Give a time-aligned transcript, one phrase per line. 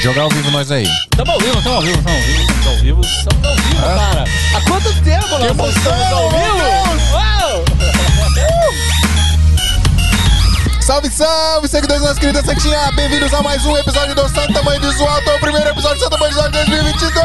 [0.00, 0.86] Jogar ao vivo nós aí.
[1.16, 3.82] Tamo ao vivo, tamo ao vivo, tamo ao vivo, tamo ao vivo, estamos ao vivo,
[3.82, 4.24] cara.
[4.54, 6.56] Há quanto tempo nós não estamos ao vivo?
[7.12, 7.64] Uau!
[10.80, 12.92] Salve, salve, seguidores da nossa querida Santinha!
[12.92, 16.16] Bem-vindos a mais um episódio do Santa Mãe do Alto, o primeiro episódio do Santa
[16.16, 17.18] Mãe do Alto 2022!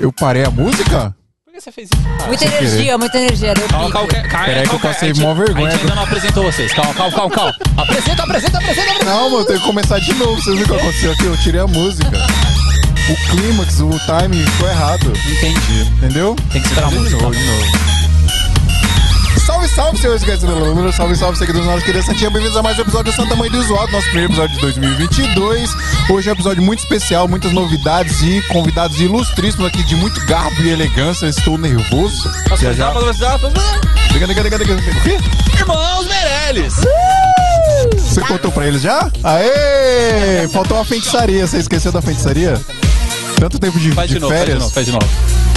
[0.00, 1.14] Eu parei a música?
[1.58, 2.26] Que você fez isso, cara?
[2.28, 3.52] Muita energia, muita energia.
[3.54, 3.98] Deu Calma, pico.
[3.98, 4.46] calma, calma.
[4.46, 5.66] Peraí que eu calma, passei mó vergonha.
[5.66, 6.72] A gente ainda não apresentou vocês.
[6.72, 7.54] Calma, calma, calma, calma.
[7.76, 9.04] Apresenta, apresenta, apresenta, apresenta.
[9.04, 10.40] Não, mano, tem que começar de novo.
[10.40, 11.24] Vocês viram o que aconteceu aqui?
[11.24, 12.12] Eu tirei a música.
[13.08, 15.12] O clímax, o time ficou errado.
[15.26, 15.82] Entendi.
[15.96, 16.36] Entendeu?
[16.52, 17.22] Tem que esperar a de música.
[17.22, 17.97] novo, de novo.
[19.58, 20.94] Salve, salve, senhores.
[20.94, 22.30] Salve, salve, seguidores da nossa querida Santinha.
[22.30, 25.70] Bem-vindos a mais um episódio do Santa Mãe do Zoado, nosso primeiro episódio de 2022.
[26.10, 30.62] Hoje é um episódio muito especial, muitas novidades e convidados ilustríssimos aqui de muito garbo
[30.62, 31.26] e elegância.
[31.26, 32.30] Estou nervoso.
[32.48, 32.92] Posso Já, já.
[34.12, 34.74] Diga, diga, diga, diga.
[34.74, 35.18] O quê?
[35.58, 36.74] Irmãos Meirelles.
[37.96, 39.10] Você contou pra eles já?
[39.24, 40.46] Aê!
[40.52, 41.44] Faltou uma feitiçaria.
[41.46, 42.60] Você esqueceu da feitiçaria?
[43.40, 44.62] Tanto tempo de, Faz de de novo, faz de férias.
[44.62, 45.08] novo, faz de novo.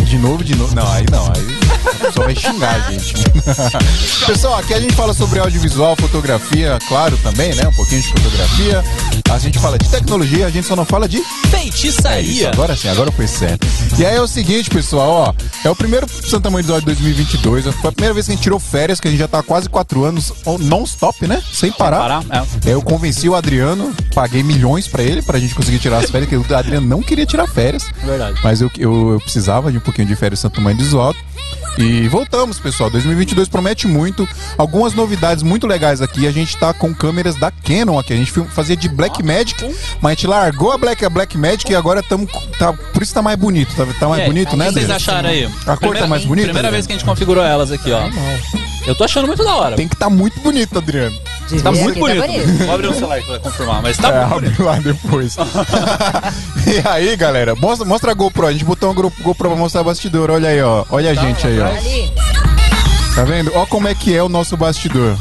[0.03, 0.75] De novo, de novo.
[0.75, 1.25] Não, aí não.
[1.27, 1.61] Aí
[2.01, 3.13] a pessoa vai xingar a gente.
[4.25, 7.67] Pessoal, aqui a gente fala sobre audiovisual, fotografia, claro, também, né?
[7.67, 8.83] Um pouquinho de fotografia.
[9.29, 11.17] A gente fala de tecnologia, a gente só não fala de.
[11.17, 11.23] É
[11.61, 12.49] Feitiçaria.
[12.49, 13.67] agora sim, agora foi certo.
[13.97, 15.33] E aí é o seguinte, pessoal, ó.
[15.63, 17.65] É o primeiro Santa Mãe do 2022.
[17.75, 19.43] Foi a primeira vez que a gente tirou férias, que a gente já tá há
[19.43, 21.41] quase quatro anos on- non-stop, né?
[21.53, 21.99] Sem parar.
[21.99, 22.23] Parar?
[22.65, 22.69] É.
[22.69, 26.29] É, Eu convenci o Adriano, paguei milhões pra ele, pra gente conseguir tirar as férias,
[26.29, 27.83] que o Adriano não queria tirar férias.
[28.03, 28.39] Verdade.
[28.43, 31.19] Mas eu, eu, eu precisava de um pouquinho de férias Santo Mãe do Isoto.
[31.77, 32.89] E voltamos, pessoal.
[32.89, 34.27] 2022 promete muito.
[34.57, 36.27] Algumas novidades muito legais aqui.
[36.27, 38.13] A gente tá com câmeras da Canon aqui.
[38.13, 39.63] A gente fazia de Black Magic,
[40.01, 42.31] mas a gente largou a Black, a Black Magic e agora estamos.
[42.57, 43.75] Tá, por isso tá mais bonito.
[43.75, 44.95] Tá, tá mais aí, bonito, o né, que vocês Adriano?
[44.95, 45.49] acharam aí?
[45.65, 48.01] A cor tá mais bonita, Primeira vez que a gente configurou elas aqui, ó.
[48.85, 49.75] Eu tô achando muito da hora.
[49.75, 51.15] Tem que tá muito bonito, Adriano.
[51.47, 52.65] De Tá muito aqui, bonito.
[52.65, 54.67] Vou abrir o celular pra confirmar, mas tá é, muito bonito.
[54.67, 55.37] abre lá depois.
[56.65, 58.47] e aí, galera, mostra, mostra a GoPro.
[58.47, 60.31] A gente botou uma GoPro pra mostrar o bastidor.
[60.31, 60.85] Olha aí, ó.
[60.89, 61.67] Olha a gente aí, ó.
[61.81, 62.11] Ali.
[63.15, 63.51] Tá vendo?
[63.55, 65.17] Ó como é que é o nosso bastidor.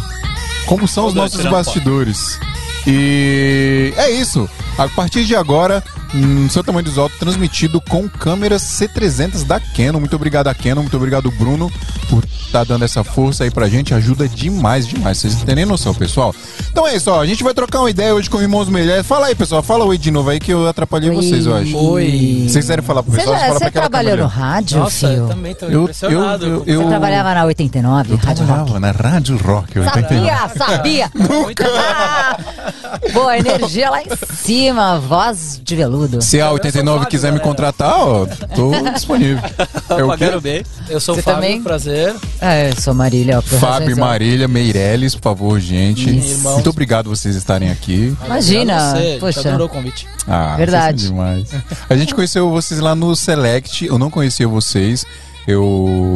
[0.67, 2.39] Como são os nossos bastidores.
[2.87, 4.49] E é isso.
[4.81, 10.01] A partir de agora, hum, seu tamanho do Alto transmitido com câmeras C300 da Canon.
[10.01, 11.71] Muito obrigado a Canon, muito obrigado Bruno
[12.09, 13.93] por estar dando essa força aí pra gente.
[13.93, 15.19] Ajuda demais, demais.
[15.19, 16.35] Vocês não têm nem noção, pessoal.
[16.71, 17.21] Então é isso, ó.
[17.21, 19.05] A gente vai trocar uma ideia hoje com o Irmãos Melhor.
[19.05, 19.63] Fala aí, pessoal.
[19.63, 21.77] Fala oi de novo aí que eu atrapalhei vocês, eu acho.
[21.77, 22.47] Oi.
[22.49, 23.37] Vocês querem falar pro Você, pessoal?
[23.37, 25.21] já, fala pra você trabalhou no rádio, Nossa, filho?
[25.25, 26.47] eu também tô Eu- impressionado.
[26.47, 28.47] eu- com- eu- Você trabalhava na 89, Eu Rádio Rock.
[28.65, 29.77] trabalhava na Rádio Rock.
[29.77, 30.07] eu entendi.
[30.09, 31.11] Sabia, sabia.
[33.13, 36.21] Boa, energia lá em cima, voz de veludo.
[36.23, 39.43] Se a Eu 89 sou quiser Fábio, me contratar, ó, tô disponível.
[39.89, 40.41] É o Pagaram quê?
[40.41, 40.65] bem.
[40.89, 41.63] Eu sou Você o Fábio, também?
[41.63, 42.15] prazer.
[42.41, 43.39] É, eu sou Marília.
[43.39, 46.09] ó, Fábio e Marília Meirelles, por favor, gente.
[46.09, 46.55] Irmãos.
[46.55, 48.17] Muito obrigado vocês estarem aqui.
[48.25, 49.41] Imagina, Você, poxa.
[49.49, 50.07] Adorou o convite.
[50.27, 51.07] Ah, Verdade.
[51.07, 51.49] demais.
[51.89, 55.05] A gente conheceu vocês lá no Select, eu não conhecia vocês.
[55.47, 56.10] Eu,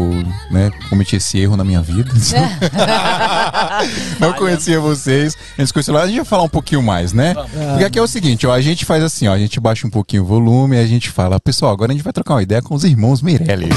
[0.50, 2.10] né, cometi esse erro na minha vida.
[4.20, 5.36] não conhecia vocês.
[5.56, 7.34] A gente conheceu lá, a gente vai falar um pouquinho mais, né?
[7.34, 9.90] Porque aqui é o seguinte, ó, a gente faz assim, ó, a gente baixa um
[9.90, 12.74] pouquinho o volume, a gente fala, pessoal, agora a gente vai trocar uma ideia com
[12.74, 13.74] os irmãos Meirelles.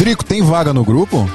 [0.00, 1.28] Drico, tem vaga no grupo?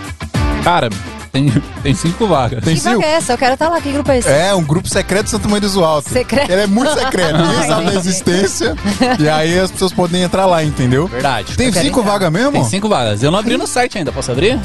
[0.64, 0.90] Cara,
[1.36, 2.64] tem, tem cinco vagas.
[2.64, 3.06] Tem Que vaga cinco?
[3.08, 3.34] é essa?
[3.34, 3.82] Eu quero estar lá.
[3.82, 4.30] Que grupo é esse?
[4.30, 6.08] É, um grupo secreto de Santo Mãe do Alto.
[6.16, 6.50] Secreto?
[6.50, 8.76] Ele é muito secreto, ninguém sabe da existência.
[9.20, 11.08] E aí as pessoas podem entrar lá, entendeu?
[11.08, 11.56] Verdade.
[11.58, 12.12] Tem Eu quero cinco entrar.
[12.14, 12.52] vagas mesmo?
[12.54, 13.22] Tem cinco vagas.
[13.24, 14.12] Eu não abri no site ainda.
[14.12, 14.60] Posso abrir?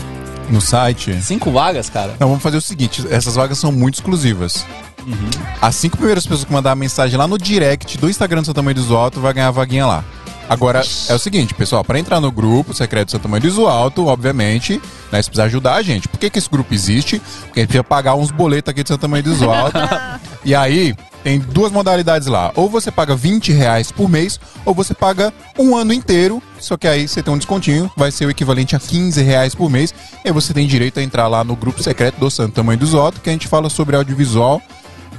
[0.49, 1.21] No site.
[1.23, 2.15] Cinco vagas, cara.
[2.19, 4.65] Não, vamos fazer o seguinte: essas vagas são muito exclusivas.
[5.07, 5.31] Uhum.
[5.61, 8.63] As cinco primeiras pessoas que mandar a mensagem lá no direct do Instagram do Santo
[8.63, 10.05] Mãe do Alto vai ganhar a vaguinha lá.
[10.51, 14.07] Agora, é o seguinte, pessoal, para entrar no grupo secreto do Santo Mãe do Alto,
[14.07, 16.09] obviamente, né, você precisa ajudar a gente.
[16.09, 17.23] Por que, que esse grupo existe?
[17.43, 19.79] Porque a gente precisa pagar uns boletos aqui de Santo Mãe do Alto.
[20.45, 22.51] e aí, tem duas modalidades lá.
[22.57, 26.43] Ou você paga 20 reais por mês, ou você paga um ano inteiro.
[26.59, 29.71] Só que aí você tem um descontinho, vai ser o equivalente a 15 reais por
[29.71, 29.95] mês.
[30.25, 32.99] E aí você tem direito a entrar lá no grupo secreto do Santo Mãe do
[32.99, 34.61] Alto, que a gente fala sobre audiovisual.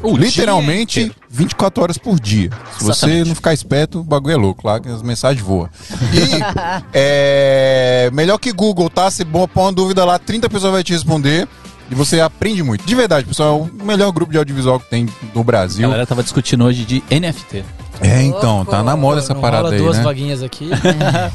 [0.03, 1.21] O literalmente dia inteiro.
[1.29, 2.49] 24 horas por dia.
[2.77, 3.27] Se você Exatamente.
[3.29, 5.69] não ficar esperto, o bagulho é louco lá, que as mensagens voam.
[6.13, 6.41] E
[6.93, 9.09] é melhor que Google, tá?
[9.11, 11.47] Se pôr uma dúvida lá, 30 pessoas vai te responder.
[11.89, 12.85] E você aprende muito.
[12.85, 15.81] De verdade, pessoal, é o melhor grupo de audiovisual que tem no A Brasil.
[15.87, 17.65] galera tava discutindo hoje de NFT.
[17.99, 20.03] É, então, tá na moda essa Não parada rola aí, duas né?
[20.03, 20.69] vaguinhas aqui.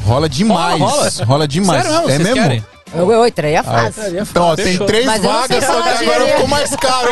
[0.04, 0.80] Rola demais.
[0.80, 1.48] Rola, Rola, rola.
[1.48, 1.82] demais.
[1.84, 2.10] Sério mesmo?
[2.10, 2.42] É Vocês mesmo?
[2.42, 2.64] querem?
[2.98, 4.18] Eu, eu entraria fácil.
[4.20, 4.86] Então, ó, tem Fechou.
[4.86, 7.10] três Mas eu não sei vagas, só que falar agora ficou mais caro.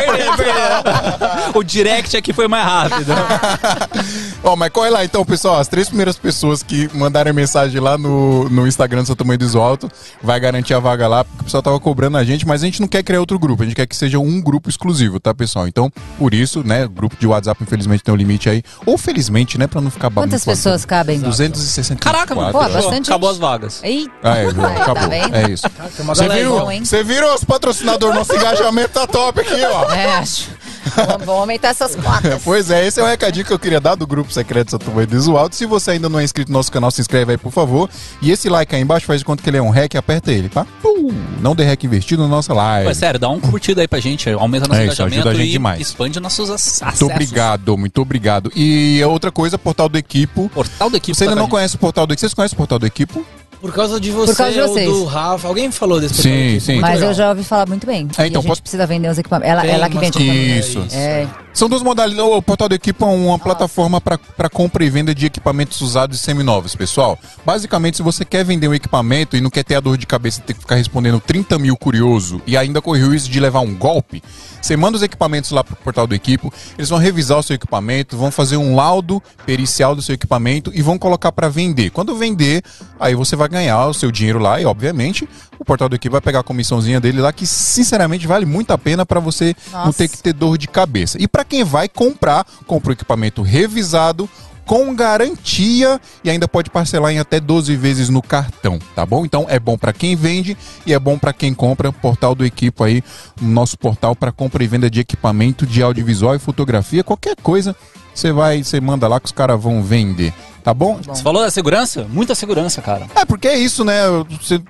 [1.54, 3.12] o direct aqui foi mais rápido.
[4.42, 5.58] Ó, mas corre lá então, pessoal.
[5.58, 9.44] As três primeiras pessoas que mandarem mensagem lá no, no Instagram do Seu Tamanho do
[9.44, 9.90] Iso Alto
[10.22, 12.80] vai garantir a vaga lá, porque o pessoal tava cobrando a gente, mas a gente
[12.80, 15.66] não quer criar outro grupo, a gente quer que seja um grupo exclusivo, tá, pessoal?
[15.66, 18.62] Então, por isso, né, o grupo de WhatsApp, infelizmente, tem um limite aí.
[18.84, 20.56] Ou felizmente, né, pra não ficar Quantas babando.
[20.56, 21.18] pessoas cabem?
[21.20, 21.98] 264.
[21.98, 22.52] Caraca, mano.
[22.52, 22.82] Pô, fechou.
[22.82, 23.80] bastante Acabou as vagas.
[23.82, 25.08] Eita, Ah, é, tá acabou.
[25.08, 25.34] vendo?
[25.34, 25.64] é isso.
[25.96, 26.70] Tem uma Você viu?
[26.70, 26.84] hein?
[26.84, 28.14] Você viram os patrocinadores?
[28.16, 29.92] Nosso engajamento tá top aqui, ó.
[29.92, 30.50] É, acho.
[30.94, 32.40] Vamos, aumentar essas cotas.
[32.44, 35.16] Pois é, esse é o recadinho que eu queria dar do grupo secreto Maria do
[35.16, 35.56] Iso Alto.
[35.56, 37.88] Se você ainda não é inscrito no nosso canal, se inscreve aí, por favor.
[38.22, 40.48] E esse like aí embaixo faz de conta que ele é um hack, aperta ele,
[40.48, 40.66] tá?
[40.82, 41.10] Pum!
[41.40, 42.88] Não dê hack investido na nossa live.
[42.88, 45.34] Pô, sério, dá um curtido aí pra gente, aumenta nosso É isso, engajamento ajuda a
[45.34, 45.80] gente e demais.
[45.80, 47.00] expande nossos ac- acessos.
[47.00, 48.52] Muito obrigado, muito obrigado.
[48.54, 50.48] E outra coisa, portal do Equipo.
[50.50, 51.16] Portal da equipe.
[51.16, 52.20] Você ainda tá não conhece o portal do Equipo?
[52.20, 53.24] Vocês conhecem o portal do Equipo?
[53.60, 55.48] Por causa de você, Por causa de ou do Rafa.
[55.48, 56.80] Alguém falou desse Sim, sim.
[56.80, 57.08] Mas legal.
[57.10, 58.08] eu já ouvi falar muito bem.
[58.18, 59.50] É, então, a gente pode- precisa vender os equipamentos.
[59.50, 60.86] Ela, Tem ela que umas vende coisas- equipamento.
[60.88, 60.96] Isso.
[60.96, 61.26] É.
[61.54, 62.30] São duas modalidades.
[62.32, 66.20] O portal do Equipo é uma plataforma para compra e venda de equipamentos usados e
[66.20, 67.16] seminovos, pessoal.
[67.46, 70.40] Basicamente, se você quer vender um equipamento e não quer ter a dor de cabeça
[70.40, 73.60] de ter que ficar respondendo 30 mil curioso e ainda correu o risco de levar
[73.60, 74.20] um golpe,
[74.60, 78.16] você manda os equipamentos lá pro portal do Equipo, eles vão revisar o seu equipamento,
[78.16, 81.90] vão fazer um laudo pericial do seu equipamento e vão colocar para vender.
[81.90, 82.62] Quando vender,
[82.98, 85.28] aí você vai ganhar o seu dinheiro lá e, obviamente,
[85.58, 88.78] o portal do Equipo vai pegar a comissãozinha dele lá, que sinceramente vale muito a
[88.78, 89.98] pena para você não Nossa.
[89.98, 91.16] ter que ter dor de cabeça.
[91.20, 94.28] E para quem vai comprar, compra o equipamento revisado
[94.66, 99.24] com garantia e ainda pode parcelar em até 12 vezes no cartão, tá bom?
[99.24, 101.92] Então é bom para quem vende e é bom para quem compra.
[101.92, 103.02] Portal do Equipo aí,
[103.40, 107.76] nosso portal para compra e venda de equipamento de audiovisual e fotografia, qualquer coisa,
[108.14, 110.32] você vai, você manda lá que os caras vão vender,
[110.64, 110.98] tá bom?
[111.06, 112.04] Você falou da segurança?
[112.10, 113.06] Muita segurança, cara.
[113.14, 114.00] É, porque é isso, né?
[114.40, 114.60] Você-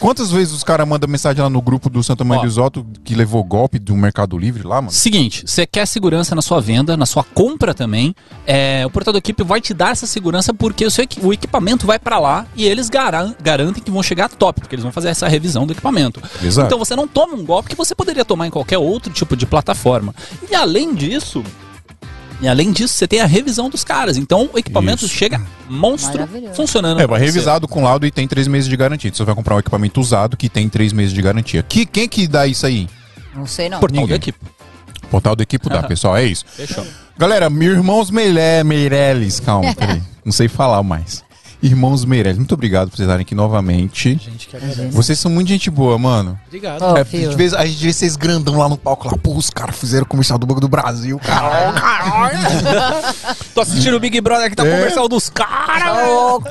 [0.00, 2.40] quantas vezes os caras mandam mensagem lá no grupo do Santa Mãe Ó.
[2.40, 4.90] do Isoto que levou golpe do Mercado Livre lá, mano?
[4.90, 8.14] Seguinte, você quer segurança na sua venda, na sua compra também.
[8.46, 11.86] é, o portal do equipe vai te dar essa segurança porque o, seu, o equipamento
[11.86, 15.08] vai pra lá e eles garan- garantem que vão chegar top, porque eles vão fazer
[15.08, 16.20] essa revisão do equipamento.
[16.42, 16.66] Exato.
[16.66, 19.44] Então você não toma um golpe que você poderia tomar em qualquer outro tipo de
[19.44, 20.14] plataforma.
[20.50, 21.42] E além disso,
[22.40, 24.16] e além disso, você tem a revisão dos caras.
[24.16, 25.14] Então o equipamento Isso.
[25.14, 27.00] chega monstro funcionando.
[27.00, 27.26] É, vai você.
[27.26, 29.10] revisado com laudo e tem três meses de garantia.
[29.12, 31.62] Você vai comprar um equipamento usado que tem três meses de garantia.
[31.62, 32.88] Que, quem que dá isso aí?
[33.34, 33.80] Não sei não.
[33.80, 34.08] Portal Ninguém.
[34.10, 34.38] da equipe.
[35.10, 36.16] Portal do Equipo dá, pessoal.
[36.16, 36.44] É isso.
[36.48, 36.84] Fechou.
[37.16, 40.02] Galera, meus irmãos Meire- Meirelles, calma, peraí.
[40.24, 41.22] Não sei falar mais.
[41.62, 44.10] Irmãos Meirelles, muito obrigado por vocês estarem aqui novamente.
[44.22, 44.88] Gente, que agradece.
[44.88, 46.38] Vocês são muito gente boa, mano.
[46.46, 46.82] Obrigado.
[46.82, 47.30] Ô, É, filho.
[47.30, 49.16] de vez, a gente vê vocês grandão lá no palco lá.
[49.16, 51.72] Pô, os caras fizeram o comercial do Banco do Brasil, cara.
[53.54, 54.70] Tô assistindo o Big Brother que tá É.
[54.70, 55.96] conversando dos caras.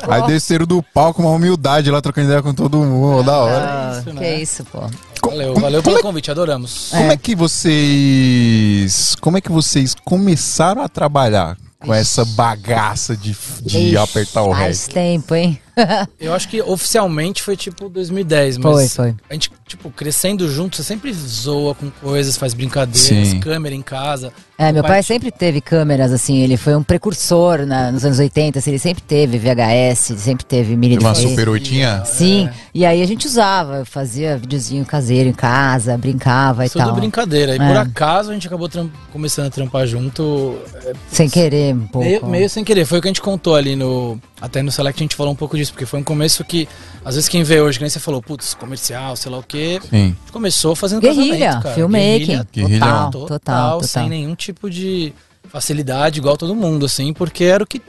[0.10, 3.24] Aí desceram do palco uma humildade lá, trocando ideia com todo mundo.
[3.24, 3.66] Da hora.
[3.66, 4.42] Ah, isso, que né?
[4.42, 4.80] isso, pô.
[5.26, 6.90] Valeu, Como- valeu como pelo é- convite, adoramos.
[6.92, 9.16] Como é que vocês.
[9.22, 14.52] Como é que vocês começaram a trabalhar com essa bagaça de, de Ixi, apertar o
[14.52, 14.66] REC?
[14.66, 15.60] Faz tempo, hein?
[16.20, 19.16] Eu acho que oficialmente foi tipo 2010, mas Foi, foi.
[19.30, 23.00] a gente, tipo, crescendo junto, você sempre zoa com coisas, faz brincadeiras,
[23.30, 23.40] Sim.
[23.40, 24.32] câmera em casa.
[24.58, 28.20] É, meu Pai- pai sempre teve câmeras, assim, ele foi um precursor na- nos anos
[28.20, 32.04] 80, assim, ele sempre teve VHS, sempre teve mini Uma super oitinha?
[32.06, 36.86] Sim, e aí a gente usava, eu fazia videozinho caseiro em casa, brincava e Tudo
[36.86, 36.96] tal.
[36.96, 37.52] brincadeira.
[37.54, 37.68] E É.
[37.68, 38.70] por acaso a gente acabou
[39.12, 40.58] começando a trampar junto.
[40.86, 42.08] é, Sem querer um pouco.
[42.08, 42.86] meio, meio sem querer.
[42.86, 44.18] Foi o que a gente contou ali no.
[44.42, 46.68] Até no Select a gente falou um pouco disso, porque foi um começo que,
[47.04, 49.80] às vezes, quem vê hoje, que nem você falou, putz, comercial, sei lá o quê.
[49.90, 50.16] Sim.
[50.32, 51.76] Começou fazendo Guerrilha, casamento, cara.
[51.76, 52.46] filmmaking.
[52.54, 52.80] Guerrilha.
[52.80, 53.84] Total, total, total, total.
[53.84, 55.14] sem nenhum tipo de
[55.50, 57.82] facilidade, igual todo mundo, assim, porque era o que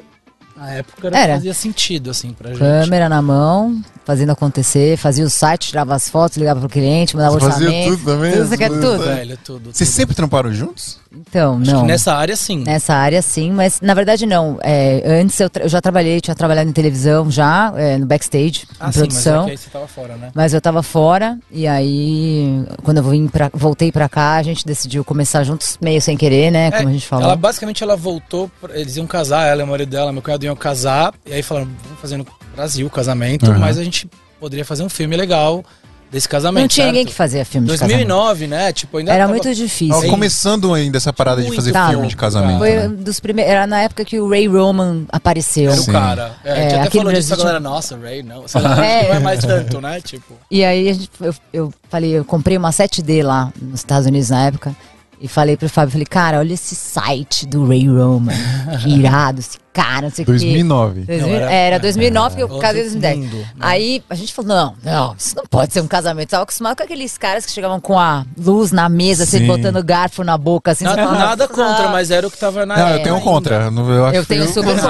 [0.56, 1.34] na época era, Era.
[1.34, 2.58] fazia sentido, assim, pra gente.
[2.58, 7.38] Câmera na mão, fazendo acontecer, fazia o site, tirava as fotos, ligava pro cliente, mandava
[7.38, 7.90] Você fazia orçamento.
[7.98, 8.32] tudo também?
[8.32, 8.98] Tudo, você quer tudo?
[8.98, 9.72] Velho, tudo.
[9.72, 9.96] Vocês tudo.
[9.96, 10.98] sempre tramparam juntos?
[11.18, 11.80] Então, Acho não.
[11.80, 12.62] que nessa área, sim.
[12.64, 14.58] Nessa área, sim, mas na verdade não.
[14.62, 18.88] É, antes eu, eu já trabalhei, tinha trabalhado em televisão já, é, no backstage, Ah,
[18.88, 19.42] em sim, mas produção.
[19.42, 20.30] é que aí você tava fora, né?
[20.34, 24.66] Mas eu tava fora e aí quando eu vim pra, voltei pra cá, a gente
[24.66, 26.70] decidiu começar juntos meio sem querer, né?
[26.70, 27.24] Como É, a gente falou.
[27.24, 30.44] Ela basicamente ela voltou, pra- eles iam casar, ela e o marido dela, meu cunhado
[30.46, 33.58] iam casar, e aí falaram, vamos fazer no Brasil o casamento, Uhum.
[33.58, 34.08] mas a gente
[34.40, 35.64] poderia fazer um filme legal
[36.10, 36.62] desse casamento.
[36.62, 36.94] Não tinha certo?
[36.94, 37.96] ninguém que fazia filme de casamento.
[38.06, 38.72] 2009, né?
[38.72, 39.88] Tipo, ainda Era tava- muito difícil.
[39.94, 41.90] Tava começando ainda essa parada de Muito fazer tava.
[41.92, 42.58] filme de casamento.
[42.58, 42.88] Foi né?
[42.88, 43.52] um dos primeiros.
[43.52, 45.72] Era na época que o Ray Roman apareceu.
[45.72, 45.92] Era o Sim.
[45.92, 46.32] cara.
[46.44, 48.46] É, a gente É, até falou disso, a galera, nossa, Ray, não.
[48.46, 49.08] Sei lá, É.
[49.08, 50.00] não é mais tanto, né?
[50.00, 54.06] Tipo, E aí a gente- eu, eu falei, eu comprei uma 7D lá nos Estados
[54.06, 54.76] Unidos na época.
[55.20, 58.32] E falei pro Fábio, falei, cara, olha esse site do Ray Roman.
[58.82, 60.32] Que irado, esse cá, não sei o quê.
[60.32, 61.00] 2009.
[61.02, 63.18] 2000, Não, era- era, 2009 que eu Outro casei em 2010.
[63.18, 63.46] mundo, né?
[63.60, 66.30] Aí a gente falou: não, não, isso não pode ser um casamento.
[66.30, 69.46] Tava acostumado com aqueles caras que chegavam com a luz na mesa, assim, Sim.
[69.46, 70.84] botando garfo na boca, assim.
[70.84, 71.92] Nada, fala, nada contra, "Não".
[71.92, 73.70] mas era o que tava na Não, eu época tenho um contra.
[73.70, 74.54] não- Eu, acho Eu tenho feio.
[74.54, 74.76] super.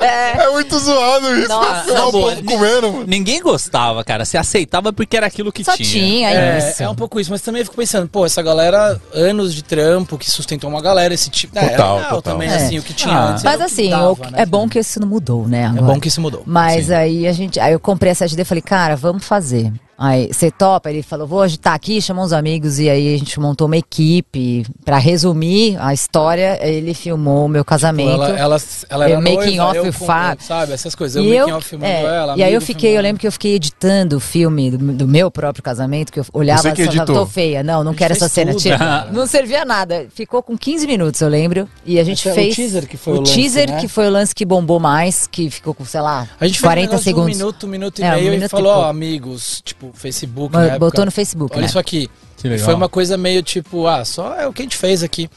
[0.00, 1.48] É muito zoado isso.
[1.48, 2.36] Nossa, Tá o boa.
[2.36, 3.04] comendo, mano.
[3.06, 4.24] Ninguém gostava, cara.
[4.24, 5.88] Você aceitava porque era aquilo que Só tinha.
[5.88, 6.82] tinha É, isso.
[6.82, 10.16] é um pouco isso, mas também eu fico pensando, pô, essa galera, anos de trampo,
[10.18, 11.56] que sustentou uma galera, esse tipo.
[11.58, 12.32] É, era Total, legal total.
[12.34, 12.54] também, É.
[12.56, 13.30] assim, o que tinha Ah.
[13.30, 13.44] antes.
[13.44, 14.42] Mas era o que assim, dava, o- né?
[14.42, 15.62] é bom que isso não mudou, né?
[15.62, 15.82] É agora.
[15.94, 16.42] bom que isso mudou.
[16.46, 16.92] Mas Sim.
[16.94, 17.58] aí a gente.
[17.60, 19.72] Aí eu comprei a 7D e falei, cara, vamos fazer.
[19.98, 23.40] Aí você topa, ele falou, vou agitar aqui, chamou uns amigos e aí a gente
[23.40, 24.64] montou uma equipe.
[24.84, 28.10] Pra resumir a história, ele filmou o meu casamento.
[28.12, 28.56] Tipo, ela, ela,
[28.88, 30.06] ela Eu era making noiva, off eu com-.
[30.40, 31.16] Sabe, essas coisas.
[31.16, 33.02] Eu E making eu, off filmando é, ela, e aí eu fiquei, eu filmando.
[33.08, 36.62] lembro que eu fiquei editando o filme do, do meu próprio casamento, que eu olhava
[36.62, 38.54] Você que e tô feia, não, não quero essa fez cena.
[38.54, 39.08] Tira.
[39.12, 40.06] Não servia nada.
[40.14, 41.68] Ficou com 15 minutos, eu lembro.
[41.84, 42.54] E a gente Esse é o fez.
[42.56, 43.80] teaser que foi o o lance, teaser né?
[43.80, 46.62] que foi o lance que bombou mais, que ficou com, sei lá, A gente fez
[46.62, 47.34] 40 um negócio segundos.
[47.34, 49.87] um minuto, um minuto e É, um meio minuto e e falou, ó, amigos, tipo,
[49.94, 50.78] Facebook época.
[50.78, 51.66] botou no Facebook, Olha né?
[51.66, 52.10] isso aqui.
[52.36, 52.64] Que legal.
[52.64, 55.28] foi uma coisa meio tipo, ah, só é o que a gente fez aqui.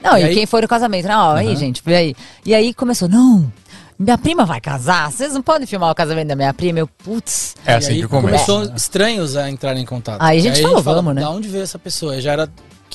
[0.00, 1.08] Não, E e, aí- quem foi no casamento?
[1.08, 2.14] Não, aí, gente, foi aí.
[2.44, 3.52] E aí começou, não,
[3.98, 6.78] minha prima vai casar, vocês não podem filmar o casamento da minha prima.
[6.78, 7.54] Eu, putz.
[7.66, 8.44] É e assim aí que começa.
[8.46, 10.20] começou estranhos a entrar em contato.
[10.22, 11.20] Aí a gente E falou, fala, vamos, né?
[11.20, 12.16] Da onde veio essa pessoa?
[12.16, 12.48] E Já era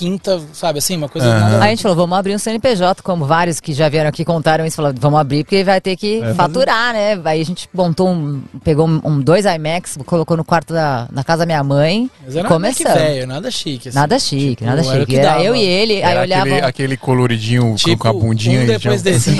[0.04, 1.28] quinta, sabe, assim, uma coisa...
[1.40, 1.64] Nada a.
[1.64, 4.76] Aí gente falou, vamos abrir um CNPJ, como vários que já vieram aqui contaram isso,
[4.76, 7.20] falaram, vamos abrir porque vai ter que É, faturar, né?
[7.24, 11.40] Aí a gente montou um, pegou um, dois IMAX, colocou no quarto da na casa
[11.40, 12.94] da minha mãe Mas era começamos.
[12.94, 13.90] nada velho, nada chique.
[13.90, 13.98] assim.
[13.98, 15.06] Nada chique, Tipo, nada era chique.
[15.06, 15.44] que Era dava.
[15.44, 16.42] eu e ele, aí Era olhava.
[16.44, 18.60] aquele, aquele coloridinho Tipo, com a bundinha.
[18.60, 19.32] um e depois já- desse.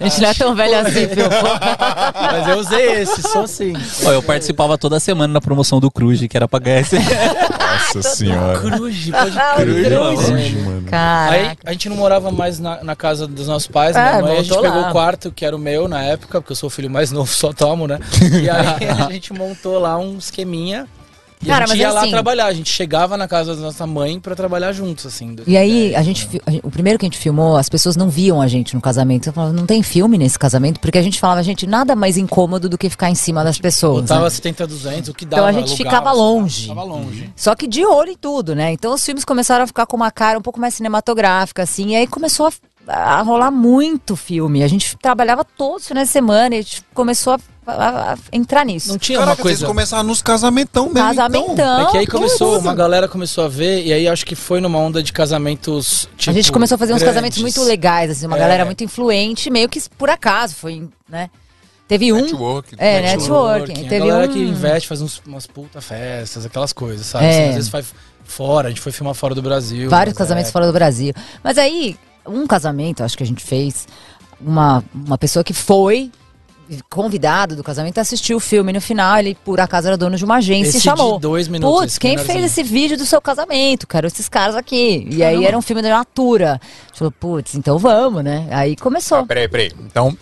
[0.00, 1.26] A gente não é tão velho assim, viu?
[2.14, 3.72] Mas eu usei esse, sou assim.
[4.06, 6.96] Ó, eu participava toda semana na promoção do Cruz, que era pra ganhar esse.
[6.98, 8.58] Nossa senhora.
[8.60, 9.90] Cruz, pode Ah, crer.
[10.64, 10.84] Mano.
[10.92, 14.32] Aí a gente não morava mais na, na casa dos nossos pais, É, minha mãe,
[14.32, 14.88] a gente montou pegou lá.
[14.88, 17.30] o quarto que era o meu na época, porque eu sou o filho mais novo,
[17.30, 17.98] só tomo, né?
[18.42, 20.86] E aí a gente montou lá um esqueminha.
[21.42, 23.86] E Cara, a gente ia lá assim- trabalhar, a gente chegava na casa da nossa
[23.86, 25.34] mãe pra trabalhar juntos, assim.
[25.46, 26.28] E aí, é, a gente,
[26.62, 29.26] o primeiro que a gente filmou, as pessoas não viam a gente no casamento.
[29.28, 32.68] Eu falava, não tem filme nesse casamento, porque a gente falava, gente, nada mais incômodo
[32.68, 34.02] do que ficar em cima das pessoas.
[34.02, 34.30] Botava né?
[34.30, 35.42] 70, 200, o que dava.
[35.42, 36.62] Então a gente alugava, ficava lá, longe.
[36.62, 37.32] Ficava longe.
[37.34, 38.72] Só que de olho em tudo, né?
[38.72, 41.96] Então os filmes começaram a ficar com uma cara um pouco mais cinematográfica, assim, e
[41.96, 42.52] aí começou a,
[42.86, 44.62] a rolar muito filme.
[44.62, 47.38] A gente trabalhava todos os finais de semana e a gente começou a,
[47.72, 48.88] a- a entrar nisso.
[48.88, 49.58] Não tinha Caraca, uma coisa...
[49.58, 51.08] vocês começaram nos casamentão mesmo.
[51.08, 51.52] Casamentão.
[51.52, 51.88] Então.
[51.88, 54.78] É que aí começou, uma galera começou a ver, e aí acho que foi numa
[54.78, 56.08] onda de casamentos.
[56.16, 57.14] Tipo, a gente começou a fazer uns grandes.
[57.14, 58.40] casamentos muito legais, assim, uma É.
[58.40, 61.30] galera muito influente, meio que por acaso, foi, né?
[61.86, 62.16] Teve um.
[62.22, 62.74] Network.
[62.78, 63.60] É, network.
[63.68, 63.86] networking.
[63.86, 67.24] A Teve galera um- que investe, faz uns, umas puta festas, aquelas coisas, sabe?
[67.26, 67.30] É.
[67.30, 67.86] Assim, às vezes faz
[68.24, 69.90] fora, a gente foi filmar fora do Brasil.
[69.90, 70.52] Vários mas casamentos é.
[70.52, 71.12] fora do Brasil.
[71.42, 71.96] Mas aí,
[72.26, 73.86] um casamento, acho que a gente fez,
[74.40, 76.10] uma, uma pessoa que foi
[76.88, 80.36] convidado do casamento assistiu o filme no final, ele por acaso era dono de uma
[80.36, 81.14] agência Esse e chamou.
[81.14, 83.86] de dois minutos, Putz, quem fez esse vídeo do seu casamento?
[83.88, 85.06] Quero esses caras aqui.
[85.10, 86.60] E aí era um filme da Natura.
[86.62, 88.46] A gente falou, putz, então vamos, né?
[88.52, 89.18] Aí começou.
[89.18, 89.72] Ah, peraí, peraí.
[89.80, 90.16] Então,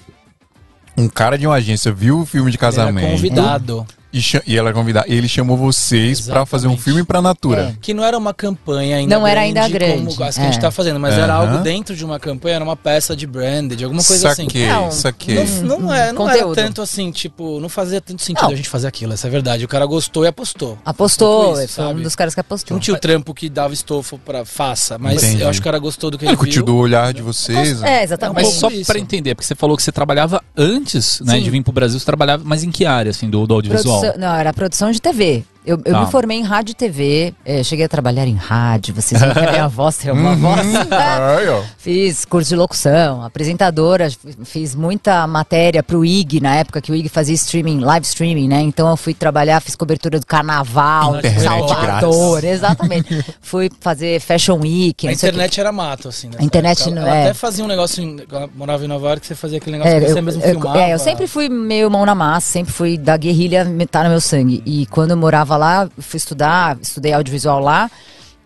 [0.97, 3.11] um cara de uma agência viu o filme de Ele era casamento.
[3.11, 3.87] convidado.
[4.13, 5.05] E, e ela convidar.
[5.07, 7.77] Ele chamou vocês pra fazer um filme pra Natura.
[7.81, 10.45] Que não era uma campanha ainda Não era ainda grande grande, como as que a
[10.45, 10.61] gente é.
[10.61, 14.03] tá fazendo, mas era algo dentro de uma campanha, era uma peça de branded, alguma
[14.03, 14.45] coisa assim.
[14.45, 15.45] saquei, saquei.
[15.63, 18.53] Não, não, é, não era tanto assim, tipo, não fazia tanto sentido Não.
[18.53, 19.65] a gente fazer aquilo, essa é a verdade.
[19.65, 20.79] O cara gostou e apostou.
[20.85, 22.75] Apostou, Um pouco isso, foi um dos caras que apostou.
[22.75, 25.43] Não tinha o trampo que dava estofo pra faça, mas Entendi.
[25.43, 26.75] eu acho que o cara gostou do que Ele ele curtiu viu.
[26.75, 27.83] do olhar de vocês.
[27.83, 28.37] É, exatamente.
[28.37, 31.43] Mas só pra entender, porque você falou que você trabalhava antes né, Sim.
[31.43, 33.98] de vir pro Brasil, você trabalhava, mas em que área, assim, do, do audiovisual?
[34.01, 35.45] Produção- não, era produção de TV.
[35.67, 36.01] Eu, eu Tá.
[36.05, 39.41] me formei em rádio e TV, eh, cheguei a trabalhar em rádio, vocês viram que
[39.41, 40.61] a minha voz tem uma voz.
[40.91, 41.63] Ai, ó.
[41.77, 44.09] Fiz curso de locução, apresentadora,
[44.45, 48.61] fiz muita matéria pro IG na época que o IG fazia streaming, live streaming, né?
[48.63, 53.25] Então eu fui trabalhar, fiz cobertura do carnaval, Internet Salvador, exatamente.
[53.43, 56.31] fui fazer Fashion Week, A internet era mato, assim.
[56.39, 56.95] A internet época.
[57.01, 57.23] não é.
[57.25, 58.17] até fazia um negócio, em,
[58.55, 60.79] morava em Nova York, você fazia aquele negócio É, que você eu, mesmo eu- filmava.
[60.81, 64.21] é, eu sempre fui meio mão na massa, sempre fui da guerrilha, tá no meu
[64.21, 64.63] sangue.
[64.65, 67.91] E quando eu morava lá, eu fui estudar, estudei audiovisual lá.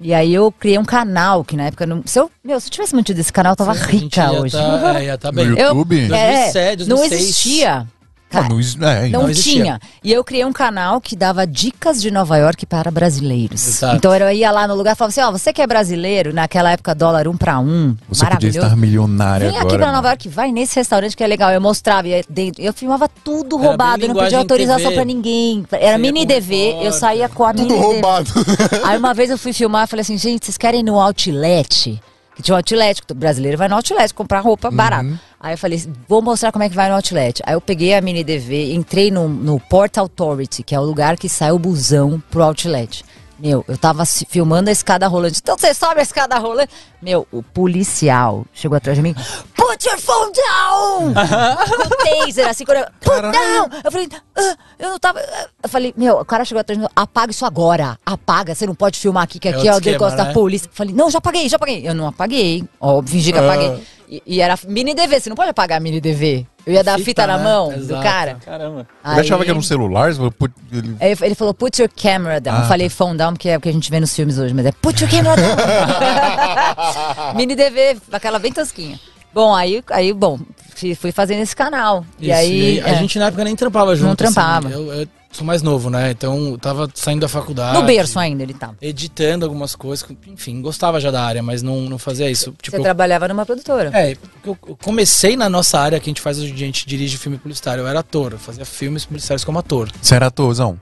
[0.00, 2.02] E aí eu criei um canal que na época não.
[2.04, 4.56] Se eu, meu, se eu tivesse mantido esse canal, eu tava gente rica ia hoje.
[4.56, 5.46] Tá, é, tá bem.
[5.46, 5.96] No Eu- YouTube?
[6.06, 7.22] É, 2007, não 2006.
[7.22, 7.86] existia.
[8.32, 9.78] Cara, não, is- é, não, não tinha.
[10.02, 13.66] E eu criei um canal que dava dicas de Nova York para brasileiros.
[13.66, 13.96] Exato.
[13.96, 16.70] Então eu ia lá no lugar e falava assim: ó, você que é brasileiro, naquela
[16.72, 18.58] época dólar um para um, Você podia maravilhoso.
[18.58, 19.68] estar milionário Vem agora.
[19.68, 19.96] aqui pra mano.
[19.98, 21.50] Nova York, vai nesse restaurante que é legal.
[21.50, 22.62] Eu mostrava, ia dentro.
[22.62, 25.64] Eu filmava tudo Era roubado, eu não pedia autorização pra ninguém.
[25.72, 28.30] Era Você mini com DV, eu saía com a Tudo mini roubado.
[28.32, 28.80] DV.
[28.84, 32.00] Aí uma vez eu fui filmar e falei assim, gente, vocês querem ir no outlet?
[32.34, 35.20] Que tinha um outlet, que o brasileiro vai no outlet comprar roupa barata.
[35.38, 37.42] Aí eu falei, vou mostrar como é que vai no outlet.
[37.44, 41.16] Aí eu peguei a mini DV, entrei no, no Port Authority, que é o lugar
[41.18, 43.04] que sai o busão pro outlet.
[43.42, 45.40] Meu, eu tava filmando a escada rolante.
[45.42, 46.72] Então você sobe a escada rolante.
[47.02, 49.16] Meu, o policial chegou atrás de mim.
[49.56, 51.12] Put your phone down!
[51.12, 52.86] Com o taser, assim, quando eu.
[53.00, 53.68] Put down!
[53.82, 54.08] Eu falei,
[54.38, 55.20] "Ah, eu não tava.
[55.60, 56.90] Eu falei, meu, o cara chegou atrás de mim.
[56.94, 57.98] Apaga isso agora.
[58.06, 60.32] Apaga, você não pode filmar aqui, que É aqui é, o negócio da né?
[60.32, 60.68] polícia.
[60.68, 61.88] Eu falei, não, já apaguei, já apaguei.
[61.88, 62.64] Eu não apaguei.
[62.80, 63.82] Ó, fingi que apaguei.
[64.12, 66.46] E, e era mini DV, você não pode apagar mini DV.
[66.66, 67.44] Eu ia dar a Fita, fita na né?
[67.44, 68.02] mão do Exato.
[68.02, 68.36] cara.
[68.44, 68.86] Caramba.
[69.06, 71.80] Ele achava Aí- que era um celular, você falou, put- ele- Aí ele falou, put
[71.80, 72.56] your camera down.
[72.56, 74.52] Ah, Eu falei phone down, porque é o que a gente vê nos filmes hoje,
[74.52, 75.56] mas é put your camera down.
[77.36, 79.00] Mini DV, aquela bem tosquinha.
[79.32, 80.38] Bom, aí, aí bom,
[80.76, 82.04] fui fui fazendo esse canal.
[82.20, 82.80] e Isso, aí.
[82.82, 84.16] a é, gente na época nem trampava junto.
[84.16, 84.68] trampava.
[84.68, 84.76] assim.
[84.76, 86.10] eu, eu sou mais novo, né?
[86.10, 87.78] Então eu tava saindo da faculdade.
[87.78, 88.76] no berço ainda ele tava.
[88.80, 90.06] Editando algumas coisas.
[90.26, 92.54] Enfim, gostava já da área, mas não, não fazia isso.
[92.60, 93.90] Tipo, Você trabalhava numa produtora.
[93.92, 96.66] É, porque eu eu comecei na nossa área que a gente faz hoje em dia,
[96.66, 97.82] a gente dirige filme publicitário.
[97.82, 99.90] Eu era ator, eu fazia filmes publicitários como ator.
[100.00, 100.78] Você era atorzão.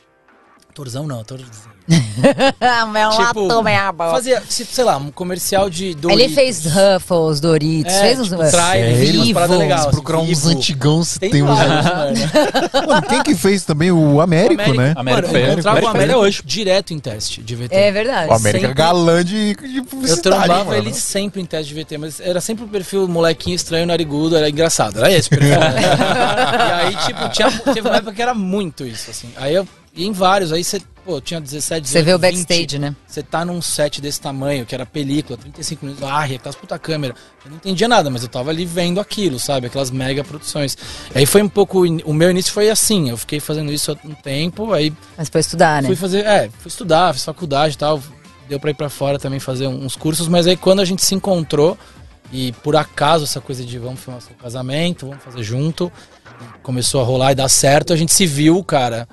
[0.70, 1.40] Atorzão não, ator.
[1.90, 4.10] é um Tipo, ator meia boca.
[4.12, 6.24] Fazia, se- sei lá, um comercial de Doritos.
[6.24, 8.28] Ele fez Ruffles, Doritos, É, fez uns.
[8.28, 9.14] tipo, trailer, Sério?
[9.20, 9.58] umas paradas Vivo.
[9.68, 9.86] legais.
[9.86, 10.38] Procurar uns
[11.08, 11.48] se tem, Tem uns.
[11.48, 11.74] mano.
[12.86, 14.94] Mano, quem que fez também o Américo, América- né?
[14.96, 16.42] Américo Mano, fez, eu encontrava o Américo Américo hoje.
[16.44, 17.74] direto em teste de VT.
[17.74, 18.30] É verdade.
[18.30, 20.74] O América sempre- galã de, de Eu trombava mano.
[20.74, 24.48] ele sempre em teste de VT, mas era sempre o perfil molequinho estranho, narigudo, era
[24.48, 24.98] engraçado.
[24.98, 25.48] Era esse o perfil.
[25.58, 29.30] e aí, tipo, tinha, teve uma época que era muito isso, assim.
[29.36, 32.32] Aí eu ia em vários, aí você, pô, tinha 17, 18, Você vê o 20,
[32.32, 32.94] backstage, né?
[33.06, 37.14] Você tá num set desse tamanho, que era película, 35 minutos, ah, aquelas puta câmera.
[37.44, 39.66] Eu não entendia nada, mas eu tava ali vendo aquilo, sabe?
[39.66, 40.76] Aquelas mega produções.
[41.14, 41.84] Aí foi um pouco.
[42.04, 45.40] O meu início foi assim, eu fiquei fazendo isso há um tempo, aí Mas foi
[45.40, 45.88] estudar, né?
[45.88, 48.00] Fui fazer, é, fui estudar, fiz faculdade e tal.
[48.48, 51.14] Deu pra ir pra fora também fazer uns cursos, mas aí quando a gente se
[51.14, 51.78] encontrou,
[52.32, 55.90] e por acaso essa coisa de vamos filmar seu casamento, vamos fazer junto,
[56.40, 59.08] e começou a rolar e dar certo, a gente se viu, cara,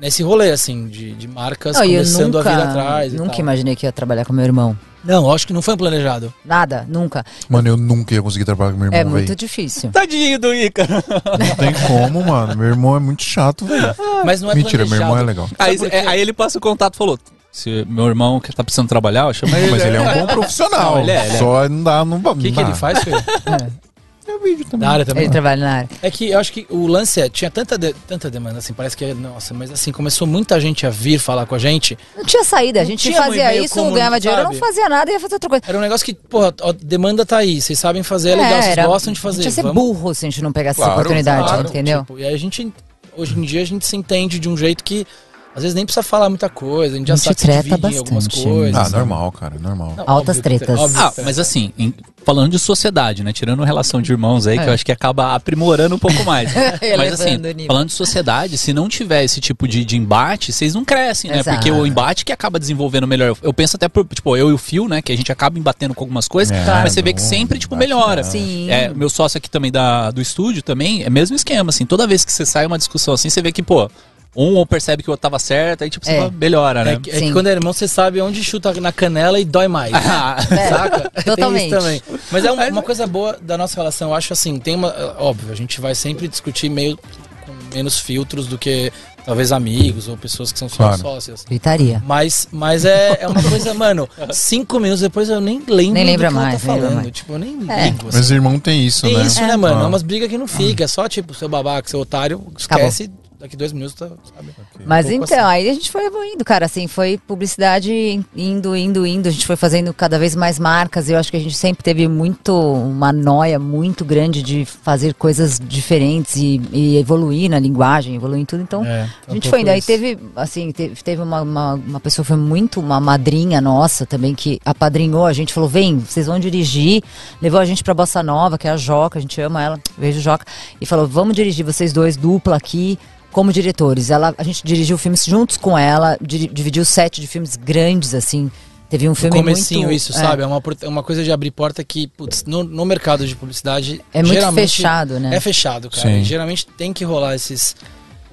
[0.00, 3.12] nesse rolê, assim, de, de marcas Não, começando nunca, a vir atrás.
[3.12, 3.40] nunca tal.
[3.40, 4.76] imaginei que ia trabalhar com meu irmão.
[5.04, 6.32] Não, acho que não foi planejado.
[6.44, 7.24] Nada, nunca.
[7.48, 9.90] Mano, eu nunca ia conseguir trabalhar com meu irmão, é muito difícil.
[9.90, 10.92] Tadinho do Ícaro.
[11.38, 12.56] Não tem como, mano.
[12.56, 13.94] Meu irmão é muito chato, velho.
[14.24, 15.50] Mas não é Mentira, meu irmão é planejado.
[15.58, 15.88] legal.
[15.88, 17.18] Aí, é, aí ele passa o contato e falou:
[17.50, 19.72] se meu irmão que tá precisando trabalhar, eu chamo ele.
[19.72, 20.94] Mas ele é um bom profissional.
[20.94, 21.38] Não, ele é, ele é.
[21.38, 23.10] Só não dá, não, O que, que ele faz, Fê?
[23.10, 23.91] É
[24.40, 24.86] vídeo também.
[24.88, 25.24] Da área também?
[25.24, 25.88] Ele trabalha na área.
[26.02, 28.96] É que eu acho que o lance é, tinha tanta, de- tanta demanda, assim, parece
[28.96, 31.96] que, nossa, mas assim, começou muita gente a vir falar com a gente.
[32.16, 34.54] Não tinha saída, a Não gente tinha fazia isso, como, ganhava dinheiro, sabe?
[34.54, 35.64] não fazia nada e ia fazer outra coisa.
[35.66, 38.66] Era um negócio que, porra, a demanda tá aí, vocês sabem fazer, é legal, vocês
[38.78, 39.42] era- gostam de fazer.
[39.44, 41.68] ia ser vamos- burro se a gente não pegasse essa Claro, oportunidade, claro.
[41.68, 42.00] entendeu?
[42.00, 42.72] Tipo, e aí a gente,
[43.16, 45.06] hoje em dia, a gente se entende de um jeito que,
[45.54, 47.68] às vezes, nem precisa falar muita coisa, a gente já A gente sabe se treta
[47.92, 48.42] em algumas bastante.
[48.48, 48.76] coisas.
[48.76, 48.96] Ah, sabe?
[48.98, 49.94] normal, cara, normal.
[49.96, 50.78] Não, Altas óbvio que- tretas.
[50.80, 51.92] óbvio Ah, que- mas assim, em-
[52.24, 53.32] falando de sociedade, né?
[53.32, 54.68] Tirando relação de irmãos aí, que É.
[54.68, 56.48] eu acho que acaba aprimorando um pouco mais.
[56.96, 57.66] mas assim, Elevando o nível.
[57.66, 61.40] falando de sociedade, se não tiver esse tipo de, de embate, vocês não crescem, né?
[61.40, 61.56] Exato.
[61.58, 63.28] Porque o embate que acaba desenvolvendo melhor.
[63.28, 65.02] Eu, eu penso até, por, tipo, eu e o Fio, né?
[65.02, 67.74] Que a gente acaba embatendo com algumas coisas, É, mas você vê que sempre, tipo,
[67.76, 68.22] melhora.
[68.22, 68.70] Sim.
[68.70, 71.84] É, meu sócio aqui também da, do estúdio também, é o mesmo esquema, assim.
[71.84, 73.90] Toda vez que você sai uma discussão assim, você vê que, pô,
[74.34, 76.30] um ou percebe que o outro tava certo, aí tipo, você É.
[76.30, 76.94] melhora, né?
[76.94, 79.68] É, que, é que quando é irmão, você sabe onde chuta na canela e dói
[79.68, 79.92] mais.
[79.94, 81.10] Ah, É, Saca?
[81.14, 81.66] Tem totalmente.
[81.66, 82.02] isso também.
[82.30, 84.88] Mas é uma, uma coisa boa da nossa relação, eu acho assim, tem uma.
[85.18, 88.90] Óbvio, a gente vai sempre discutir meio com menos filtros do que
[89.24, 90.98] talvez amigos ou pessoas que são só Claro.
[91.00, 91.44] sócias.
[91.44, 92.02] Gritaria.
[92.04, 96.28] Mas, mas é, é uma coisa, mano, cinco minutos depois eu nem lembro Nem lembra
[96.28, 96.94] do que ela mais, tá falando.
[96.96, 97.10] mais.
[97.12, 97.84] Tipo, eu nem É.
[97.84, 98.08] ligo.
[98.08, 98.18] assim.
[98.18, 99.24] Mas irmão tem isso, Tem né?
[99.26, 99.80] isso, né, mano?
[99.80, 99.84] Ah.
[99.84, 100.84] É umas brigas que não fica.
[100.84, 103.10] É só, tipo, seu babaca, seu otário, esquece,
[103.42, 104.54] daqui dois minutos, tá, sabe?
[104.86, 105.46] Mas pouco então, assim.
[105.46, 107.92] aí a gente foi evoluindo, cara, assim, foi publicidade
[108.36, 111.40] indo, indo, indo, a gente foi fazendo cada vez mais marcas, eu acho que a
[111.40, 117.50] gente sempre teve muito, uma noia muito grande de fazer coisas diferentes e, e evoluir
[117.50, 120.94] na linguagem, evoluir em tudo, então É, a gente foi indo, aí teve, assim, teve,
[121.02, 125.32] teve uma, uma, uma pessoa que foi muito, uma madrinha nossa também, que apadrinhou a
[125.32, 127.02] gente, falou, vem, vocês vão dirigir,
[127.40, 130.20] levou a gente pra Bossa Nova, que é a Joca, a gente ama ela, beijo
[130.20, 130.46] Joca,
[130.80, 132.96] e falou, vamos dirigir vocês dois, dupla aqui,
[133.32, 134.10] como diretores.
[134.10, 138.50] Ela, a gente dirigiu filmes juntos com ela, di- dividiu sete de filmes grandes, assim,
[138.88, 139.94] teve um No filme comecinho muito...
[139.96, 140.42] isso, é, sabe?
[140.42, 144.00] É uma, é uma coisa de abrir porta que, putz, no, no mercado de publicidade...
[144.12, 145.34] É muito geralmente fechado, né?
[145.34, 146.02] É fechado, cara.
[146.02, 146.20] Sim.
[146.20, 147.74] E geralmente tem que rolar esses,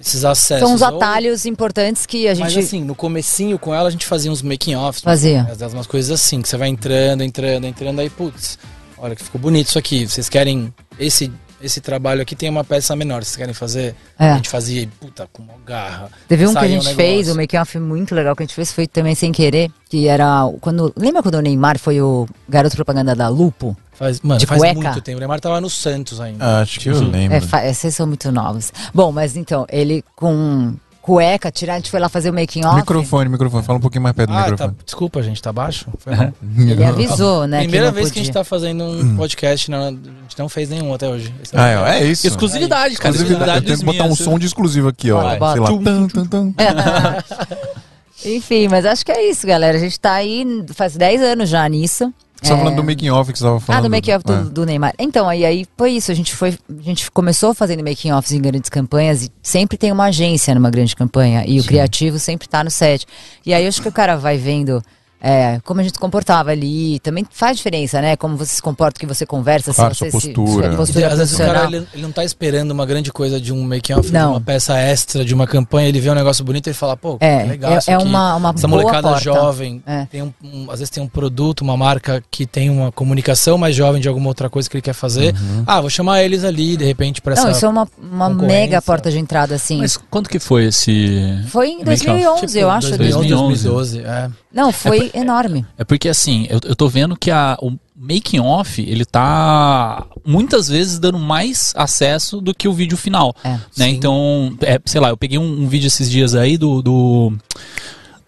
[0.02, 0.68] esses acessos.
[0.68, 3.92] São os Ou- atalhos importantes que a Mas gente assim, no comecinho com ela a
[3.92, 5.02] gente fazia uns making-offs.
[5.02, 5.48] fazia.
[5.60, 8.60] Umas, umas coisas assim, que você vai entrando, entrando, entrando, aí, putz,
[8.98, 10.06] olha que ficou bonito isso aqui.
[10.06, 13.24] Vocês querem esse esse trabalho aqui tem uma peça menor.
[13.24, 13.96] Vocês querem fazer?
[14.18, 14.32] É.
[14.32, 16.10] A gente fazia, puta, com uma garra.
[16.28, 17.34] Teve um que a gente fez, negócio.
[17.34, 20.44] o make off muito legal que a gente fez, foi também sem querer, que era
[20.62, 23.76] quando, lembra quando o Neymar foi o garoto propaganda da Lupo?
[23.94, 24.80] Faz, mano, De faz cueca?
[24.80, 25.18] muito tempo.
[25.18, 26.44] O Neymar tava no Santos ainda.
[26.46, 27.36] Ah, Acho que eu lembro.
[27.36, 28.72] É, fa- vocês são muito novos.
[28.94, 30.74] Bom, mas então, ele com
[31.10, 32.76] cueca, tirar, a gente foi lá fazer o making off.
[32.76, 33.64] Microfone, microfone.
[33.64, 34.52] Fala um pouquinho mais perto do Ah, tá.
[34.52, 34.76] microfone.
[34.86, 35.88] Desculpa, gente, tá baixo?
[36.58, 37.60] Ele avisou, né?
[37.62, 38.42] Primeira vez que a gente podia.
[38.42, 41.34] tá fazendo um podcast, não, a gente não fez nenhum até hoje.
[41.52, 41.86] É Ah, primeiro.
[41.86, 42.28] é, é isso.
[42.28, 43.16] Exclusividade, cara.
[43.16, 43.66] Exclusividade.
[43.66, 45.36] Tenho que botar um som de exclusivo aqui, ó.
[45.38, 45.68] Vai, Sei lá.
[45.70, 46.54] Tum, tan, tan.
[48.26, 49.78] Enfim, mas acho que é isso, galera.
[49.78, 52.14] A gente tá aí faz 10 anos já nisso.
[52.42, 52.58] Você É.
[52.58, 53.80] falando do making off que você tava falando.
[53.80, 54.44] Ah, do make off do, É.
[54.44, 54.94] do Neymar.
[54.98, 56.12] Então, aí, aí foi isso.
[56.12, 56.58] A gente foi.
[56.70, 60.70] A gente começou fazendo making offs em grandes campanhas e sempre tem uma agência numa
[60.70, 61.44] grande campanha.
[61.46, 63.06] E o criativo sempre tá no set.
[63.46, 64.82] E aí acho que o cara vai vendo.
[65.22, 68.16] É, como a gente se comportava ali, também faz diferença, né?
[68.16, 70.66] Como você se comporta, o que você conversa, Claro, se você sua se- postura.
[70.68, 73.40] sua E, postura às vezes o cara ele, ele não tá esperando uma grande coisa
[73.40, 74.32] de um make-off, de Não.
[74.32, 77.44] uma peça extra, de uma campanha, ele vê um negócio bonito e fala, pô, É,
[77.44, 78.04] que legal é- isso é aqui.
[78.06, 79.24] uma- uma Essa boa molecada porta.
[79.24, 80.06] jovem, É.
[80.06, 83.76] tem um, um- às vezes tem um produto, uma marca que tem uma comunicação mais
[83.76, 85.34] jovem de alguma outra coisa que ele quer fazer.
[85.36, 85.64] Uhum.
[85.68, 87.52] Ah, vou chamar eles ali, de repente, pra Não, essa...
[87.58, 89.80] isso é uma, uma mega porta de entrada, assim.
[89.80, 91.44] Mas quando que foi esse.
[91.50, 92.06] Foi em Make-off?
[92.06, 92.88] 2011, tipo, eu acho.
[92.90, 93.64] 2011, 2011.
[93.64, 94.30] 2012, é.
[94.52, 95.66] Não, foi enorme.
[95.78, 100.68] É porque assim, eu, eu tô vendo que a, o making off, ele tá muitas
[100.70, 103.36] vezes dando mais acesso do que o vídeo final.
[103.44, 103.50] É.
[103.50, 103.62] né?
[103.72, 103.90] Sim.
[103.90, 107.34] Então, é, sei lá, eu peguei um, um vídeo esses dias aí do, do,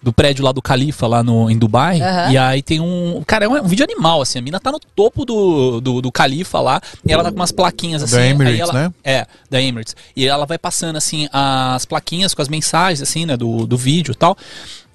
[0.01, 2.01] do prédio lá do Califa, lá no, em Dubai.
[2.01, 2.31] Aham.
[2.31, 3.23] E aí tem um.
[3.25, 4.39] Cara, é um, um vídeo animal, assim.
[4.39, 6.81] A mina tá no topo do, do, do Califa lá.
[7.05, 8.15] E ela tá com umas plaquinhas assim.
[8.15, 8.93] Da aí Emirates, ela- né?
[9.03, 9.95] É, da Emirates.
[10.15, 13.37] E ela vai passando, assim, as plaquinhas com as mensagens, assim, né?
[13.37, 14.35] Do, do vídeo e tal.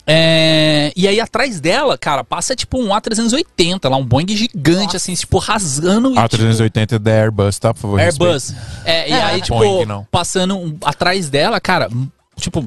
[0.08, 5.12] É, e aí atrás dela, cara, passa tipo um A380 lá, um Boeing gigante, assim,
[5.14, 6.14] tipo, rasgando.
[6.14, 7.74] e, A tipo, 380 é da Airbus, tá?
[7.74, 8.00] Por favor.
[8.00, 8.54] Airbus.
[8.84, 10.06] É, e aí, tipo, Boeing, não.
[10.10, 12.06] passando um- atrás dela, cara, um,
[12.38, 12.64] tipo,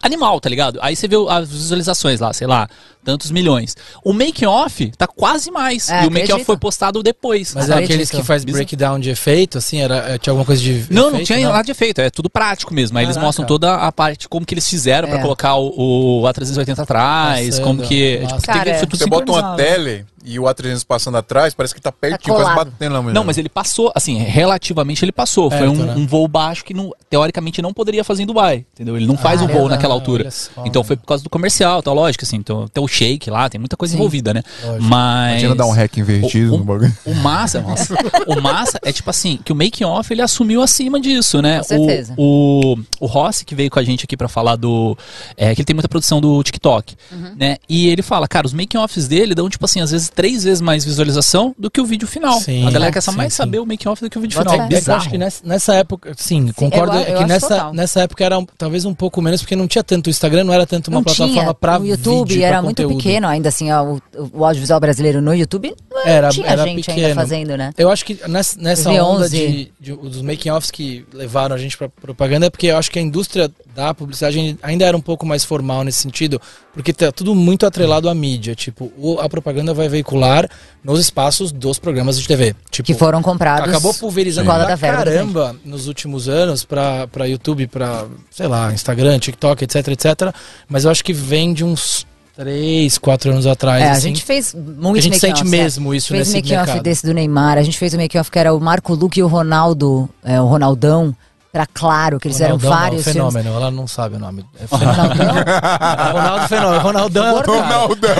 [0.00, 0.78] animal, tá ligado?
[0.80, 2.68] Aí você vê as visualizações lá, sei lá,
[3.04, 3.76] tantos milhões.
[4.04, 5.88] O make-off tá quase mais.
[5.88, 7.54] É, e o make-off foi postado depois.
[7.54, 10.84] Mas é aqueles que faz breakdown de efeito, assim, era, é, tinha alguma coisa de
[10.90, 12.96] Não, não efeito, tinha nada de efeito, é tudo prático mesmo.
[12.98, 13.26] Aí eles Caraca.
[13.26, 15.22] mostram toda a parte, como que eles fizeram pra É.
[15.22, 18.18] colocar o, o A380 atrás, como que.
[18.20, 18.36] Nossa.
[18.36, 21.54] Tipo, tem que Cara, foi tudo Você bota uma tele e o A300 passando atrás,
[21.54, 22.70] parece que tá pertinho, quase colado.
[22.70, 23.14] batendo na mulher.
[23.14, 25.50] Não, mas ele passou, assim, relativamente ele passou.
[25.50, 25.94] Foi um, né?
[25.96, 28.96] um voo baixo que não- teoricamente não poderia fazer em Dubai, entendeu?
[28.96, 29.60] Ele não faz o Caramba.
[29.60, 30.24] voo naquela altura.
[30.24, 30.86] Olha só, Então né?
[30.86, 32.36] foi por causa do comercial, tá lógico, assim.
[32.36, 33.98] Então tem o shake lá, tem muita coisa Sim.
[33.98, 34.42] envolvida, né?
[34.64, 34.84] Lógico.
[34.84, 35.30] Mas.
[35.32, 36.96] Imagina dar um hack invertido O- no bagulho.
[37.04, 37.94] O massa, nossa,
[38.26, 41.58] o massa é tipo assim, que o making off ele assumiu acima disso, né?
[41.58, 42.14] Com certeza.
[42.16, 44.96] O, o, o Rossi que veio com a gente aqui pra falar do
[45.36, 47.32] é, que ele tem muita produção do TikTok, Uhum.
[47.38, 47.56] né?
[47.68, 50.60] E ele fala, cara, os making offs dele dão tipo assim, às vezes três vezes
[50.60, 52.40] mais visualização do que o vídeo final.
[52.40, 53.36] Sim, a galera quer só sim, mais sim.
[53.38, 54.54] saber o making off do que o vídeo final.
[54.54, 55.10] É que eu acho bizarro.
[55.10, 57.74] que nessa, nessa época, sim, concordo eu- eu é que acho nessa, total.
[57.74, 60.52] nessa época era um- talvez um pouco menos, porque não tinha tanto, o Instagram não
[60.52, 61.54] era tanto uma não plataforma tinha.
[61.54, 63.02] pra o YouTube vídeo, era pra muito conteúdo.
[63.02, 66.90] pequeno ainda, assim, ó, o, o audiovisual brasileiro no YouTube não Era, tinha era gente
[66.90, 67.14] ainda pequeno.
[67.20, 67.72] fazendo, né?
[67.76, 69.16] Eu acho que nessa, nessa 2011.
[69.16, 72.90] onda de, de- dos making-offs que levaram a gente pra propaganda é porque eu acho
[72.90, 76.40] que a indústria da publicidade ainda era um pouco mais formal nesse sentido,
[76.72, 78.54] porque tá tudo muito atrelado à mídia.
[78.54, 80.48] Tipo, a propaganda vai veicular
[80.82, 82.54] nos espaços dos programas de TV.
[82.70, 83.68] Tipo, Que foram comprados.
[83.68, 89.18] Acabou pulverizando da verba caramba nos últimos anos pra, pra YouTube, pra, sei lá, Instagram,
[89.18, 90.34] TikTok, etc, etc.
[90.68, 92.06] Mas eu acho que vem de uns
[92.38, 94.00] 3, 4 anos atrás, É, a assim.
[94.08, 95.50] gente fez muito a gente sente né?
[95.50, 96.84] mesmo isso fez o nesse making-off mercado.
[96.84, 99.26] desse do Neymar, a gente fez o making-off que era o Marco Luque e o
[99.26, 101.12] Ronaldo, é, o Ronaldão,
[101.52, 103.32] pra Claro, que eles eram Ronaldão, vários não, filmes.
[103.34, 104.44] fenômeno, ela não sabe o nome.
[104.60, 104.94] É fenômeno.
[104.98, 106.12] Ronaldão?
[106.12, 106.80] Ronaldo Fenômeno.
[106.82, 107.30] Ronaldão é.
[107.42, 108.14] Ronaldão!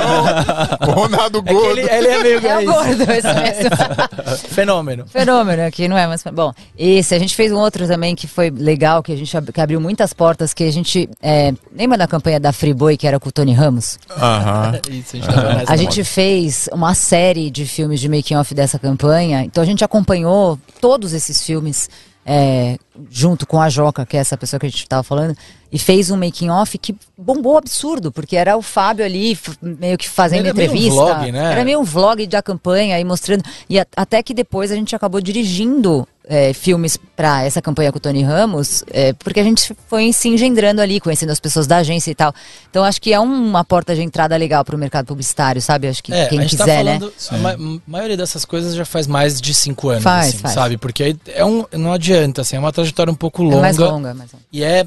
[0.95, 1.79] Ronaldo É Gordo!
[1.79, 2.73] ele, ele é meio É é isso.
[2.73, 4.49] gordo, esse mesmo.
[4.49, 5.07] Fenômeno.
[5.09, 6.07] Fenômeno aqui, não é?
[6.07, 9.37] Mas, bom, esse, a gente fez um outro também que foi legal, que a gente
[9.37, 13.07] ab- que abriu muitas portas, que a gente, é, lembra da campanha da Friboi, que
[13.07, 13.99] era com o Tony Ramos?
[14.17, 14.81] Aham.
[14.91, 18.79] Isso, a gente tá A gente fez uma série de filmes de making off dessa
[18.79, 21.88] campanha, então a gente acompanhou todos esses filmes
[22.31, 22.77] é,
[23.11, 25.35] junto com a Joca, que é essa pessoa que a gente estava falando,
[25.73, 30.09] e fez um making off que bombou absurdo, porque era o Fábio ali meio que
[30.09, 31.05] fazendo Era meio um entrevista.
[31.14, 31.53] vlog, né?
[31.53, 33.43] Era meio um vlog da campanha e mostrando.
[33.69, 37.97] E a- até que depois a gente acabou dirigindo é, filmes para essa campanha com
[37.99, 41.79] o Tony Ramos, é, porque a gente foi se engendrando ali, conhecendo as pessoas da
[41.79, 42.35] agência e tal.
[42.71, 45.88] Então acho que é uma porta de entrada legal para o mercado publicitário, sabe?
[45.88, 46.99] Acho que É, quem a gente quiser, tá né?
[47.01, 50.55] falando, a ma- maioria dessas coisas já faz mais de cinco anos, Faz, assim, faz.
[50.55, 50.77] sabe?
[50.77, 53.61] Porque aí é um, não adianta, assim, é uma trajetória um pouco É longa.
[53.61, 54.17] mais longa,
[54.53, 54.87] E é é,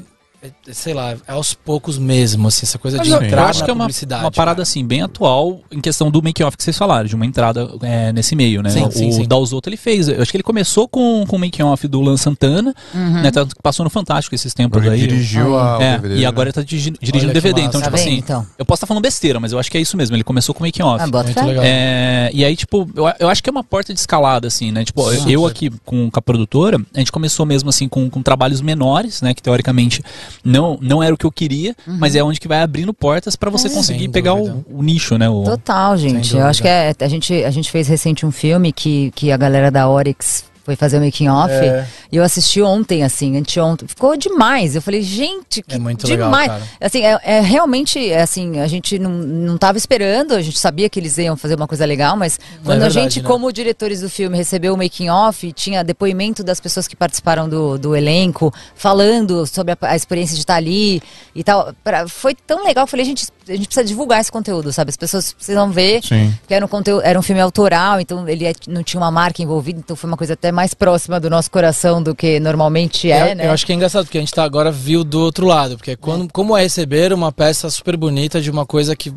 [0.72, 3.60] sei lá, é aos poucos mesmo, assim, essa coisa Mas de eu, entrar eu acho
[3.60, 4.24] na que é uma, publicidade.
[4.24, 4.62] uma parada cara.
[4.62, 8.34] assim, bem atual em questão do make-off que vocês falaram, de uma entrada é, nesse
[8.34, 8.70] meio, né?
[8.70, 9.24] Sim, o sim, sim.
[9.26, 10.08] Dalzotto ele fez.
[10.08, 13.22] Eu acho que ele começou com, com o make-off do Lan Santana, Uhum.
[13.22, 13.30] né?
[13.30, 15.00] Tanto que passou no Fantástico esses tempos Ele aí.
[15.00, 16.26] dirigiu a, É, DVD, e né?
[16.26, 17.62] agora ele tá dirigi- dirigindo DVD.
[17.62, 17.68] massa.
[17.68, 18.46] Então, Tá tipo vendo, assim, então?
[18.58, 20.16] eu posso estar falando besteira, mas eu acho que é isso mesmo.
[20.16, 21.02] Ele começou com making-off.
[21.02, 21.46] Ah, bota Muito fé.
[21.46, 21.64] legal.
[21.64, 24.84] É, e aí, tipo, eu, eu acho que é uma porta de escalada, assim, né?
[24.84, 28.60] Tipo, eu aqui com, com a produtora, a gente começou mesmo, assim, com, com trabalhos
[28.60, 29.32] menores, né?
[29.34, 30.02] Que teoricamente
[30.44, 31.96] não, não era o que eu queria, Uhum.
[31.98, 35.16] mas é onde que vai abrindo portas pra você conseguir Sem pegar o, o nicho,
[35.18, 35.28] né?
[35.28, 36.36] O, Total, gente.
[36.36, 39.36] Eu acho que é, a, gente, a gente fez recente um filme que, que a
[39.36, 41.52] galera da Oryx foi fazer o making off.
[41.52, 41.86] É.
[42.10, 43.88] E eu assisti ontem, assim, anteontem.
[43.88, 44.76] Ficou demais.
[44.76, 46.48] Eu falei, gente, que É muito legal, demais.
[46.48, 46.62] cara.
[46.80, 50.88] Assim, é, é realmente, é assim, a gente não, não tava esperando, a gente sabia
[50.88, 53.28] que eles iam fazer uma coisa legal, mas quando a verdade, gente, né?
[53.28, 57.76] como diretores do filme, recebeu o making off, tinha depoimento das pessoas que participaram do,
[57.78, 61.02] do elenco, falando sobre a, a experiência de estar ali
[61.34, 61.72] e tal.
[61.82, 64.90] Pra- foi tão legal, eu falei, gente, a gente precisa divulgar esse conteúdo, sabe?
[64.90, 66.02] As pessoas precisam ver.
[66.02, 66.32] Sim.
[66.40, 69.42] Porque era um, conteúdo, era um filme autoral, então ele é- não tinha uma marca
[69.42, 73.32] envolvida, então foi uma coisa até mais próxima do nosso coração do que normalmente é,
[73.32, 73.46] eu, né?
[73.46, 75.76] eu acho que é engraçado, porque a gente tá agora viu do outro lado.
[75.76, 79.12] Porque quando, como é receber uma peça super bonita de uma coisa que.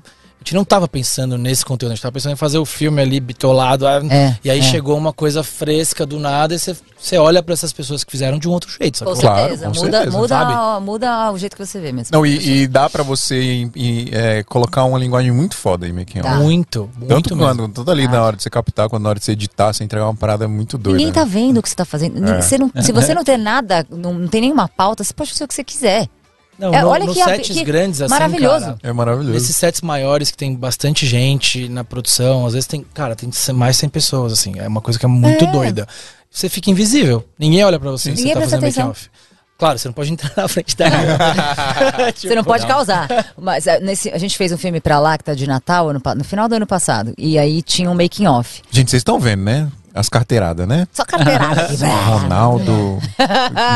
[0.46, 3.02] A gente não tava pensando nesse conteúdo, a gente tava pensando em fazer o filme
[3.02, 3.88] ali bitolado.
[3.88, 4.62] ah, É, e aí é.
[4.62, 8.38] chegou uma coisa fresca do nada e você- você olha pra essas pessoas que fizeram
[8.38, 9.22] de um outro jeito, Com sacou?
[9.22, 10.86] Claro, certeza, com muda, certeza, muda, sabe?
[10.86, 12.16] muda o jeito que você vê mesmo.
[12.16, 13.42] Não, e, e dá pra você
[13.76, 16.30] em, é, colocar uma linguagem muito foda making off.
[16.30, 16.36] Tá.
[16.36, 17.50] Muito, muito Tanto mesmo.
[17.56, 19.84] quando, tanto ali na hora de você captar, quando na hora de você editar, você
[19.84, 20.96] entregar uma parada muito doida.
[20.98, 21.14] Ninguém né?
[21.14, 22.24] tá vendo o que você tá fazendo.
[22.24, 22.40] É.
[22.40, 25.44] você não- se você não tem nada, não, não tem nenhuma pauta, você pode fazer
[25.44, 26.08] o que você quiser.
[26.58, 28.66] Não, É, no, olha nos que sets que grandes, assim, maravilhoso.
[28.66, 29.34] cara, É maravilhoso.
[29.34, 33.78] Nesses sets maiores que tem bastante gente na produção, às vezes tem, cara, tem mais
[33.78, 35.52] 100 pessoas, assim, é uma coisa que é muito É.
[35.52, 35.88] doida.
[36.32, 39.10] Você fica invisível, ninguém olha pra você, Ninguém você tá fazendo making off.
[39.58, 40.90] Claro, você não pode entrar na frente da
[42.12, 43.08] Tipo, Você não pode causar.
[43.38, 46.02] Mas é, nesse, a gente fez um filme pra lá, que tá de Natal, ano
[46.16, 47.14] no final do ano passado.
[47.18, 48.62] E aí tinha um making off.
[48.70, 49.70] Gente, vocês estão vendo, né?
[49.96, 50.86] As carteiradas, né?
[50.92, 51.78] Só carteirada aqui.
[51.86, 53.00] Ronaldo.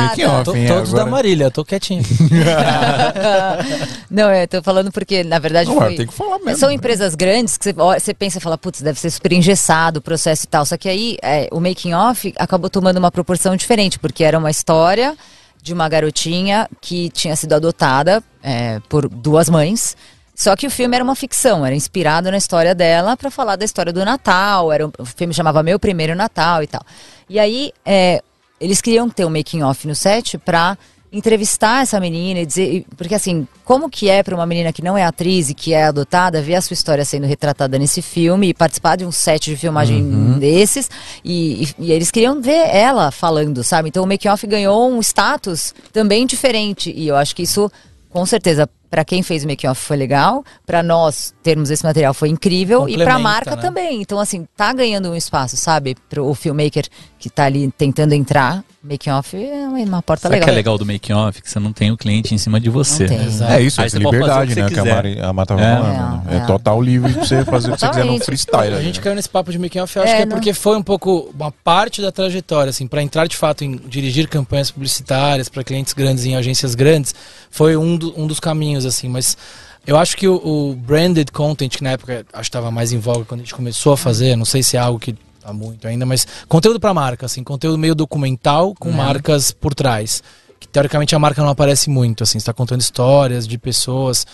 [0.02, 0.68] making off, To- hein?
[0.68, 1.12] Todos da Agora...
[1.12, 2.04] Marília, tô quietinho.
[4.12, 5.96] Não, eu tô falando porque, na verdade, Não, foi...
[5.96, 6.60] tem que falar mesmo.
[6.60, 10.44] São empresas grandes que você pensa e fala, putz, deve ser super engessado o processo
[10.44, 10.66] e tal.
[10.66, 14.52] Só que aí é, o making off acabou tomando uma proporção diferente, porque era uma
[14.52, 15.16] história
[15.62, 19.96] de uma garotinha que tinha sido adotada é, por duas mães.
[20.40, 23.66] Só que o filme era uma ficção, era inspirado na história dela para falar da
[23.66, 24.72] história do Natal.
[24.72, 26.82] Era um, o filme chamava Meu Primeiro Natal e tal.
[27.30, 28.22] E aí é,
[28.58, 30.78] eles queriam ter um making off no set pra
[31.12, 34.98] entrevistar essa menina e dizer, porque assim, como que é para uma menina que não
[34.98, 38.54] é atriz e que é adotada ver a sua história sendo retratada nesse filme e
[38.54, 40.90] participar de um set de filmagem desses
[41.26, 43.90] e, e- e eles queriam ver ela falando, sabe?
[43.90, 47.70] Então o making off ganhou um status também diferente e eu acho que isso
[48.10, 52.14] com certeza para quem fez o making off foi legal, para nós termos esse material
[52.14, 53.62] foi incrível e para a marca né?
[53.62, 54.02] também.
[54.02, 55.96] Então assim, tá ganhando um espaço, sabe?
[56.10, 56.86] Pro o filmmaker
[57.18, 60.46] que tá ali tentando entrar, making off é uma, porta Sabe o legal.
[60.46, 61.42] que é legal do make off?
[61.42, 63.04] Que você não tem o cliente em cima de você.
[63.08, 63.26] Não tem.
[63.28, 63.52] Exato.
[63.52, 64.68] É isso, é liberdade, né?
[64.68, 65.76] que Que a, Mari, a Mata tava É.
[65.76, 65.94] falando.
[65.98, 66.22] né?
[66.30, 66.46] É, É, é.
[66.46, 68.74] total livre pra você fazer o que você quiser no freestyle.
[68.74, 68.82] A né?
[68.82, 70.78] gente caiu nesse papo de making off, eu acho É, que é não- porque foi
[70.78, 75.50] um pouco uma parte da trajetória, assim, para entrar de fato em dirigir campanhas publicitárias
[75.50, 77.14] para clientes grandes em agências grandes,
[77.52, 79.38] foi um, do- um dos caminhos, assim, mas
[79.86, 83.00] eu acho que o, o branded content, que na época acho que estava mais em
[83.00, 85.88] voga quando a gente começou a fazer, não sei se é algo que tá muito
[85.88, 90.22] ainda, mas conteúdo para marca, assim, conteúdo meio documental com marcas por trás.
[90.60, 94.28] Que teoricamente a marca não aparece muito, assim, está contando histórias de pessoas,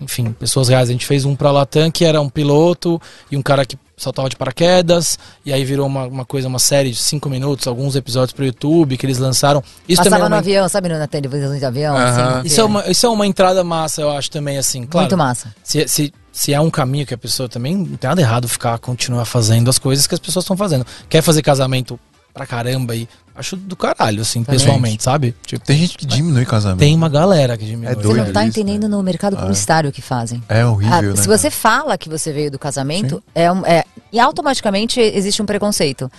[0.00, 0.88] enfim, pessoas reais.
[0.88, 4.28] A gente fez um pra Latam que era um piloto e um cara que saltava
[4.28, 8.32] de paraquedas, e aí virou uma, uma coisa, uma série de cinco minutos, alguns episódios
[8.32, 9.62] pro YouTube que eles lançaram.
[9.88, 11.96] Isso Passava também é no uma, avião, sabe, na televisão de avião?
[11.96, 15.04] Assim, isso, é uma, isso é uma entrada massa, eu acho também, assim, claro.
[15.04, 15.54] Muito massa.
[15.62, 18.78] Se, se, se é um caminho que a pessoa também não tem nada errado ficar,
[18.78, 20.86] continuar fazendo as coisas que as pessoas estão fazendo.
[21.08, 21.98] Quer fazer casamento
[22.32, 24.58] pra caramba e acho do caralho, assim, Também.
[24.60, 25.34] pessoalmente, sabe?
[25.46, 26.78] Tipo, Tem gente que diminui casamento.
[26.80, 27.86] tem uma galera que diminui.
[27.92, 29.40] É Você doido não tá isso, entendendo no mercado Ah.
[29.40, 30.42] publicitário o que fazem.
[30.48, 31.16] É horrível, Ah, né?
[31.16, 35.46] Se você fala que você veio do casamento, é, um- é- e automaticamente existe um
[35.46, 36.10] preconceito.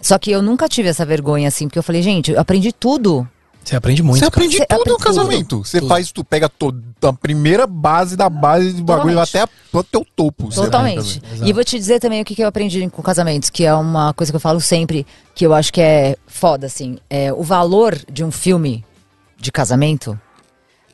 [0.00, 3.28] Só que eu nunca tive essa vergonha assim, porque eu falei, gente, eu aprendi tudo.
[3.64, 4.16] Você aprende muito.
[4.18, 4.34] Você cara.
[4.34, 5.04] aprende Você tudo no aprende tudo.
[5.04, 5.58] casamento.
[5.64, 5.88] Você Tudo.
[5.88, 9.28] faz, tu pega todo, a primeira base da base do bagulho Totalmente.
[9.36, 10.48] até a- até o topo.
[10.54, 11.22] Totalmente.
[11.44, 14.12] E vou te dizer também o que, que eu aprendi com casamentos, que é uma
[14.14, 16.98] coisa que eu falo sempre, que eu acho que é foda, assim.
[17.08, 18.84] É, o valor de um filme
[19.38, 20.18] de casamento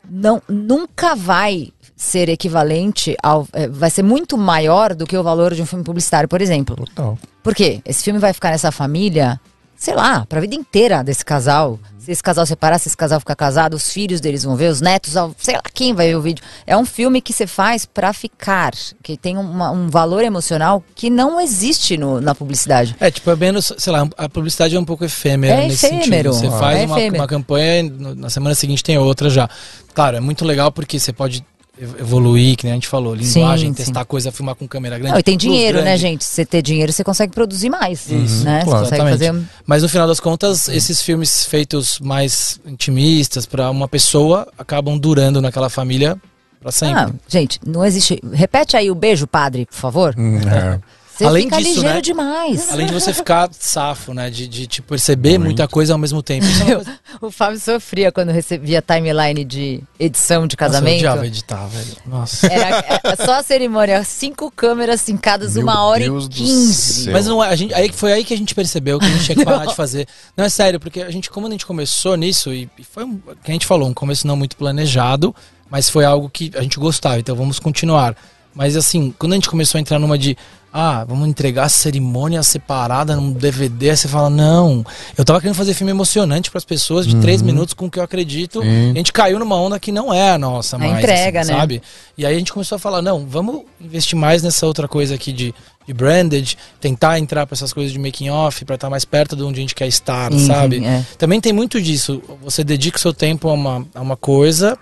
[0.09, 3.46] não, nunca vai ser equivalente ao.
[3.52, 6.76] é, vai ser muito maior do que o valor de um filme publicitário, por exemplo.
[6.76, 7.18] Total.
[7.42, 7.81] Por quê?
[7.85, 9.40] Esse filme vai ficar nessa família
[9.78, 11.78] sei lá, pra vida inteira desse casal.
[11.98, 14.80] Se esse casal separar, se esse casal ficar casado, os filhos deles vão ver, os
[14.80, 16.42] netos, sei lá quem vai ver o vídeo.
[16.66, 21.10] É um filme que você faz pra ficar, que tem uma- um valor emocional que
[21.10, 22.96] não existe no- na publicidade.
[22.98, 26.32] É, tipo, é menos, sei lá, a publicidade é um pouco efêmera É nesse efêmero.
[26.32, 26.50] sentido.
[26.52, 27.82] Você faz É uma, uma campanha,
[28.16, 29.48] na semana seguinte tem outra já.
[29.94, 31.44] Claro, é muito legal porque você pode
[31.80, 35.12] evoluir, que nem a gente falou, linguagem, Sim, testar coisa, filmar com câmera grande.
[35.12, 36.00] Não, e tem dinheiro, né, grande.
[36.00, 36.24] gente?
[36.24, 38.10] Se você ter dinheiro, você consegue produzir mais.
[38.10, 38.62] Isso, né?
[38.64, 38.84] claro.
[38.84, 39.42] Você consegue Exatamente.
[39.42, 39.48] fazer.
[39.66, 45.40] Mas no final das contas, esses filmes feitos mais intimistas pra uma pessoa acabam durando
[45.40, 46.16] naquela família
[46.60, 47.00] pra sempre.
[47.00, 48.20] Ah, gente, não existe.
[48.32, 50.14] Repete aí o beijo, padre, por favor.
[50.18, 50.80] Hum, é.
[51.18, 52.00] Você Além fica disso, ligeiro né?
[52.00, 52.70] demais.
[52.70, 54.31] Além de você ficar safo, né?
[54.31, 56.46] De, de, tipo, perceber muita coisa ao mesmo tempo.
[56.46, 60.98] Isso é O Fábio sofria quando recebia timeline de edição de Nossa, eu casamento.
[60.98, 61.96] odiava editar, velho.
[62.07, 62.46] Nossa.
[62.46, 67.11] Era é, só a cerimônia, cinco câmeras sincadas, Meu uma hora Deus e quinze.
[67.11, 69.24] Mas não é, a gente, aí foi aí que a gente percebeu que a gente
[69.24, 70.07] tinha que parar de fazer.
[70.37, 73.18] Não é sério, porque a gente, como a gente começou nisso, e, e foi um,
[73.42, 75.35] que a gente falou, um começo não muito planejado,
[75.68, 78.14] mas foi algo que a gente gostava, então vamos continuar.
[78.54, 80.37] Mas assim, quando a gente começou a entrar numa de
[80.72, 84.85] ah, vamos entregar a cerimônia separada num DVD, aí você fala, não,
[85.16, 87.98] eu tava querendo fazer filme emocionante para as pessoas de três minutos com o que
[87.98, 88.61] eu acredito.
[88.62, 88.90] Sim.
[88.92, 91.59] A gente caiu numa onda que não é a nossa A mais, entrega, assim, né?
[91.59, 91.83] sabe?
[92.16, 95.33] E aí a gente começou a falar, não, vamos investir mais nessa outra coisa aqui
[95.33, 95.54] de,
[95.87, 99.42] de branded, tentar entrar para essas coisas de making off, para estar mais perto de
[99.42, 100.78] onde a gente quer estar, Sim, sabe?
[100.81, 101.04] sim, é.
[101.16, 102.22] Também tem muito disso.
[102.42, 104.78] Você dedica o seu tempo a uma, a uma coisa,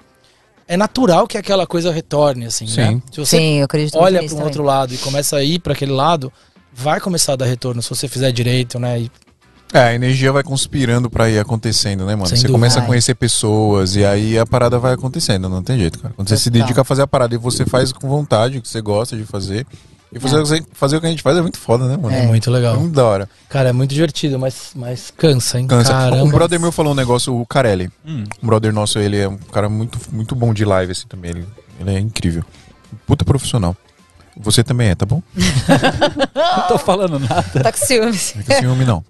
[0.69, 2.81] é natural que aquela coisa retorne, assim, Sim.
[2.81, 3.03] né?
[3.13, 4.45] Se você Sim, eu acredito olha para um também.
[4.45, 6.33] outro lado e começa a ir para aquele lado,
[6.73, 9.01] vai começar a dar retorno se você fizer direito, né?
[9.01, 9.11] E
[9.73, 12.27] É, a energia vai conspirando pra ir acontecendo, né, mano?
[12.29, 12.53] Sem você dúvida.
[12.53, 16.15] começa a conhecer pessoas e aí a parada vai acontecendo, não tem jeito, cara.
[16.15, 16.63] Quando você se Total.
[16.63, 19.25] dedica a fazer a parada e você faz com vontade, o que você gosta de
[19.25, 19.67] fazer.
[20.13, 22.15] E fazer, fazer o que a gente faz é muito foda, né, mano?
[22.15, 22.79] é, muito É legal.
[22.79, 23.29] muito da hora.
[23.49, 25.67] Cara, é muito divertido, mas, mas cansa, hein?
[25.67, 25.91] Cansa.
[25.93, 26.23] Caramba.
[26.25, 27.91] Um brother meu falou um negócio, o Carelli.
[28.07, 28.25] Hum.
[28.43, 31.33] Um brother nosso, ele é um cara muito, muito bom de live, assim, também.
[31.33, 31.47] Ele,
[31.81, 32.45] ele é incrível.
[33.07, 33.77] Puta profissional.
[34.39, 35.23] Você também é, tá bom?
[36.35, 37.63] Não tô falando nada.
[37.63, 38.35] Tá com ciúmes.
[38.37, 39.05] Não tem ciúme, não.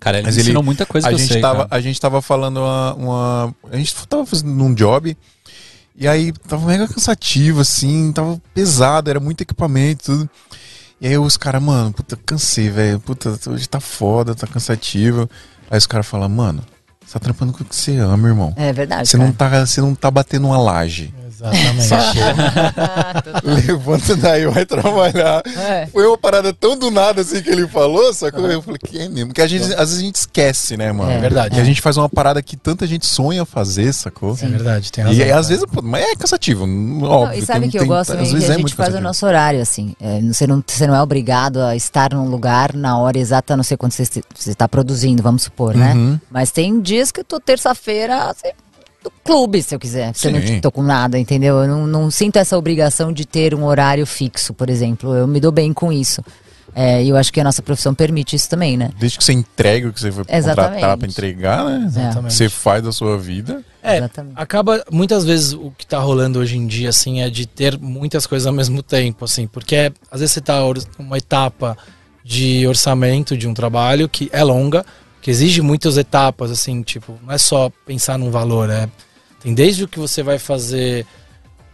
[0.00, 1.68] Cara, ele Mas me ele- ensinou muita coisa a que eu gente sei, tava, cara.
[1.70, 5.16] A gente tava falando uma, uma- A gente tava fazendo um job.
[5.94, 10.30] E aí tava mega cansativo, assim, tava pesado, era muito equipamento, tudo.
[11.00, 13.00] E aí os caras, mano, puta, cansei, velho.
[13.00, 15.28] Puta, hoje tá foda, tá cansativo.
[15.70, 16.64] Aí os caras falam, mano,
[17.06, 18.52] você tá trampando com o que você ama, irmão.
[18.56, 19.08] É verdade.
[19.08, 19.28] Você cara.
[19.28, 21.12] não, tá, você não tá batendo uma laje.
[21.28, 21.88] Exatamente.
[23.66, 25.42] Levanta daí, vai trabalhar.
[25.46, 25.86] É.
[25.86, 28.98] Foi uma parada tão do nada assim que ele falou, só que eu falei, que
[28.98, 29.28] é mesmo?
[29.28, 31.10] Porque a gente, às vezes a gente esquece, né, mano?
[31.10, 31.56] É verdade.
[31.58, 34.36] E a gente faz uma parada que tanta gente sonha fazer, sacou?
[34.40, 35.18] É verdade, tem razão.
[35.18, 37.38] E aí, às vezes, pô, mas é cansativo, Não, óbvio.
[37.42, 38.26] e sabe tem- que eu tem- gosto às também?
[38.26, 39.94] Que vezes a é gente faz o nosso horário, assim.
[40.00, 43.64] É, você, não, você não é obrigado a estar num lugar na hora exata, não
[43.64, 45.94] sei quando você está produzindo, vamos supor, né?
[45.94, 46.20] Uhum.
[46.30, 48.50] Mas tem dias que eu tô terça-feira assim,
[49.02, 50.14] do clube, se eu quiser.
[50.14, 51.58] Se eu não tô com nada, entendeu?
[51.62, 55.14] Eu não, não sinto essa obrigação de ter um horário fixo, por exemplo.
[55.14, 56.22] Eu me dou bem com isso.
[56.74, 58.90] É, E eu acho que a nossa profissão permite isso também, né?
[58.98, 60.74] Desde que você entrega o que você foi Exatamente.
[60.74, 61.84] contratar pra entregar, né?
[61.86, 62.32] Exatamente.
[62.34, 63.62] Você faz da sua vida.
[63.82, 64.34] É, Exatamente.
[64.36, 68.26] acaba muitas vezes o que tá rolando hoje em dia assim é de ter muitas
[68.26, 70.60] coisas ao mesmo tempo, assim, porque é- às vezes você tá
[70.98, 71.76] numa etapa
[72.24, 74.86] de orçamento de um trabalho que é longa,
[75.22, 78.88] que exige muitas etapas, assim, tipo, não é só pensar num valor, é
[79.40, 81.06] tem desde o que você vai fazer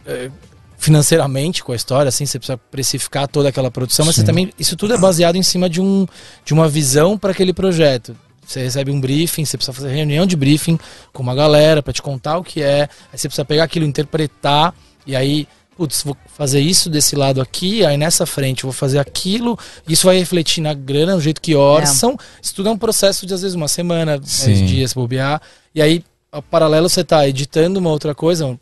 [0.05, 0.31] é,
[0.77, 4.27] financeiramente com a história, assim, você precisa precificar toda aquela produção, mas você Sim.
[4.27, 6.07] também isso tudo é baseado em cima de um
[6.45, 8.15] de uma visão para aquele projeto.
[8.45, 10.79] Você recebe um briefing, você precisa fazer reunião de briefing
[11.13, 12.89] com uma galera para te contar o que é.
[13.11, 14.73] Aí você precisa pegar aquilo, interpretar
[15.09, 15.47] e aí,
[15.79, 19.57] putz, vou fazer isso desse lado aqui, aí nessa frente eu vou fazer aquilo.
[19.87, 22.17] Isso vai refletir na grana, no jeito que orçam.
[22.41, 24.47] Isso tudo é um processo de às vezes uma semana, Sim.
[24.47, 25.41] dez dias, bobear.
[25.73, 28.59] E aí, ao paralelo, você tá editando uma outra coisa,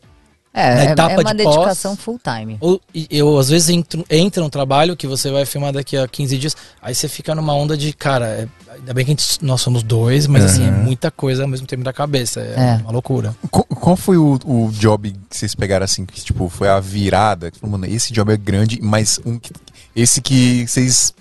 [0.52, 2.56] É, Na é, etapa é uma de pós- dedicação full time.
[2.60, 2.80] ou
[3.10, 6.56] eu, às vezes, entro, entra um trabalho que você vai filmar daqui a 15 dias,
[6.82, 9.82] aí você fica numa onda de, cara, é- ainda bem que a gente- nós somos
[9.82, 10.82] dois, mas assim, é Uhum.
[10.84, 12.40] muita coisa ao mesmo tempo da cabeça.
[12.40, 12.80] É, É.
[12.82, 13.36] uma loucura.
[13.50, 17.52] Qual, qual foi o, o job que vocês pegaram assim, que tipo, foi a virada?
[17.62, 19.52] Mano, esse job é grande, mas um que-
[19.94, 21.12] esse que vocês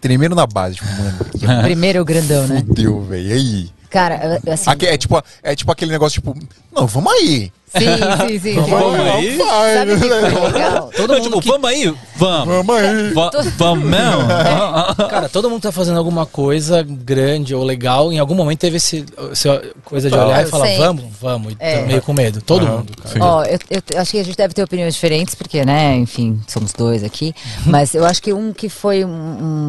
[0.00, 1.18] tremeram na base, tipo, mano,
[1.62, 2.62] Primeiro o grandão, né?
[2.66, 3.70] fudeu, velho, e aí?
[3.90, 6.36] Cara, assim, Aque- é, tipo, é tipo aquele negócio, tipo,
[6.74, 7.50] não, vamos aí.
[7.66, 8.60] Sim, sim, sim.
[8.60, 9.38] Vamos aí.
[9.74, 10.90] Sabe o que foi legal?
[10.96, 11.94] Todo mundo tipo, que- vamos aí?
[12.16, 12.54] Vamos.
[12.54, 13.12] Vamos aí.
[13.12, 15.08] Va- Vamos mesmo?
[15.10, 18.12] Cara, todo mundo tá fazendo alguma coisa grande ou legal.
[18.12, 21.52] Em algum momento teve esse, essa coisa de olhar e falar, vamos, vamos.
[21.54, 21.80] E É.
[21.80, 22.40] tá meio com medo.
[22.40, 22.92] Todo Aham, mundo.
[23.20, 26.72] Ó, eu, eu acho que a gente deve ter opiniões diferentes, porque, né, enfim, somos
[26.72, 27.34] dois aqui.
[27.66, 29.08] Mas eu acho que um que foi um,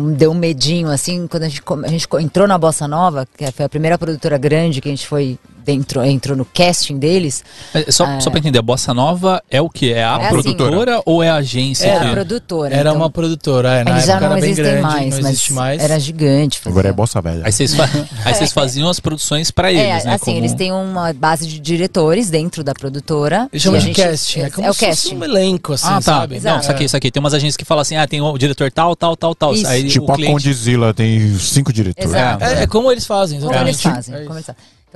[0.09, 3.51] um- deu um medinho, assim, quando a gente, a gente entrou na Bossa Nova, que
[3.51, 5.38] foi a primeira produtora grande que a gente foi
[5.68, 7.43] dentro, entrou no casting deles,
[7.74, 9.91] É, Só, só pra entender, a Bossa Nova é o que?
[9.91, 10.30] É a É assim.
[10.30, 11.86] produtora ou é a agência?
[11.86, 12.74] era que- a produtora.
[12.74, 15.18] Era então, uma produtora, é, na Eles já não era bem existem grande, mais, não
[15.22, 15.82] mas existe mais.
[15.84, 16.59] era gigante.
[16.59, 17.41] fazia- Agora é bossa velha.
[17.43, 17.84] Aí vocês, fa-
[18.26, 20.13] aí vocês faziam as produções pra eles, É, né?
[20.15, 23.49] assim, como- eles têm uma base de diretores dentro da produtora.
[23.51, 25.15] Eles chamam de casting, é como é o se casting.
[25.18, 26.01] um elenco, assim, Ah, tá.
[26.01, 26.39] sabe?
[26.39, 27.11] Não, isso aqui, isso aqui.
[27.11, 29.51] Tem umas agências que falam assim, ah, tem o diretor tal, tal, tal, tal.
[29.68, 30.15] Aí Tipo a.
[30.18, 32.13] Condizila tem cinco diretores.
[32.13, 34.15] É, é como eles fazem, Como eles fazem.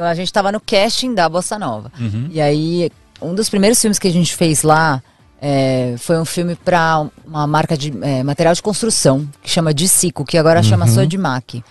[0.01, 1.91] Então a gente estava no casting da Bossa Nova.
[1.99, 2.27] Uhum.
[2.31, 2.89] E aí,
[3.21, 4.99] um dos primeiros filmes que a gente fez lá
[5.39, 10.25] é, foi um filme para uma marca de é, material de construção, que chama Dicico,
[10.25, 11.63] que agora chama Sodimac.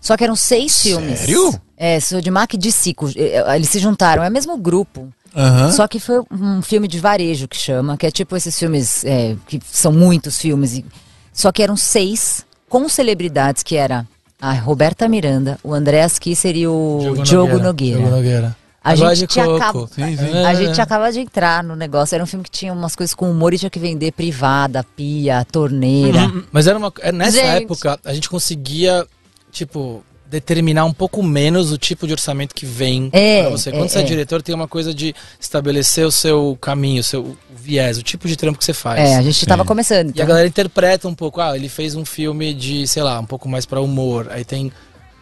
[0.00, 1.20] Só que eram seis filmes.
[1.20, 1.60] Sério?
[1.76, 3.08] É, Sodimac e Dicico.
[3.14, 5.08] É, Eles se juntaram, é o mesmo grupo.
[5.36, 5.70] Aham.
[5.70, 9.36] Só que foi um filme de varejo que chama, que é tipo esses filmes é,
[9.46, 10.74] que são muitos filmes.
[10.78, 10.84] e-
[11.32, 14.04] só que eram seis com celebridades, que era
[14.40, 17.98] a Roberta Miranda, o Andréas Kisser e o Diogo, Nogueira.
[17.98, 18.56] Diogo Nogueira.
[18.84, 19.56] A gente de tinha coco.
[19.56, 20.44] acab- Sim, sim.
[20.44, 22.14] A gente acabava de entrar no negócio.
[22.14, 25.44] Era um filme que tinha umas coisas com humor e tinha que vender privada, pia,
[25.50, 26.30] torneira.
[26.52, 26.92] Mas era uma.
[27.00, 27.64] é, Nessa Gente.
[27.64, 29.04] época, a gente conseguia,
[29.50, 33.70] tipo, determinar um pouco menos o tipo de orçamento que vem É, pra você.
[33.70, 34.04] Quando é, você é, é.
[34.04, 38.36] diretor, tem uma coisa de estabelecer o seu caminho, o seu viés, o tipo de
[38.36, 39.00] trampo que você faz.
[39.00, 39.46] É, a gente Sim.
[39.46, 40.06] tava começando.
[40.08, 43.18] E a então- galera interpreta um pouco, ah, ele fez um filme de, sei lá,
[43.20, 44.28] um pouco mais pra humor.
[44.30, 44.72] Aí tem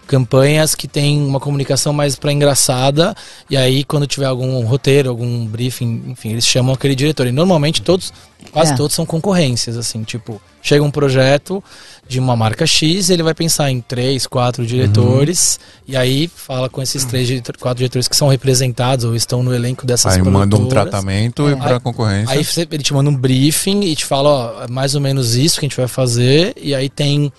[0.07, 3.15] campanhas que tem uma comunicação mais pra engraçada.
[3.49, 7.27] E aí, quando tiver algum roteiro, algum briefing, enfim, eles chamam aquele diretor.
[7.27, 8.13] E normalmente todos,
[8.53, 8.77] quase É.
[8.77, 11.63] todos são concorrências, assim, tipo, chega um projeto
[12.07, 16.83] de uma marca X, ele vai pensar em três, quatro diretores, e aí fala com
[16.83, 20.57] esses três, diretor- quatro diretores que são representados ou estão no elenco dessas Aí manda
[20.57, 22.35] um tratamento e pra concorrência.
[22.35, 25.59] Aí ele te manda um briefing e te fala, ó, é mais ou menos isso
[25.59, 27.33] que a gente vai fazer, e aí tem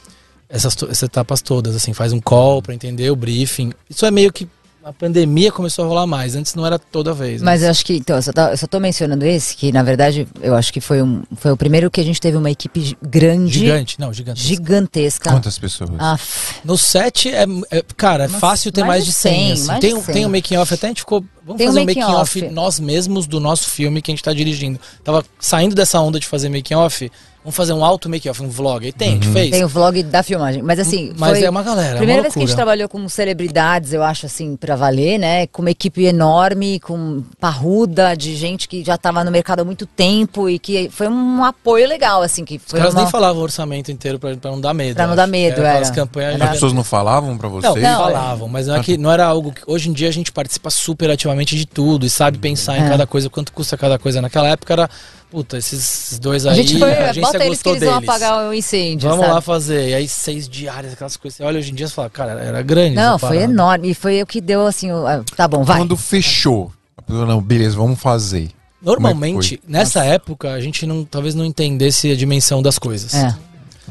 [0.50, 3.72] essas, essas etapas todas, assim, faz um call pra entender o briefing.
[3.89, 4.48] Isso é meio que
[4.84, 7.41] a pandemia começou a rolar mais, antes não era toda vez.
[7.41, 7.46] né?
[7.46, 9.82] Mas eu acho que, então, eu só, tá- eu só tô mencionando esse, que na
[9.82, 12.96] verdade eu acho que foi, um, foi o primeiro que a gente teve uma equipe
[13.02, 14.43] grande, Gigante, não, gigante.
[14.43, 15.32] gigantesca.
[15.32, 15.89] Quantas pessoas?
[15.98, 19.32] Aff, No set, é, é- cara, é Mas fácil ter mais mais, de de 100.
[19.34, 19.66] 100, assim.
[19.66, 20.14] mais Tem, de um- 100.
[20.14, 21.26] tem um making off, até a gente ficou.
[21.43, 22.54] Vamos Tem fazer um making making off off.
[22.54, 24.80] nós mesmos do nosso filme que a gente tá dirigindo.
[25.04, 27.12] Tava saindo dessa onda de fazer making off.
[27.46, 28.84] Vamos fazer um alto making off, um vlog.
[28.88, 29.52] Aí tem, gente fez.
[29.52, 30.64] tem o vlog da filmagem.
[30.64, 31.93] Mas assim, Mas foi é uma galera.
[31.93, 34.76] a primeira é uma vez que a gente trabalhou com celebridades, eu acho assim, pra
[34.76, 35.46] valer, né?
[35.46, 39.86] Com uma equipe enorme, com parruda, de gente que já tava no mercado há muito
[39.86, 43.04] tempo e que foi um apoio legal, assim, que Os foi caras uma...
[43.04, 44.96] nem falavam o orçamento inteiro pra, pra não dar medo.
[44.96, 45.70] Pra não dar medo, Era era.
[45.78, 47.84] aquelas campanhas Era- As pessoas não falavam pra Não, vocês?
[47.84, 49.62] Não, falavam, mas não, é que, não era algo que.
[49.68, 52.89] Hoje em dia a gente participa super ativamente de tudo e sabe pensar em É.
[52.89, 54.20] cada coisa, quanto custa cada coisa.
[54.20, 54.89] Naquela época era,
[55.36, 58.10] puta, esses dois aí, A gente foi, a agência bota eles que eles vão deles.
[58.10, 59.36] apagar o incêndio, Vamos sabe?
[59.36, 59.90] lá fazer.
[59.90, 61.36] E aí, seis diárias, aquelas coisas.
[61.36, 62.96] Você olha hoje em dia e fala, cara, era grande.
[62.96, 63.52] Não, foi parada.
[63.52, 63.90] enorme.
[63.90, 65.04] E foi o que deu assim, o-
[65.36, 65.80] tá bom, vai.
[65.80, 68.50] Quando fechou, a pessoa, não, beleza, vamos fazer.
[68.82, 73.14] Normalmente, Como é nessa época, a gente não, talvez não entendesse a dimensão das coisas.
[73.14, 73.36] É.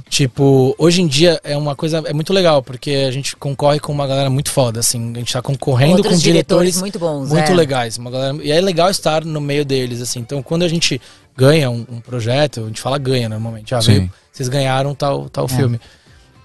[0.09, 3.93] Tipo, hoje em dia é uma coisa, é muito legal, porque a gente concorre com
[3.93, 7.51] uma galera muito foda, assim, a gente tá concorrendo Outros com diretores, muito bons, muito
[7.51, 7.55] é.
[7.55, 11.01] legais, uma galera, e é legal estar no meio deles, assim, então quando a gente
[11.37, 15.47] ganha um, um projeto, a gente fala ganha normalmente, ah, veio, vocês ganharam tal, tal
[15.47, 15.49] É.
[15.49, 15.81] filme.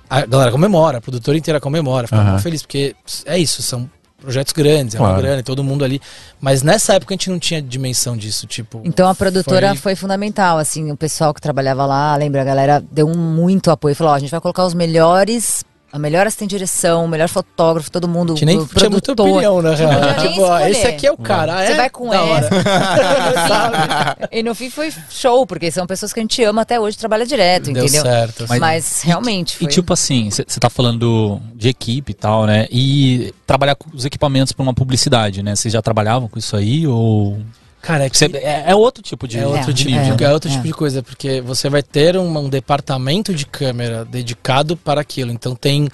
[0.10, 3.88] A galera comemora, a produtora inteira comemora, fica muito feliz, porque é isso, são
[4.20, 5.14] projetos grandes, é Claro.
[5.14, 6.02] uma grana, todo mundo ali,
[6.42, 8.82] mas nessa época a gente não tinha dimensão disso, tipo...
[8.84, 9.96] Então a produtora foi- foi...
[9.96, 14.16] fundamental, assim, o pessoal que trabalhava lá, lembra, a galera deu muito apoio, falou, ó,
[14.16, 18.08] a gente vai colocar os melhores, a melhor assistente de direção, o melhor fotógrafo, todo
[18.08, 19.92] mundo, A gente nem tinha muita opinião, na real.
[20.02, 21.66] nem Tipo, ó, esse aqui é o cara.
[21.66, 21.76] Você é?
[21.76, 22.50] vai com essa.
[24.32, 27.26] e no fim foi show, porque são pessoas que a gente ama até hoje, trabalha
[27.26, 28.04] direto, Deu entendeu?
[28.04, 28.44] certo.
[28.44, 28.60] assim.
[28.60, 29.66] Mas, realmente foi.
[29.66, 32.68] E tipo assim, você tá falando de equipe e tal, né?
[32.72, 35.56] E trabalhar com os equipamentos pra uma publicidade, né?
[35.56, 37.40] Vocês já trabalhavam com isso aí ou...
[37.82, 39.40] Cara, é que Cê- é, é outro tipo de...
[39.40, 40.54] é outro, É, tipo, é, de, é outro é.
[40.54, 45.32] tipo de coisa, porque você vai ter um, um departamento de câmera dedicado para aquilo.
[45.32, 45.88] Então tem,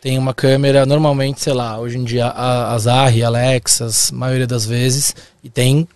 [0.00, 5.14] tem uma câmera, normalmente, sei lá, hoje em dia a, a Alexas, maioria das vezes,
[5.44, 5.86] e tem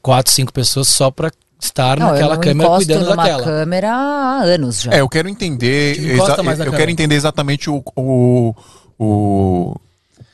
[0.00, 3.42] quatro, cinco pessoas só para estar Não, naquela eu não câmera cuidando numa daquela.
[3.42, 4.92] câmera há anos já.
[4.92, 5.98] É, eu quero entender.
[5.98, 6.70] Eu câmera.
[6.70, 8.54] quero entender exatamente o, o,
[8.98, 9.74] o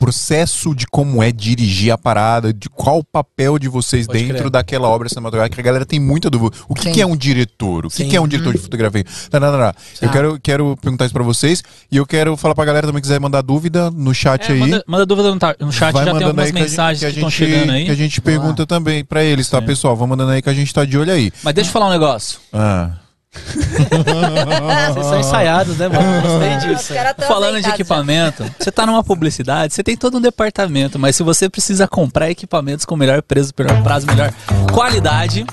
[0.05, 4.37] processo de como é dirigir a parada, de qual o papel de vocês Pode dentro
[4.37, 4.49] crer.
[4.49, 5.61] daquela obra cinematográfica.
[5.61, 6.55] A galera tem muita dúvida.
[6.67, 7.85] O que, que é um diretor?
[7.85, 9.03] O que, que é um diretor de fotografia?
[9.29, 9.75] Tá, tá, tá, tá.
[10.01, 10.13] Eu Tá.
[10.13, 13.19] quero, quero perguntar isso pra vocês e eu quero falar pra galera também que quiser
[13.19, 14.59] mandar dúvida no chat É, aí.
[14.59, 15.35] manda, manda dúvida no,
[15.65, 17.29] no chat, Vai já tem mandando algumas aí que a gente- mensagens que a estão
[17.29, 17.85] gente- chegando aí.
[17.85, 19.65] Que a gente pergunta também pra eles, tá, Sim.
[19.65, 19.95] pessoal?
[19.95, 21.31] Vão mandando aí que a gente tá de olho aí.
[21.43, 22.39] Mas deixa eu falar um negócio.
[22.51, 22.91] Ah.
[24.93, 26.21] Vocês são ensaiados, né, mano?
[26.21, 26.93] Gostei disso.
[27.27, 27.69] Falando de já.
[27.69, 32.29] equipamento, você tá numa publicidade, você tem todo um departamento, mas se você precisa comprar
[32.29, 34.31] equipamentos com melhor preço, melhor prazo, melhor
[34.71, 35.45] qualidade,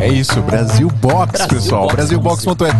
[0.00, 1.82] É isso, Brasil Box, Brasil pessoal.
[1.82, 2.74] Box, Brasilbox.es.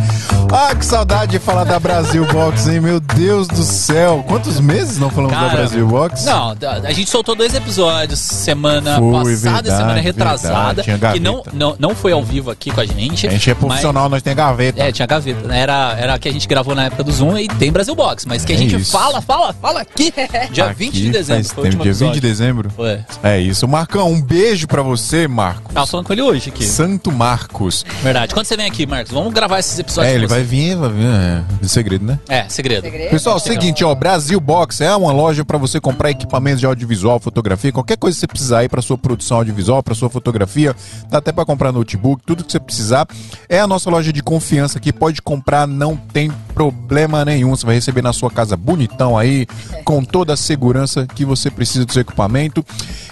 [0.53, 2.81] Ah, que saudade de falar da Brasil Box, hein?
[2.81, 4.23] Meu Deus do céu.
[4.29, 6.25] Quantos meses não falamos da Cara, Brasil Box?
[6.27, 6.55] Não, a
[6.89, 10.83] a gente soltou dois episódios semana Foi, passada verdade, semana retrasada.
[10.83, 13.27] verdade, tinha que não, não, não foi ao vivo aqui com a gente.
[13.27, 14.79] A gente é profissional, nós tem gaveta.
[14.81, 15.49] Mas, é, tinha gaveta.
[15.49, 15.61] né?
[15.61, 18.27] Era, era a que a gente gravou na época do Zoom e tem Brasil Box.
[18.27, 18.93] Mas que a É gente isso.
[18.93, 20.13] fala, fala, fala aqui.
[20.53, 21.45] Dia Aqui 20 de dezembro.
[21.45, 22.21] Foi tempo, dia 20 de episódio.
[22.21, 22.71] dezembro.
[22.71, 23.01] Foi.
[23.23, 23.67] É isso.
[23.67, 25.73] Marcão, um beijo pra você, Marcos.
[25.73, 26.64] Tava falando com ele hoje aqui.
[26.67, 27.85] Santo Marcos.
[28.03, 28.35] Verdade.
[28.35, 30.13] Quando você vem aqui, Marcos, vamos gravar esses episódios.
[30.13, 31.05] É, ele vai vir, vai vir.
[31.05, 32.19] É, de segredo, né?
[32.29, 32.83] É, segredo.
[32.83, 33.11] Segredo?
[33.11, 37.73] Pessoal, seguinte, ó, Brasil Box é uma loja pra você comprar equipamentos de audiovisual, fotografia,
[37.73, 40.75] qualquer coisa que você precisar aí pra sua produção audiovisual, pra sua fotografia,
[41.09, 43.07] dá até pra comprar notebook, tudo que você precisar.
[43.49, 47.51] É a nossa loja de confiança aqui, pode comprar, não tem problema nenhum.
[47.51, 49.47] Você vai receber na sua casa bonitão aí,
[49.85, 52.65] com toda a segurança que você precisa do seu equipamento.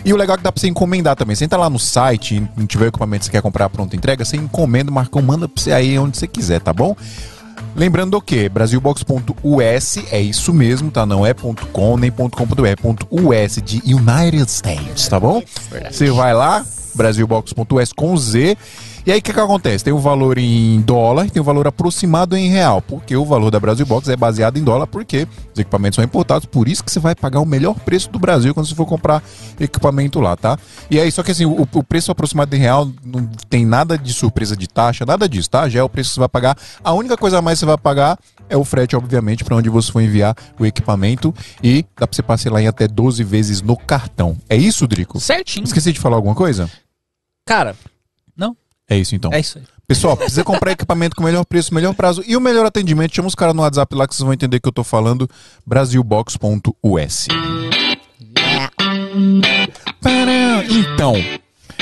[0.05, 1.37] E o legal é que dá pra você encomendar também.
[1.37, 4.25] Você entra lá no site, e não tiver equipamento que você quer comprar pronta entrega,
[4.25, 6.97] você encomenda, o Marcão manda pra você aí onde você quiser, tá bom?
[7.75, 8.49] Lembrando o que?
[8.49, 11.07] Brasilbox.us é isso mesmo, tá?
[11.07, 15.43] Não é .com nem .com.br, é .us de United States, tá bom?
[15.91, 16.65] Você vai lá,
[16.95, 18.57] brasilbox.us com Z.
[19.05, 19.83] E aí o que, que acontece?
[19.83, 23.51] Tem o valor em dólar e tem o valor aproximado em real, porque o valor
[23.51, 26.91] da Brasil Box é baseado em dólar, porque os equipamentos são importados, por isso que
[26.93, 29.21] você vai pagar o melhor preço do Brasil quando você for comprar
[29.59, 30.57] equipamento lá, tá?
[30.89, 34.13] E aí, só que assim, o, o preço aproximado em real não tem nada de
[34.13, 35.69] surpresa de taxa, nada disso, tá?
[35.69, 36.57] Já é o preço que você vai pagar.
[36.85, 38.17] A única coisa a mais que você vai pagar
[38.49, 42.23] é o frete, obviamente, para onde você for enviar o equipamento e dá pra você
[42.23, 44.37] parcelar em até 12 vezes no cartão.
[44.49, 45.19] É isso, Drico?
[45.19, 45.65] Certinho.
[45.65, 46.71] Esqueci de falar alguma coisa?
[47.47, 47.75] Cara.
[48.93, 49.33] É isso então.
[49.33, 49.65] É isso aí.
[49.87, 53.15] Pessoal, precisa comprar equipamento com melhor preço, melhor prazo e o melhor atendimento.
[53.15, 55.29] Chama os caras no WhatsApp lá que vocês vão entender que eu tô falando.
[55.67, 57.29] Brasilbox.us.
[60.01, 60.65] Pará.
[60.69, 61.15] Então,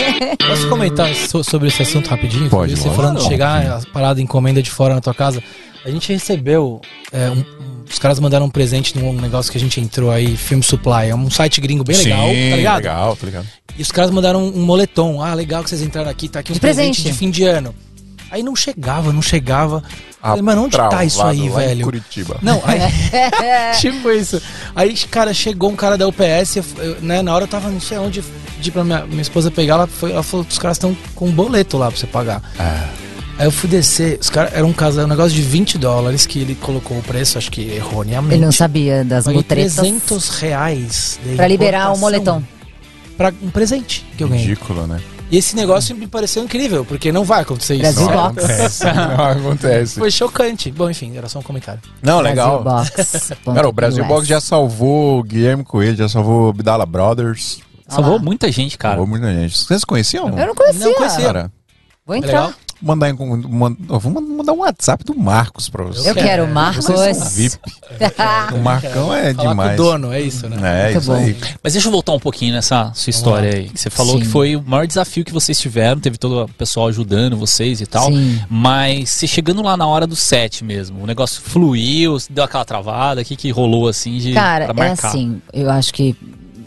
[0.47, 2.49] Posso comentar so- sobre esse assunto rapidinho?
[2.51, 5.43] Pode, Você falando de chegar, a parada encomenda de fora na tua casa.
[5.85, 6.81] A gente recebeu.
[7.13, 7.45] é, um-
[7.91, 11.09] os caras mandaram um presente num negócio que a gente entrou aí, Film Supply.
[11.09, 12.77] É um site gringo bem legal, sim, tá ligado?
[12.77, 13.47] legal, tá ligado.
[13.77, 15.21] E os caras mandaram um, um moletom.
[15.23, 16.97] Ah, legal que vocês entraram aqui, tá aqui um De presente.
[17.03, 17.13] presente.
[17.13, 17.75] de fim de ano.
[18.31, 19.83] Aí não chegava, não chegava.
[20.23, 21.85] Ah, Falei, mano, onde tá isso aí, velho?
[21.85, 22.37] Curitiba.
[22.43, 22.81] Não, aí.
[23.81, 24.41] tipo isso.
[24.77, 27.99] Aí, cara, chegou um cara da UPS, eu, né, na hora eu tava não sei
[27.99, 28.23] onde,
[28.57, 31.33] pedi pra minha, minha esposa pegar, ela, foi, ela falou, os caras estão com um
[31.33, 32.43] boleto lá pra você pagar.
[32.59, 32.89] Ah.
[33.39, 36.41] Aí eu fui descer, os caras, era um caso, um negócio de 20 dólares que
[36.41, 38.35] ele colocou o preço, acho que erroneamente.
[38.35, 42.43] Ele não sabia das Paguei mutretas 300 reais de pra liberar o moletom.
[43.17, 44.47] Pra um presente que eu ganhei.
[44.47, 45.01] Ridículo, né?
[45.31, 47.83] E esse negócio me pareceu incrível, porque não vai acontecer isso.
[47.83, 48.45] Brasil Não Box.
[48.45, 48.85] acontece.
[48.93, 49.99] Não acontece.
[50.01, 50.71] Foi chocante.
[50.73, 51.81] Bom, enfim, era só um comentário.
[52.03, 52.63] Não, legal.
[52.65, 53.33] Brasilbox.
[53.45, 57.61] Cara, o Brasil Box já salvou Guilherme Coelho, já salvou Bidala Brothers.
[57.89, 58.97] Salvou muita gente, cara.
[58.97, 59.57] Salvou muita gente.
[59.59, 60.29] Vocês conheciam?
[60.39, 60.85] Eu não conhecia.
[60.85, 61.25] Não conhecia.
[61.25, 61.53] Cara,
[62.07, 62.29] Vou entrar.
[62.29, 62.53] legal?
[62.81, 66.07] Mandar, vou mandar um WhatsApp do Marcos pra vocês.
[66.07, 66.27] Eu quero.
[66.27, 66.87] quero Marcos.
[66.87, 67.59] Vocês são VIP.
[68.55, 69.77] O Marcão é Falar demais.
[69.77, 70.57] com o dono, é isso, né?
[70.63, 71.17] É, Muito isso bom.
[71.19, 71.37] aí.
[71.63, 73.69] Mas deixa eu voltar um pouquinho nessa sua história aí.
[73.69, 74.21] que Você falou Sim.
[74.21, 77.87] que foi o maior desafio que vocês tiveram, teve todo o pessoal ajudando vocês e
[77.87, 78.07] tal.
[78.11, 78.41] Sim.
[78.49, 83.21] Mas você chegando lá na hora do set mesmo, o negócio fluiu, deu aquela travada,
[83.23, 85.09] o que, que rolou assim de Cara, pra é marcar?
[85.09, 86.17] assim, eu acho que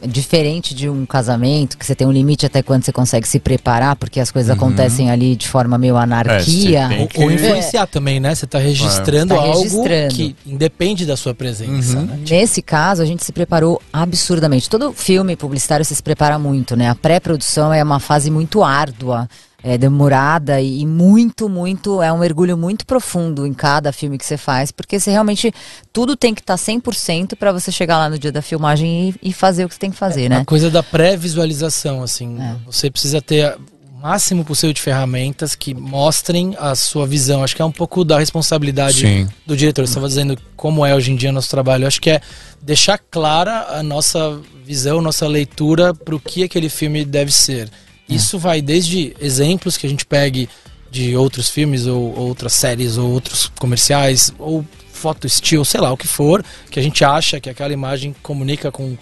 [0.07, 3.95] diferente de um casamento, que você tem um limite até quando você consegue se preparar,
[3.95, 6.79] porque as coisas acontecem ali de forma meio anarquia.
[6.81, 6.85] Uhum.
[6.85, 8.33] É, tem Ou, que- ou influenciar também, né?
[8.35, 10.13] Você tá registrando Tá algo registrando.
[10.15, 12.05] que independe da sua presença, Uhum.
[12.05, 12.19] né?
[12.29, 14.69] Nesse caso, a gente se preparou absurdamente.
[14.69, 16.89] Todo filme publicitário se prepara muito, né?
[16.89, 19.27] A pré-produção é uma fase muito árdua,
[19.63, 24.25] é demorada e e muito, muito, é um mergulho muito profundo em cada filme que
[24.25, 25.53] você faz, porque você realmente,
[25.91, 29.33] tudo tem que estar 100% para você chegar lá no dia da filmagem e, e
[29.33, 30.43] fazer o que você tem que fazer, A né?
[30.45, 32.37] coisa da pré-visualização, assim.
[32.41, 32.55] É.
[32.65, 37.43] Você precisa ter o máximo possível de ferramentas que mostrem a sua visão.
[37.43, 39.29] Acho que é um pouco da responsabilidade Sim.
[39.45, 39.85] do diretor.
[39.85, 41.87] Você estava dizendo como é hoje em dia nosso trabalho.
[41.87, 42.21] Acho que é
[42.61, 47.69] deixar clara a nossa visão, nossa leitura para o que aquele filme deve ser.
[48.07, 50.49] Isso vai desde exemplos que a gente pegue
[50.91, 55.97] de outros filmes ou outras séries ou outros comerciais ou foto estilo, sei lá o
[55.97, 58.95] que for, que a gente acha que aquela imagem comunica com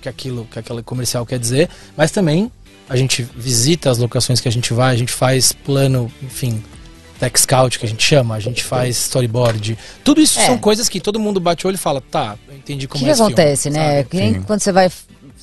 [0.00, 2.50] que aquilo que aquele comercial quer dizer, mas também
[2.88, 6.62] a gente visita as locações que a gente vai, a gente faz plano, enfim,
[7.18, 9.76] tech scout que a gente chama, a gente faz storyboard.
[10.04, 10.46] Tudo isso É.
[10.46, 13.10] são coisas que todo mundo bate o olho e fala, tá, eu entendi como que,
[13.10, 14.04] é que esse filme", acontece, né?
[14.46, 14.90] quando você vai.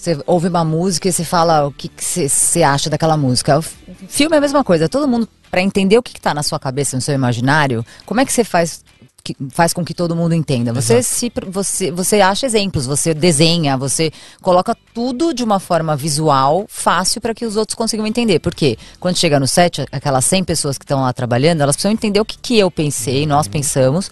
[0.04, 3.58] Você ouve uma música e você fala o que você acha daquela música.
[3.58, 4.89] O filme é a mesma coisa.
[4.89, 8.20] Todo mundo, pra entender o que, que tá na sua cabeça, no seu imaginário, como
[8.20, 8.84] é que você faz.
[9.24, 10.74] que faz com que todo mundo entenda.
[10.74, 16.66] Você se você você acha exemplos, você desenha, você coloca tudo de uma forma visual,
[16.68, 18.39] fácil para que os outros consigam entender.
[18.39, 22.20] Porque quando chega no set, aquelas 100 pessoas que estão lá trabalhando, elas precisam entender
[22.20, 24.12] o que que eu pensei, nós pensamos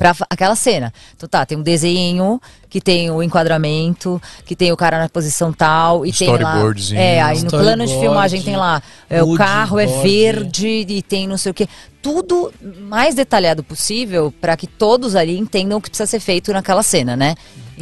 [0.00, 0.90] pra fa- aquela cena.
[1.14, 2.40] Então tá, tem um desenho
[2.70, 6.54] que tem o enquadramento, que tem o cara na posição tal e tem lá.
[6.98, 11.28] É, aí no plano de filmagem tem lá, é, o carro é verde e tem
[11.28, 11.68] não sei o quê.
[12.00, 12.50] Tudo
[12.88, 17.14] mais detalhado possível pra que todos ali entendam o que precisa ser feito naquela cena,
[17.14, 17.34] né?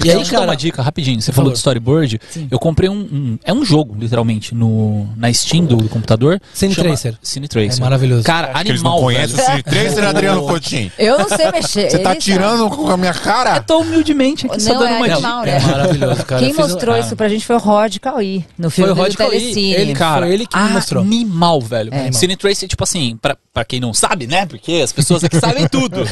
[0.05, 1.20] E aí, Deixa eu dar cara, uma dica rapidinho.
[1.20, 2.20] Você falou de storyboard.
[2.51, 6.40] Eu comprei um, um- É um jogo, literalmente, no, na Steam do, do computador.
[6.55, 7.14] Cine Chama Tracer.
[7.22, 7.78] Cine Tracer.
[7.78, 8.22] É maravilhoso.
[8.24, 9.05] Cara, Acho que eles não animal.
[9.07, 9.49] conhecem velho.
[9.49, 10.92] o Cine 3, Adriano Coutinho?
[10.99, 11.90] Eu não sei mexer.
[11.90, 13.57] Você tá tirando com a minha cara?
[13.57, 15.59] Eu tô humildemente aqui só Não, dando é uma animal, dica.
[15.59, 15.64] né?
[15.64, 16.40] É maravilhoso, cara.
[16.42, 16.99] Quem fiz um- mostrou ah.
[17.01, 19.72] isso pra gente foi o Rod Cauí, no filme Foi o do Rod Cauí, Telecine.
[19.74, 21.03] ele- Cara, Foi ele que me mostrou.
[21.03, 21.92] Animal, velho.
[21.92, 22.12] Animal.
[22.12, 24.46] Cine Tracer, tipo assim, pra, pra quem não sabe, né?
[24.46, 26.03] Porque as pessoas aqui sabem tudo.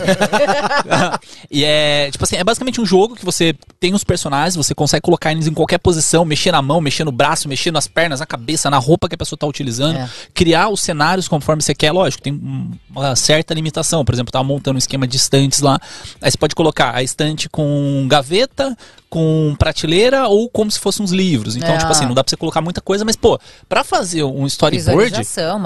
[1.51, 5.03] e é, tipo assim, é basicamente um jogo que você tem os personagens, você consegue
[5.03, 8.27] colocar eles em qualquer posição, mexer na mão, mexer no braço, mexer nas pernas, na
[8.27, 9.97] cabeça, na roupa que a pessoa tá utilizando.
[9.99, 10.09] É.
[10.35, 14.05] Criar os cenários conforme você quer, lógico, tem um- uma certa limitação.
[14.05, 15.79] Por exemplo, tava montando um esquema de estantes lá.
[16.21, 18.77] Aí você pode colocar a estante com gaveta,
[19.17, 21.57] com prateleira ou como se fossem uns livros.
[21.57, 21.79] Então, É.
[21.79, 25.11] tipo assim, não dá pra você colocar muita coisa, mas, pô, pra fazer um storyboard,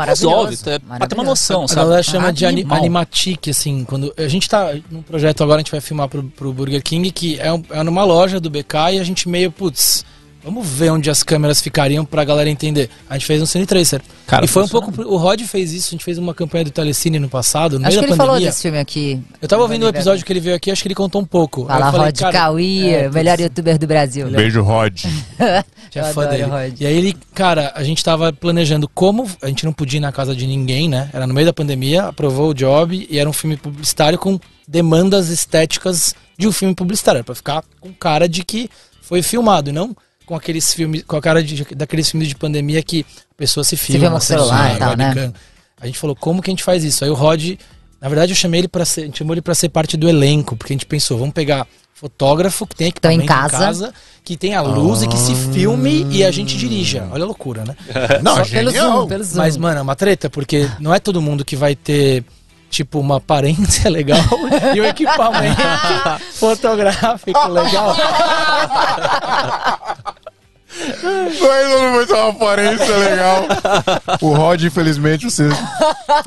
[0.07, 0.57] resolve.
[0.67, 1.81] É, pra ter uma noção, A sabe?
[1.81, 2.79] galera chama de ani Animal.
[2.79, 6.53] animatic, assim, quando a gente tá num projeto agora, a gente vai filmar pro, pro
[6.53, 10.05] Burger King, que é, um- é numa loja do BK e a gente meio, putz,
[10.43, 12.91] vamos ver onde as câmeras ficariam pra galera entender.
[13.09, 14.01] A gente fez um Cine Tracer.
[14.27, 16.71] Cara, e foi um pouco, o Rod fez isso, a gente fez uma campanha do
[16.71, 18.51] Telecine no passado, no Acho que meio ele da falou pandemia.
[18.51, 19.21] desse filme aqui.
[19.43, 21.63] Eu tava ouvindo o episódio que ele veio aqui, acho que ele contou um pouco.
[21.63, 24.29] Aí Fala eu falei, Rod cara, Cauí, é, melhor youtuber do Brasil.
[24.31, 25.01] Beijo, Rod.
[25.93, 26.43] fã adoro dele.
[26.45, 26.81] Rod.
[26.81, 30.13] E aí ele, cara, a gente tava planejando como a gente não podia ir na
[30.13, 31.11] casa de ninguém, né?
[31.13, 35.29] Era no meio da pandemia, aprovou o job e era um filme publicitário com demandas
[35.29, 38.71] estéticas de um filme publicitário, era pra ficar com cara de que
[39.03, 39.95] foi filmado, e não
[40.31, 43.77] com aqueles filmes, com a cara de, daqueles filmes de pandemia que a pessoa se
[43.77, 45.33] filma, o celular sem e tal, né?
[45.81, 47.05] A gente falou, como que a gente faz isso?
[47.05, 47.55] Aí o Rod,
[48.01, 50.09] na verdade eu chamei ele para ser, a gente chamou ele para ser parte do
[50.09, 53.93] elenco, porque a gente pensou, vamos pegar fotógrafo que tem Então, em equipamento casa.
[54.23, 57.09] que tem a luz e que se filme e a gente dirija.
[57.11, 57.75] Olha a loucura, né?
[58.23, 59.01] Não, Só é pelo genial.
[59.01, 59.37] Zoom, pelo Zoom.
[59.37, 62.23] Mas, mano, é uma treta, porque não é todo mundo que vai ter,
[62.71, 64.21] tipo, uma aparência legal
[64.75, 65.61] e um equipamento
[66.35, 67.97] fotográfico legal.
[70.81, 73.43] Mas não vai ter uma aparência legal.
[74.21, 75.49] O Rod, infelizmente, você.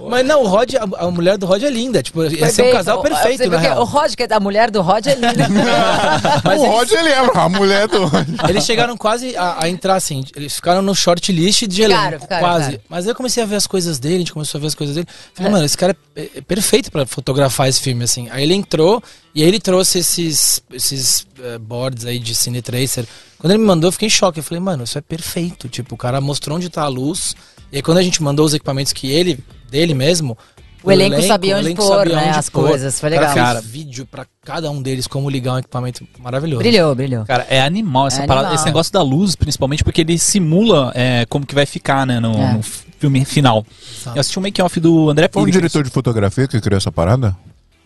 [0.09, 2.01] Mas não, o Rod, a, a mulher do Rod é linda.
[2.03, 3.81] Tipo, ia ser um Bem, casal o- perfeito, na real.
[3.81, 5.47] O Rod, que é a mulher do Rod é linda.
[6.43, 8.27] Mas o eles- Rod, ele é a mulher do Rod.
[8.49, 12.41] Eles chegaram quase a, a entrar assim, eles ficaram no shortlist de elenco, Ficaram, ficaram,
[12.43, 12.65] quase.
[12.65, 12.83] ficaram.
[12.89, 14.75] Mas aí eu comecei a ver as coisas dele, a gente começou a ver as
[14.75, 15.07] coisas dele.
[15.33, 18.27] Falei, mano, esse cara é, é perfeito pra fotografar esse filme, assim.
[18.31, 19.01] Aí ele entrou
[19.35, 23.05] e aí ele trouxe esses, esses eh, boards aí de Cine Tracer.
[23.39, 24.39] Quando ele me mandou, eu fiquei em choque.
[24.39, 25.67] Eu falei, mano, isso é perfeito.
[25.67, 27.35] Tipo, o cara mostrou onde tá a luz.
[27.71, 30.37] E aí quando a gente mandou os equipamentos que ele, dele mesmo.
[30.83, 32.67] O elenco sabia onde pôr, né, as pôr.
[32.67, 33.53] coisas, foi O cara legal.
[33.61, 36.59] fez vídeo pra cada um deles, como ligar um equipamento maravilhoso.
[36.59, 37.25] brilhou, brilhou.
[37.25, 38.55] Cara, é animal essa É parada, animal.
[38.55, 42.33] esse negócio da luz, principalmente porque ele simula é, como que vai ficar, né, no,
[42.33, 42.53] É.
[42.55, 42.61] no
[42.99, 43.65] filme final.
[43.97, 44.17] Exato.
[44.17, 47.33] Eu assisti um make-off do André Foi um diretor de fotografia que criou essa parada?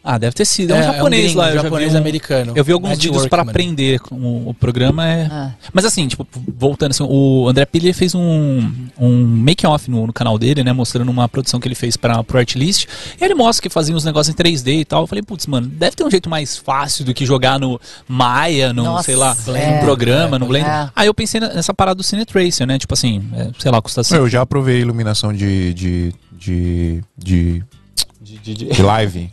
[0.09, 0.71] Ah, deve ter sido.
[0.71, 1.49] É um É, é um japonês gringo, lá.
[1.49, 2.53] Eu já japonês um- americano.
[2.55, 3.51] Eu vi alguns Matt vídeos pra Workman.
[3.51, 5.05] aprender com o, o programa.
[5.05, 5.27] É...
[5.29, 5.51] Ah.
[5.73, 6.25] Mas assim, tipo,
[6.57, 10.71] voltando assim, o André Pili fez um, um make-off no, no canal dele, né?
[10.71, 12.85] Mostrando uma produção que ele fez para pro Artlist.
[13.19, 15.03] E ele mostra que fazia uns negócios em 3D e tal.
[15.03, 17.77] Eu falei, putz, mano, deve ter um jeito mais fácil do que jogar no
[18.07, 19.75] Maya, no, Nossa, sei lá, é.
[19.75, 20.71] no programa, no Blender.
[20.71, 20.89] É.
[20.95, 22.79] Aí eu pensei nessa parada do Cine Tracer, né?
[22.79, 24.15] Tipo assim, é, sei lá, custa assim.
[24.15, 25.73] Eu já aprovei a iluminação de.
[25.73, 26.13] de.
[26.31, 27.03] de.
[27.17, 27.63] de,
[28.53, 29.29] de live.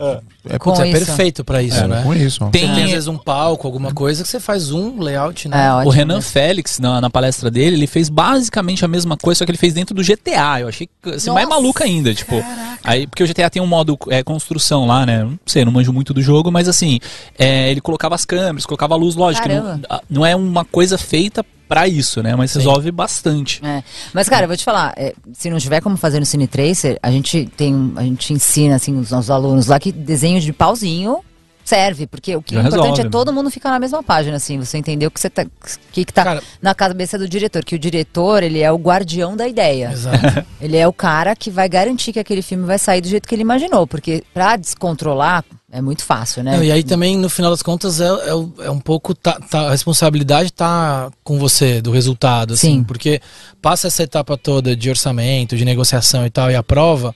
[0.48, 2.02] É, Com Putz, é perfeito pra isso, é, né?
[2.02, 2.40] com isso.
[2.50, 5.66] Tem- tem às vezes um palco, alguma coisa que você faz um layout, né?
[5.66, 5.90] É, O ótimo.
[5.92, 9.58] Renan Félix, na, na palestra dele, ele fez basicamente a mesma coisa, só que ele
[9.58, 10.60] fez dentro do GTA.
[10.60, 12.34] Eu achei que assim, mais maluco ainda, tipo.
[12.82, 15.24] Aí, porque o GTA tem um modo é, construção lá, né?
[15.24, 16.98] Não sei, não manjo muito do jogo, mas assim,
[17.38, 19.48] é, ele colocava as câmeras, colocava a luz, lógico.
[19.48, 21.44] Não, não é uma coisa feita
[21.74, 22.36] pra isso, né?
[22.36, 23.60] Mas resolve bastante.
[23.64, 23.82] É.
[24.12, 26.98] Mas, cara, eu vou te falar, é, se não tiver como fazer no Cine Tracer,
[27.02, 27.92] a gente tem.
[27.96, 31.18] A gente ensina assim, os nossos alunos lá que desenhos de pauzinho
[31.64, 34.36] serve, porque o que Já é importante resolve, é todo mundo ficar na mesma página,
[34.36, 35.46] assim, você entendeu que você tá,
[35.90, 39.34] que, que tá Cara- na cabeça do diretor, que o diretor, ele é o guardião
[39.34, 39.90] da ideia.
[39.90, 40.44] Exato.
[40.60, 43.34] Ele é o cara que vai garantir que aquele filme vai sair do jeito que
[43.34, 45.42] ele imaginou, porque pra descontrolar
[45.74, 46.56] é muito fácil, né?
[46.56, 49.12] Não, e aí também, no final das contas, é, é, é um pouco.
[49.12, 52.76] Tá, tá- a responsabilidade tá com você, do resultado, assim.
[52.78, 52.84] Sim.
[52.84, 53.20] Porque
[53.60, 57.12] passa essa etapa toda de orçamento, de negociação e tal, e a prova.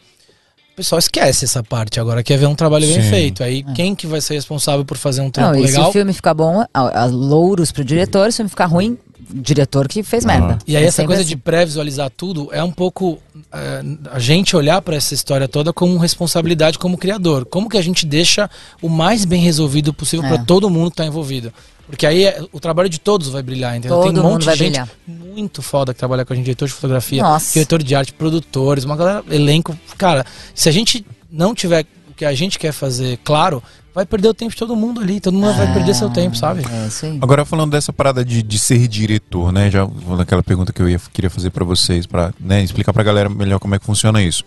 [0.72, 3.11] O pessoal esquece essa parte agora, quer ver um trabalho bem Sim.
[3.11, 3.42] feito.
[3.44, 5.59] Aí quem que vai ser responsável por fazer um trampo É.
[5.59, 5.90] Não, e se legal?
[5.90, 8.98] o filme ficar bom, a, a louros pro diretor, se o filme ficar ruim,
[9.33, 10.59] diretor que fez merda.
[10.66, 11.29] E aí É essa coisa assim.
[11.31, 13.18] de pré-visualizar tudo é um pouco
[13.53, 17.45] é, a gente olhar para essa história toda como responsabilidade como criador.
[17.45, 18.49] Como que a gente deixa
[18.83, 20.29] o mais bem resolvido possível É.
[20.29, 21.53] para todo mundo que tá envolvido.
[21.87, 23.99] Porque aí é- o trabalho de todos vai brilhar, entendeu?
[24.03, 24.89] Tem Todo um mundo monte vai de gente brilhar.
[25.07, 27.53] muito foda que trabalha com a gente, diretor de fotografia, Nossa.
[27.55, 29.79] diretor de arte, produtores, uma galera, elenco.
[29.97, 33.62] Cara, se a gente não tiver o que a gente quer fazer claro,
[33.99, 35.20] vai perder o tempo de todo mundo ali.
[35.20, 36.64] Todo mundo vai perder seu tempo, sabe?
[36.70, 37.18] É isso aí.
[37.20, 39.72] Agora falando dessa parada de, de ser diretor, né?
[39.72, 43.03] Já vou naquela pergunta que eu ia, queria fazer pra vocês, pra né, explicar pra
[43.03, 44.44] galera melhor como é que funciona isso.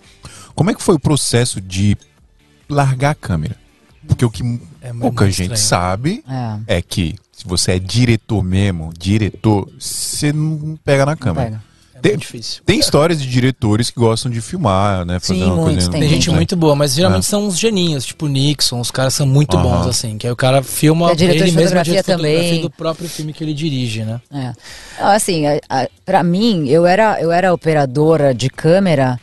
[0.56, 1.98] Como é que foi o processo de
[2.70, 3.58] largar a câmera?
[4.08, 4.42] Porque o que
[4.82, 5.58] É pouca gente estranho.
[5.58, 6.24] sabe
[6.66, 11.46] É, é que se você é diretor mesmo, diretor, você não pega na câmera.
[11.46, 11.64] pega.
[12.02, 12.64] É Tem- muito difícil.
[12.66, 15.20] Tem histórias de diretores que gostam de filmar, né?
[15.20, 16.36] Fazer Sim, uma muitos, coisa tem Tem gente Entendi.
[16.36, 17.30] muito boa, mas geralmente É.
[17.30, 19.64] são uns geninhos, tipo Nixon, os caras são muito Aham.
[19.64, 22.18] bons, assim, que aí o cara filma é diretor ele de mesmo é fotografia diretor
[22.18, 22.62] também.
[22.62, 24.20] do próprio filme que ele dirige, né?
[24.32, 24.54] É.
[25.00, 29.20] Não, Assim, a, a, pra mim, eu era, eu era operadora de câmera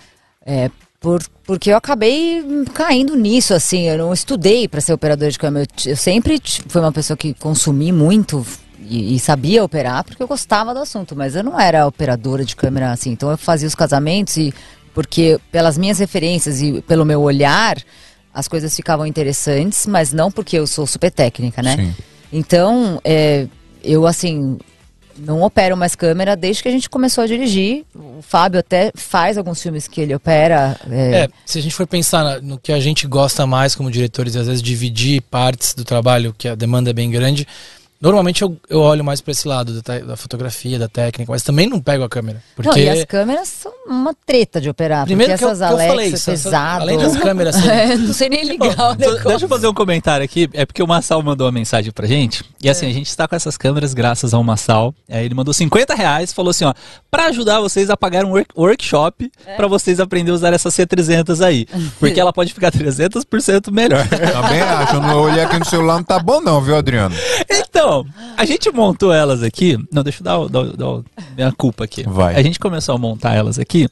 [0.47, 0.71] é,
[1.01, 2.43] por, porque eu acabei
[2.75, 3.89] caindo nisso, assim.
[3.89, 5.67] Eu não estudei para ser operadora de câmera.
[5.85, 8.45] Eu, eu sempre fui uma pessoa que consumi muito
[8.81, 12.55] e, e sabia operar porque eu gostava do assunto, mas eu não era operadora de
[12.55, 13.11] câmera, assim.
[13.11, 14.53] Então eu fazia os casamentos e
[14.95, 17.77] porque pelas minhas referências e pelo meu olhar
[18.33, 21.77] as coisas ficavam interessantes, mas não porque eu sou super técnica, né?
[21.77, 21.95] Sim.
[22.33, 23.47] Então, é,
[23.83, 24.59] eu assim,
[25.19, 27.85] não opero mais câmera desde que a gente começou a dirigir.
[27.95, 30.79] O Fábio até faz alguns filmes que ele opera.
[30.91, 34.37] é, É, se a gente for pensar no que a gente gosta mais como diretores,
[34.37, 37.47] às vezes dividir partes do trabalho, que a demanda é bem grande,
[38.01, 41.69] normalmente eu, eu olho mais para esse lado da, da fotografia, da técnica, mas também
[41.69, 42.39] não pego a câmera.
[42.57, 45.05] Não, Porque e as câmeras são uma treta de operar.
[45.05, 46.83] Primeiro porque que essas eu Alexa falei isso, essa- pesado.
[46.83, 49.29] além das câmeras serem- É, não sei nem ligar o Ô, negócio.
[49.29, 50.49] Deixa eu fazer um comentário aqui.
[50.53, 52.45] É porque o Massal mandou uma mensagem pra gente.
[52.63, 54.95] E assim, a gente está com essas câmeras graças ao Massal.
[55.11, 56.75] Aí ele mandou 50 reais falou assim: ó,
[57.11, 61.45] pra ajudar vocês a pagar um work- workshop pra vocês aprenderem a usar essa C300
[61.45, 61.67] aí.
[61.99, 64.07] Porque ela pode ficar 300% melhor.
[64.09, 64.95] Também acho.
[64.97, 67.15] Eu, não, eu olhei aqui no celular, não tá bom não, viu, Adriano?
[67.51, 67.88] Então,
[68.37, 69.79] a gente montou elas aqui.
[69.93, 71.03] Não, deixa eu dar, dar, dar
[71.37, 72.03] minha culpa aqui.
[72.05, 72.35] Vai.
[72.35, 73.89] A gente começou a montar elas aqui.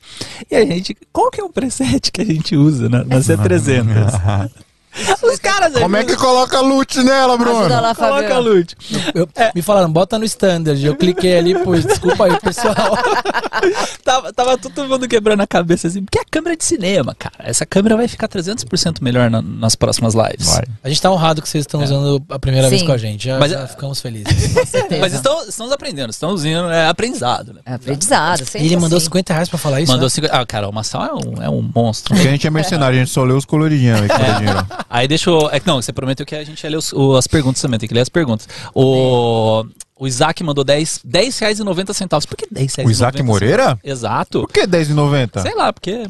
[0.51, 0.97] E a gente.
[1.12, 4.51] Qual que é o preset que a gente usa na, na C300?
[5.22, 7.61] Os caras Como é que coloca loot nela, Bruno?
[7.61, 8.40] Ajuda lá, Coloca Fábio.
[8.40, 8.76] lute.
[9.14, 10.84] eu- me falaram, bota no standard.
[10.84, 12.74] Eu cliquei ali, pois desculpa aí, pessoal.
[14.05, 17.34] tava, tava todo mundo quebrando a cabeça assim, porque é câmera de cinema, cara.
[17.40, 20.47] Essa câmera vai ficar 300% melhor na- nas próximas lives.
[20.49, 20.64] Vai.
[20.82, 22.86] A gente tá honrado que vocês estão usando a primeira vez Sim.
[22.86, 23.24] com a gente.
[23.26, 24.55] Já, Mas- já ficamos felizes.
[25.01, 27.61] Mas estão, estamos aprendendo, estamos indo, é aprendizado, né?
[27.66, 28.42] É aprendizado.
[28.55, 29.07] E ele mandou assim.
[29.07, 29.92] 50 reais pra falar isso?
[29.92, 30.11] Mandou né?
[30.11, 30.36] 50.
[30.36, 32.14] Ah, cara, o Massal é um, é um monstro.
[32.14, 34.66] Porque a gente é mercenário, a gente só lê os coloridinhos aí, coloridinho.
[34.89, 35.49] Aí deixa eu.
[35.51, 37.78] É que não, você prometeu que a gente ia ler os- o- as perguntas também,
[37.78, 38.49] tem que ler as perguntas.
[38.74, 39.64] O,
[39.99, 42.24] o Isaac mandou 10, 10 reais e 90 centavos.
[42.26, 43.62] Por que 10 reais O e Isaac 90 Moreira?
[43.62, 43.80] centavos?
[43.84, 44.41] Exato.
[44.43, 45.43] Por que 10,90?
[45.43, 46.07] Sei lá, porque.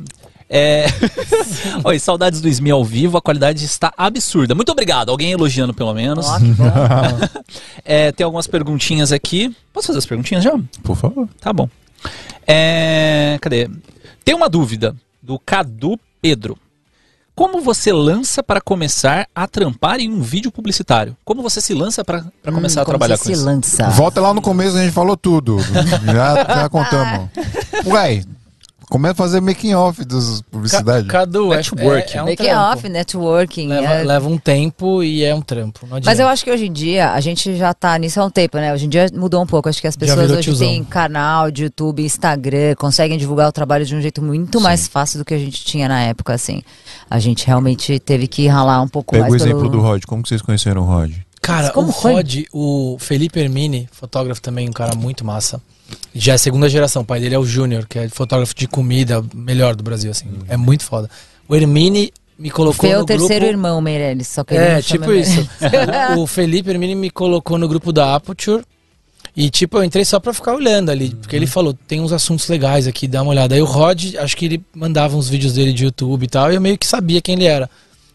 [0.48, 0.86] É.
[1.82, 4.54] Oi, saudades do Ismi ao vivo, a qualidade está absurda.
[4.54, 6.26] Muito obrigado, alguém elogiando pelo menos.
[6.26, 6.38] Bom.
[7.84, 9.54] É, tem algumas perguntinhas aqui.
[9.72, 10.52] Posso fazer as perguntinhas já?
[10.82, 11.28] Por favor.
[11.40, 11.68] Tá bom.
[12.46, 13.68] É, cadê?
[14.24, 16.58] Tem uma dúvida do Cadu Pedro.
[17.36, 21.14] Como você lança para começar a trampar em um vídeo publicitário?
[21.22, 23.44] Como você se lança para para começar Hum, a como trabalhar você com se isso?
[23.44, 23.90] lança.
[23.90, 25.58] Volta lá no começo, a gente falou tudo.
[26.06, 27.28] Já, já contamos.
[27.84, 28.22] Ué,
[28.88, 31.08] começa a fazer making off dos Ca- publicidade.
[31.08, 32.14] Cadu, é, Networking.
[32.14, 32.72] é, é um Making trampo.
[32.72, 33.68] off, networking.
[33.68, 35.86] Leva, é- leva um tempo e é um trampo.
[35.86, 38.30] Não Mas eu acho que hoje em dia, a gente já tá nisso há um
[38.30, 38.72] tempo, né?
[38.72, 39.68] Hoje em dia mudou um pouco.
[39.68, 40.66] Acho que as pessoas hoje tiozão.
[40.66, 45.18] têm canal de YouTube, Instagram, conseguem divulgar o trabalho de um jeito muito mais fácil
[45.18, 46.62] do que a gente tinha na época, assim.
[47.10, 49.72] A gente realmente teve que ralar um pouco Pega o mais exemplo pelo...
[49.72, 50.02] do Rod.
[50.06, 51.12] Como que vocês conheceram o Rod?
[51.42, 52.12] Cara, Como o foi?
[52.14, 55.60] Rod, o Felipe Hermini, fotógrafo também, um cara muito massa.
[56.14, 59.24] Já é segunda geração, o pai dele é o Júnior, que é fotógrafo de comida,
[59.34, 60.26] melhor do Brasil, assim.
[60.48, 61.10] É muito foda.
[61.48, 63.58] O Hermini me colocou Fê é no o terceiro grupo...
[63.58, 65.28] irmão, Meirelles, só que ele É, tipo Meirelles.
[65.28, 65.48] isso.
[66.16, 68.64] o, o Felipe Hermini me colocou no grupo da Aperture
[69.36, 72.48] e, tipo, eu entrei só pra ficar olhando ali, porque ele falou, tem uns assuntos
[72.48, 73.54] legais aqui, dá uma olhada.
[73.54, 76.54] Aí o Rod, acho que ele mandava uns vídeos dele de YouTube e tal, e
[76.54, 77.68] eu meio que sabia quem ele era.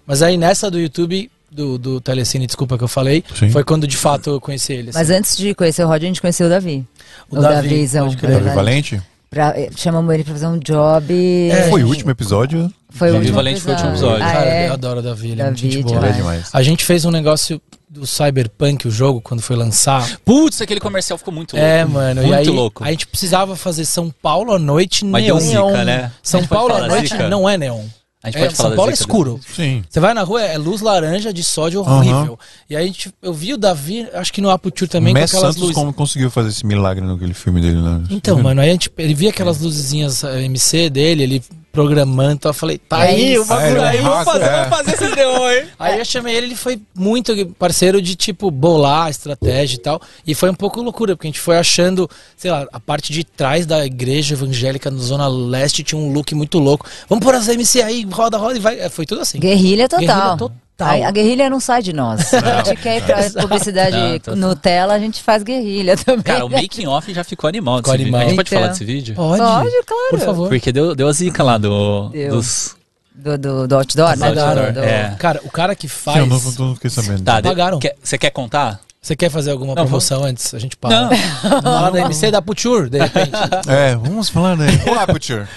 [0.05, 3.49] Mas aí nessa do YouTube do, do Telecine, desculpa que eu falei, Sim.
[3.49, 4.91] foi quando de fato eu conheci ele.
[4.93, 5.19] Mas assim.
[5.19, 6.85] antes de conhecer o Rod, a gente conheceu o Davi.
[7.29, 8.55] O Davi, Davizão, Davi verdade.
[8.55, 9.01] Valente?
[9.29, 11.49] Pra, eh, chamamos ele pra fazer um job.
[11.49, 12.71] É, Foi o último episódio.
[12.89, 14.25] Foi o Davi último Valente foi o último episódio.
[14.25, 14.67] Ah, Cara, é?
[14.67, 15.95] eu adoro o Davi, ele é muito Davi, gente boa.
[15.95, 16.15] demais.
[16.15, 16.49] É demais.
[16.51, 20.19] A gente fez um negócio do Cyberpunk, o jogo, quando foi lançar.
[20.23, 21.65] Putz, aquele comercial ficou muito louco.
[21.65, 22.21] É, mano.
[22.21, 22.83] Muito e aí, louco.
[22.83, 25.37] A gente precisava fazer São Paulo à noite Mas neon.
[25.37, 26.11] deu zica, né?
[26.23, 27.29] São Paulo à noite zica?
[27.29, 27.83] não é neon.
[28.23, 29.39] A gente É, pode falar São da Paulo é escuro.
[29.55, 29.83] Sim.
[29.89, 32.37] Você vai na rua, é luz laranja de sódio horrível.
[32.69, 35.37] E aí a gente, eu vi o Davi, acho que no Aputure também, Mess com
[35.37, 35.75] aquelas Santos luzes.
[35.75, 37.99] como conseguiu fazer esse milagre naquele filme dele lá.
[38.11, 42.49] Então, mano, aí a gente, ele via aquelas luzezinhas eh, MC dele, ele programando, então
[42.49, 44.65] eu falei, tá É aí, o bagulho ele é aí, vamos fazer, é.
[44.69, 45.67] fazer esse neon aí.
[45.79, 50.01] Aí eu chamei ele, ele foi muito parceiro de, tipo, bolar estratégia e tal.
[50.25, 53.23] E foi um pouco loucura, porque a gente foi achando, sei lá, a parte de
[53.23, 56.85] trás da igreja evangélica na Zona Leste tinha um look muito louco.
[57.09, 58.79] Vamos pôr as MC aí, roda, roda e vai.
[58.79, 59.39] É, Foi tudo assim.
[59.39, 60.05] Guerrilha total.
[60.05, 60.51] Guerrilha total.
[60.79, 62.33] A, a guerrilha não sai de nós.
[62.33, 63.47] A gente quer ir pra Exato.
[63.47, 63.95] publicidade
[64.27, 66.23] Não, Nutella, a gente faz guerrilha também.
[66.23, 68.07] Cara, o making off já ficou animal Ficou vídeo.
[68.15, 68.35] A gente animal.
[68.37, 68.59] pode Então.
[68.59, 69.15] falar desse vídeo?
[69.15, 69.41] Pode?
[69.41, 70.09] Pode, claro.
[70.09, 70.49] Por favor.
[70.49, 72.75] Porque deu, deu a zica lá do, dos...
[73.13, 74.29] Do, do, do outdoor, né?
[74.29, 75.15] Do Do- outdoor, do- é.
[75.19, 76.17] Cara, o cara que Sim, faz.
[76.17, 77.21] eu não, não fiquei sabendo.
[77.23, 77.77] Tá, Pagaram.
[77.77, 78.79] quer- Você quer contar?
[79.03, 80.53] Você quer fazer alguma Não, promoção antes?
[80.53, 81.09] A gente para.
[81.09, 81.61] Não.
[81.63, 83.31] Na hora da MC da Puture, de repente.
[83.67, 84.67] É, vamos falar, né?
[84.87, 85.47] O Aperture.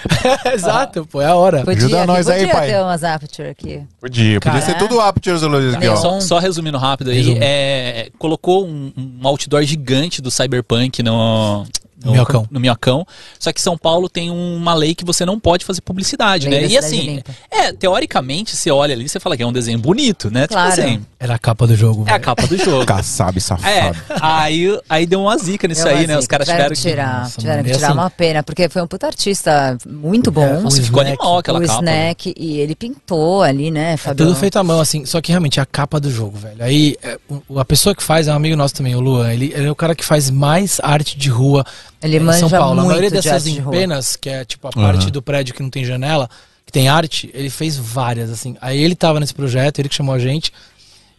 [0.51, 1.59] Exato, pô, é a hora.
[1.63, 2.67] Podia, Ajuda aqui, nós aí, podia pai.
[2.69, 3.83] ter umas aperture aqui.
[3.99, 4.73] Podia, podia Cara, ser é.
[4.75, 5.95] tudo Aperture Zoológico aqui, ó.
[5.95, 11.65] Só, só resumindo rápido aí, é, colocou um, um outdoor gigante do Cyberpunk no,
[12.05, 12.47] no, Minhocão.
[12.49, 13.05] no Minhocão.
[13.39, 16.67] Só que São Paulo tem uma lei que você não pode fazer publicidade, Lei né?
[16.67, 17.31] E assim, limpa.
[17.51, 20.47] é, teoricamente, você olha ali, você fala que é um desenho bonito, né?
[20.47, 20.71] Claro.
[20.71, 22.05] Tipo assim, Era a capa do jogo.
[22.07, 22.85] é a capa do jogo.
[22.87, 23.95] Kassab É, safado.
[24.21, 26.17] aí, aí deu uma zica nisso Deu aí, né?
[26.17, 27.21] Os caras tiveram tiveram que tirar.
[27.23, 30.61] Nossa, tiveram que e tirar assim- uma pena, porque foi um puta artista muito bom.
[30.61, 31.73] Nossa, O ficou Snack, animal aquela o capa.
[31.79, 34.25] Snack, e ele pintou ali, né, É Fabio?
[34.25, 35.05] tudo feito à mão, assim.
[35.05, 36.63] Só que realmente é a capa do jogo, velho.
[36.63, 37.17] Aí é,
[37.57, 39.31] a pessoa que faz é um amigo nosso também, o Luan.
[39.31, 41.65] Ele, ele é o cara que faz mais arte de rua
[42.05, 42.79] Ele em manja São Paulo.
[42.81, 45.61] A maioria de dessas arte de empenas, que é tipo a parte do prédio que
[45.63, 46.29] não tem janela,
[46.65, 48.55] que tem arte, ele fez várias, assim.
[48.61, 50.51] Aí ele tava nesse projeto, ele que chamou a gente.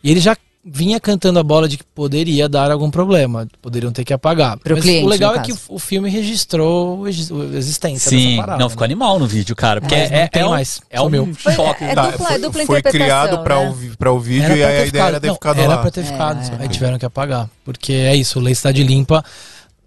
[0.02, 0.36] E ele já
[0.68, 3.46] vinha cantando a bola de que poderia dar algum problema.
[3.62, 4.56] Poderiam ter que apagar.
[4.58, 8.10] Pro Mas cliente, o legal é que o, o filme registrou a exi- a existência
[8.10, 8.58] Sim, dessa parada.
[8.60, 8.86] não, ficou né?
[8.92, 9.80] animal no vídeo, cara.
[9.80, 11.34] Porque é, não tem é um, mais, é um sumiu.
[11.38, 11.84] choque.
[11.84, 13.68] É Tá, dupla- foi, dupla foi criado pra, né?
[13.70, 15.68] o, vi- pra o vídeo Era e aí a ideia era ter não, ficado era
[15.68, 15.78] lá.
[15.78, 16.40] pra ter ficado.
[16.58, 17.48] É, Aí tiveram que apagar.
[17.64, 19.24] Porque é isso, lei cidade limpa,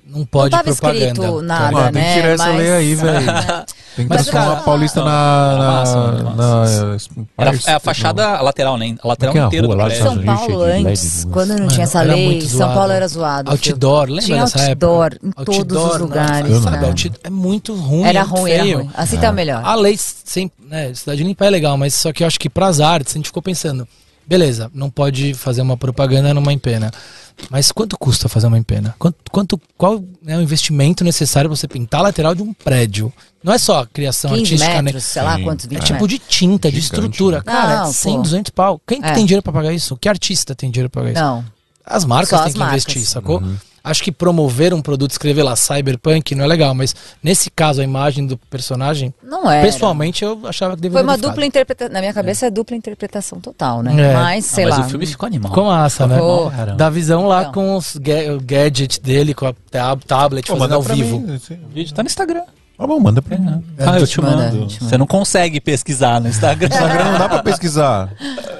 [0.09, 1.05] não pode não tava propaganda.
[1.05, 2.13] escrito nada, Mano, tem que né?
[2.15, 3.25] tirar essa mas- lei aí, velho.
[3.95, 5.57] Tem que Mas, transformar cara, a Paulista não, na.
[5.57, 7.09] na, massa, na, massa.
[7.37, 8.95] Era, é a fachada lateral, né?
[9.03, 9.97] A lateral é é inteira do prédio.
[10.03, 11.31] São Paulo antes, né?
[11.33, 12.73] quando não tinha essa lei, São.
[12.73, 13.51] Paulo era zoado.
[13.51, 15.27] Outdoor, lembra Tinha dessa outdoor época?
[15.27, 16.63] em todos os lugares.
[16.63, 18.03] sabe, é muito ruim.
[18.03, 18.89] Era é ruim, era ruim.
[18.93, 19.65] Assim tá melhor.
[19.65, 22.79] A lei sempre, né, cidade limpa é legal, mas só que eu acho que pras
[22.79, 23.85] artes a gente ficou pensando,
[24.29, 26.91] beleza, não pode fazer uma propaganda numa empena.
[27.49, 28.93] Mas quanto custa fazer uma empena?
[28.99, 33.11] Quanto, quanto qual é o investimento necessário pra você pintar a lateral de um prédio?
[33.43, 35.09] Não é só a criação 15 artística, metros, né?
[35.09, 35.43] sei lá Sim.
[35.43, 37.37] quantos, É 20 tipo de tinta, de Gigante, estrutura.
[37.37, 37.43] né?
[37.45, 38.21] Cara, Não, é 100, pô.
[38.23, 38.81] 200 pau.
[38.85, 39.13] Quem que É.
[39.13, 39.97] tem dinheiro pra pagar isso?
[39.97, 41.21] Que artista tem dinheiro pra pagar isso?
[41.21, 41.45] Não.
[41.85, 42.83] As marcas Só têm as que marcas.
[42.83, 43.41] investir, sacou?
[43.83, 47.83] Acho que promover um produto, escrever lá cyberpunk não é legal, mas nesse caso a
[47.83, 49.61] imagem do personagem, Não é.
[49.61, 51.93] pessoalmente eu achava que deveria Foi uma dupla interpretação.
[51.93, 53.91] Na minha cabeça é dupla interpretação total, né?
[54.09, 54.13] É.
[54.13, 54.85] Mas, Ah, sei mas lá.
[54.85, 55.51] o filme ficou animal.
[55.51, 56.15] Com massa, né?
[56.15, 56.51] Ficou.
[56.51, 56.77] Caramba.
[56.77, 57.53] Da visão lá Então.
[57.53, 61.19] com os ga o gadget dele, com a tab tablet, Pô, fazendo ao vivo.
[61.19, 61.35] mim.
[61.35, 62.43] O vídeo tá no Instagram.
[62.81, 63.61] Ah, bom, manda pra mim.
[63.77, 64.57] Ah, eu te manda, mando.
[64.57, 66.69] a gente Você não consegue pesquisar no Instagram.
[66.71, 68.09] Instagram não dá pra pesquisar.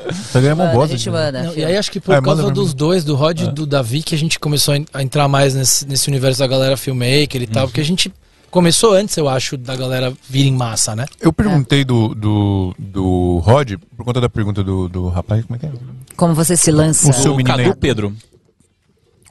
[0.09, 1.11] Instagram é uma Manda, a bosta.
[1.11, 1.53] manda.
[1.55, 2.75] E aí acho que por É, manda causa dos mim.
[2.77, 5.55] dois, do Rod e do Davi, que a gente começou a en- a entrar mais
[5.55, 8.13] nesse, nesse universo da galera filmmaker e tal, porque a gente
[8.51, 11.05] começou antes, eu acho, da galera vir em massa, né?
[11.21, 15.59] Eu perguntei do, do, do Rod, por conta da pergunta do, do rapaz, como é
[15.59, 15.71] que é?
[16.17, 17.09] Como você se lança.
[17.09, 17.75] O seu o menino Cadu aí.
[17.75, 18.13] Pedro.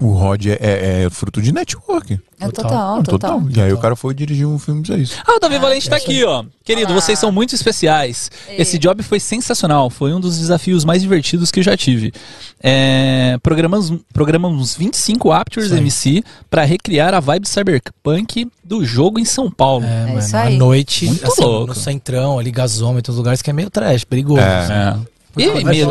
[0.01, 2.21] O Rod é, é- é fruto de network.
[2.41, 3.03] É Total.
[3.03, 3.43] total, total.
[3.55, 5.17] E aí o cara foi dirigir um filme pra isso.
[5.27, 6.45] Ah, o Davi Valente tá aqui, ó.
[6.65, 7.01] Querido, Olá.
[7.01, 8.31] vocês são muito especiais.
[8.51, 9.91] Esse job foi sensacional.
[9.91, 12.13] Foi um dos desafios mais divertidos que eu já tive.
[12.63, 15.79] É, programamos, programamos 25 Aptures aí.
[15.79, 19.85] MC pra recriar a vibe cyberpunk do jogo em São Paulo.
[19.85, 20.57] É, mano, isso à aí.
[20.57, 21.67] noite, Muito assim, louco.
[21.69, 24.41] no centrão, ali, gasômetro, os lugares que é meio trash, perigoso.
[24.41, 24.95] É.
[25.05, 25.18] É.
[25.39, 25.45] E,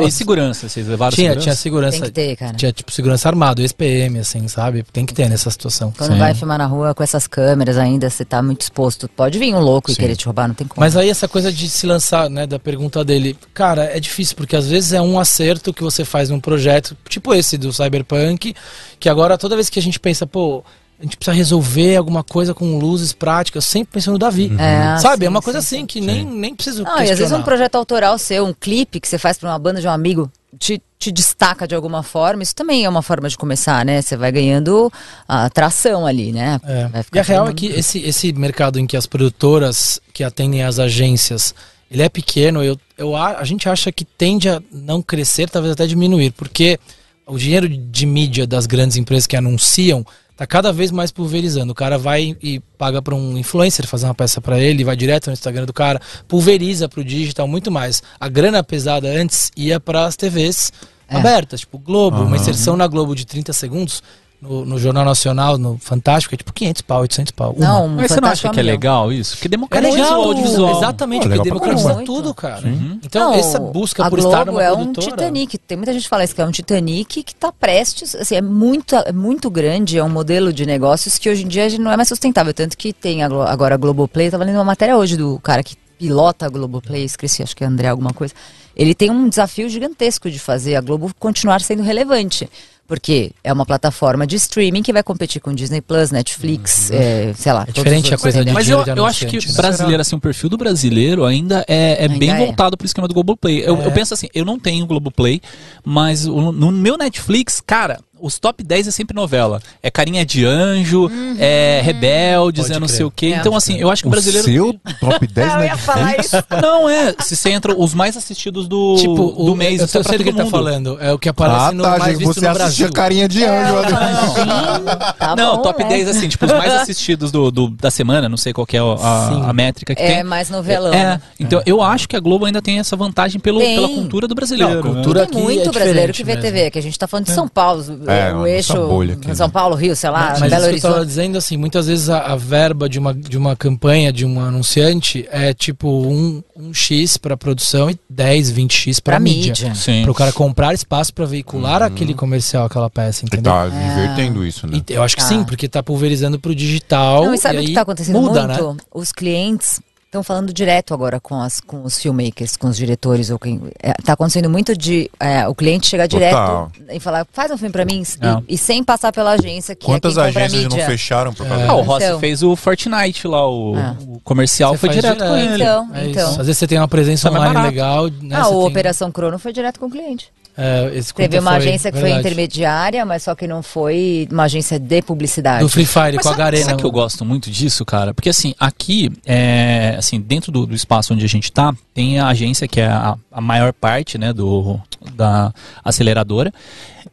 [0.03, 1.43] e- e segurança, vocês levaram Tinha, segurança?
[1.43, 1.97] tinha segurança.
[1.99, 2.53] Tem que ter, cara.
[2.53, 4.83] Tinha, tipo, segurança armado, ex-PM, assim, sabe?
[4.91, 5.93] Tem que ter nessa situação.
[5.97, 6.19] Quando Sim.
[6.19, 9.07] vai filmar na rua com essas câmeras ainda, você tá muito exposto.
[9.07, 10.01] Pode vir um louco e Sim.
[10.01, 10.79] querer te roubar, não tem como.
[10.79, 14.55] Mas aí essa coisa de se lançar, né, da pergunta dele, cara, é difícil, porque
[14.55, 18.53] às vezes é um acerto que você faz num projeto, tipo esse do Cyberpunk,
[18.99, 20.63] que agora toda vez que a gente pensa, pô,
[20.99, 24.51] a gente precisa resolver alguma coisa com luzes práticas, eu sempre penso no Davi.
[24.57, 25.21] É, Sabe?
[25.21, 25.75] sim, é uma sim, coisa sim.
[25.77, 27.43] assim que nem, nem preciso Não, e às vezes um questionar.
[27.43, 30.81] projeto autoral seu, um clipe que você faz pra uma banda de um amigo, te,
[30.97, 34.01] te destaca de alguma forma, isso também é uma forma de começar, né?
[34.01, 34.91] Você vai ganhando
[35.27, 36.59] a atração ali, né?
[36.63, 36.87] É.
[36.87, 40.63] Vai E a real é que esse, esse mercado em que as produtoras que atendem
[40.63, 41.53] as agências,
[41.91, 45.73] ele é pequeno, eu, eu, a, a gente acha que tende a não crescer, talvez
[45.73, 46.79] até diminuir, porque
[47.27, 50.03] o dinheiro de mídia das grandes empresas que anunciam
[50.37, 51.71] tá cada vez mais pulverizando.
[51.71, 55.27] O cara vai e paga para um influencer fazer uma peça para ele, vai direto
[55.27, 58.01] no Instagram do cara, pulveriza pro digital muito mais.
[58.19, 60.71] A grana pesada antes ia para as TVs
[61.09, 61.15] É.
[61.17, 62.35] abertas, tipo Globo, uma Aham.
[62.35, 64.03] inserção na Globo de 30 segundos.
[64.39, 67.53] No, no Jornal Nacional, no Fantástico, é tipo 500 pau, 800 pau.
[67.57, 67.67] Uma.
[67.67, 68.71] Não, um Mas você não acha que é um milhão.
[68.71, 69.35] legal isso?
[69.35, 70.77] Porque É democratiza legal, o audiovisual.
[70.77, 72.05] Exatamente, Pô, porque legal pra democratiza caramba.
[72.05, 72.67] tudo, cara.
[72.67, 72.99] Uhum.
[73.03, 75.09] Então, Não, essa busca a por Globo estar numa é um produtora...
[75.17, 75.57] Titanic.
[75.57, 78.41] Tem muita gente que fala isso, que é um Titanic que está prestes, assim, é
[78.41, 81.97] muito, é muito grande, é um modelo de negócios que hoje em dia não é
[81.97, 82.53] mais sustentável.
[82.53, 85.75] Tanto que tem agora a Globoplay, eu tava lendo uma matéria hoje do cara que
[85.97, 88.35] pilota a Globoplay, esqueci, acho que é André alguma coisa.
[88.75, 92.47] Ele tem um desafio gigantesco de fazer a Globo continuar sendo relevante.
[92.87, 97.51] Porque é uma plataforma de streaming que vai competir com Disney Plus, Netflix, é, sei
[97.51, 97.65] lá.
[97.67, 98.51] É diferente a coisa de?
[98.51, 99.53] Mas eu, eu acho que né?
[99.55, 102.37] brasileiro, assim, o perfil do brasileiro ainda é, é Ainda bem é.
[102.37, 103.59] voltado pro esquema do Globoplay.
[103.59, 103.87] Eu, É.
[103.87, 105.41] eu penso assim, eu não tenho Globoplay,
[105.83, 109.61] mas no meu Netflix, cara, os top 10 é sempre novela.
[109.81, 111.09] É Carinha de Anjo,
[111.39, 112.95] é Rebeldes, Pode é não crer.
[112.97, 113.27] sei o quê.
[113.27, 113.37] É.
[113.37, 114.47] então, assim, eu acho que o O brasileiro.
[114.47, 116.35] seu top 10 Eu ia falar isso.
[116.61, 117.13] Não, é.
[117.19, 120.17] Se você entra os mais assistidos do, Tipo, do o, mês, eu, é eu sei
[120.17, 120.97] do que ele tá falando.
[120.99, 122.17] É o que aparece Ah, no tá, mais gente.
[122.19, 122.91] visto Você no assistia Brasil.
[122.93, 123.77] carinha de anjo.
[123.77, 123.93] Adri.
[124.35, 125.89] Sim, tá não, bom, top né?
[125.89, 128.79] 10, assim, tipo, os mais assistidos do, do- da semana, não sei qual que é
[128.79, 130.23] a, a métrica que É tem.
[130.23, 130.93] mais novelão.
[130.93, 133.75] É, então eu acho que a Globo ainda tem essa vantagem pelo, Tem.
[133.75, 134.73] pela cultura do brasileiro.
[134.73, 134.93] Não, a né?
[134.93, 136.37] cultura- Tem muito é brasileiro que vê.
[136.37, 139.27] TV, que a gente tá falando de São Paulo, É, o uma eixo bolha aqui,
[139.27, 139.35] né?
[139.35, 141.07] São Paulo, Rio, sei lá, Mas Belo isso que eu tava Horizonte.
[141.07, 145.27] dizendo, assim, muitas vezes a, a verba de uma, de uma campanha, de um anunciante,
[145.31, 149.51] é tipo um, um X pra produção e 10, 20X pra, Pra mídia.
[149.51, 149.75] mídia.
[149.75, 150.01] Sim.
[150.03, 153.51] Para o cara comprar espaço pra veicular aquele comercial, aquela peça, Ele entendeu?
[153.53, 154.81] tá invertendo isso, né?
[154.89, 155.27] E eu acho que Tá.
[155.27, 157.25] sim, porque tá pulverizando pro digital.
[157.25, 158.73] Não, e sabe o que aí tá acontecendo muda, muito?
[158.73, 158.79] Né?
[158.93, 163.29] Os clientes estão falando direto agora com, as, com os filmmakers, com os diretores.
[163.29, 166.71] Ou quem, é, tá acontecendo muito de é, o cliente chegar Total.
[166.73, 168.27] direto e falar, faz um filme pra mim, É.
[168.47, 171.45] e, e sem passar pela agência que Quantas é compra a agências não fecharam por
[171.45, 171.67] causa É.
[171.67, 171.81] Ah, o?
[171.81, 172.19] Rossi Então.
[172.19, 173.95] fez o Fortnite lá, o, Ah.
[174.07, 175.53] o comercial Você foi faz direto com direto.
[175.53, 175.63] ele.
[175.63, 176.29] Então, É então.
[176.31, 177.75] Às vezes você tem uma presença Tá mais online barato.
[177.75, 178.09] legal.
[178.21, 178.35] Né?
[178.35, 180.31] Ah, o tem- Operação Crono foi direto com o cliente.
[180.59, 182.27] é, esse Teve uma foi- agência que foi verdade.
[182.27, 185.59] intermediária, mas só que não foi uma agência de publicidade.
[185.63, 186.65] Do Free Fire Mas com a sabe, Garena.
[186.65, 188.11] sabe que eu gosto muito disso, cara?
[188.11, 192.27] Porque assim, aqui, é, assim, dentro do, do espaço onde a gente tá, tem a
[192.27, 194.79] agência que é a, a maior parte, né, do,
[195.15, 196.53] da aceleradora.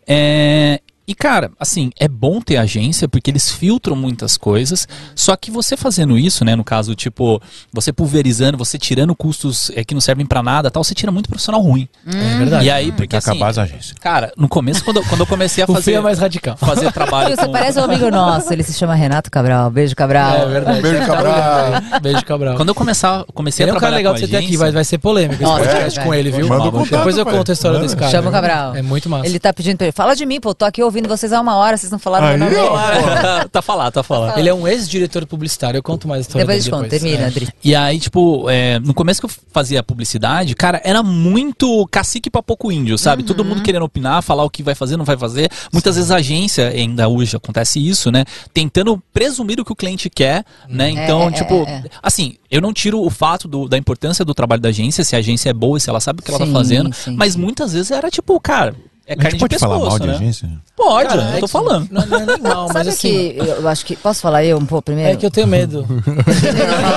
[0.07, 4.86] É, e, cara, assim, é bom ter agência porque eles filtram muitas coisas.
[5.14, 7.40] Só que você fazendo isso, né, no caso, tipo,
[7.72, 11.28] você pulverizando, você tirando custos é, que não servem pra nada tal, você tira muito
[11.28, 11.88] profissional ruim.
[12.07, 12.64] É verdade.
[12.66, 13.94] E aí, Tem porque que assim, acabar as agências.
[14.00, 16.57] cara, no começo, quando, eu- quando eu comecei a fazer, é mais radical.
[16.57, 19.70] fazer trabalho Você com- parece um amigo nosso, ele se chama Renato Cabral.
[19.70, 20.36] Beijo, Cabral.
[20.36, 20.80] É verdade.
[20.82, 22.00] Beijo, Cabral.
[22.00, 22.57] Beijo, Cabral.
[22.57, 24.44] Quando eu começar, comecei Ele é a um cara trabalhar legal com de você ter
[24.44, 26.48] aqui, vai, vai ser polêmico esse podcast vai, com ele, viu?
[26.48, 28.11] Manda o contato, Depois eu conto a história desse cara.
[28.11, 28.32] Chama o?
[28.32, 28.76] Cabral.
[28.76, 29.26] É muito massa.
[29.26, 29.92] Ele tá pedindo pra ele.
[29.92, 30.55] Fala de mim, pô.
[30.55, 32.59] Tô aqui ouvindo vocês há uma hora, vocês não falaram Aí, meu nome.
[32.68, 33.49] ó.
[33.49, 34.38] tá falado, tá falado.
[34.38, 36.90] Ele é um ex-diretor publicitário, eu conto mais a história Depois dele depois.
[37.03, 37.26] termina, É.
[37.26, 37.49] Adri.
[37.62, 42.42] E aí, tipo, é, no começo que eu fazia publicidade, cara, era muito cacique pra
[42.42, 43.22] pouco índio, sabe?
[43.22, 43.26] Uhum.
[43.28, 45.51] Todo mundo querendo opinar, falar o que vai fazer, não vai fazer.
[45.72, 48.24] Muitas vezes a agência, ainda hoje acontece isso, né?
[48.53, 50.90] Tentando presumir o que o cliente quer, né?
[50.90, 51.84] Então, É, é, tipo, é, é.
[52.03, 55.18] assim, eu não tiro o fato do- da importância do trabalho da agência, se a
[55.18, 57.40] agência é boa, se ela sabe o que ela tá Sim, fazendo, sim, mas sim.
[57.40, 58.74] muitas vezes era tipo, cara,
[59.07, 60.14] é A carne gente de pode pescoço, falar mal de né?
[60.14, 60.50] agência?
[60.76, 61.88] Pode, Cara, eu é tô que- falando.
[61.90, 63.09] Não, não é nem mal, mas Sabe assim.
[63.09, 63.96] que eu acho que.
[63.96, 65.12] Posso falar eu um pouco primeiro?
[65.12, 65.86] É que eu tenho medo.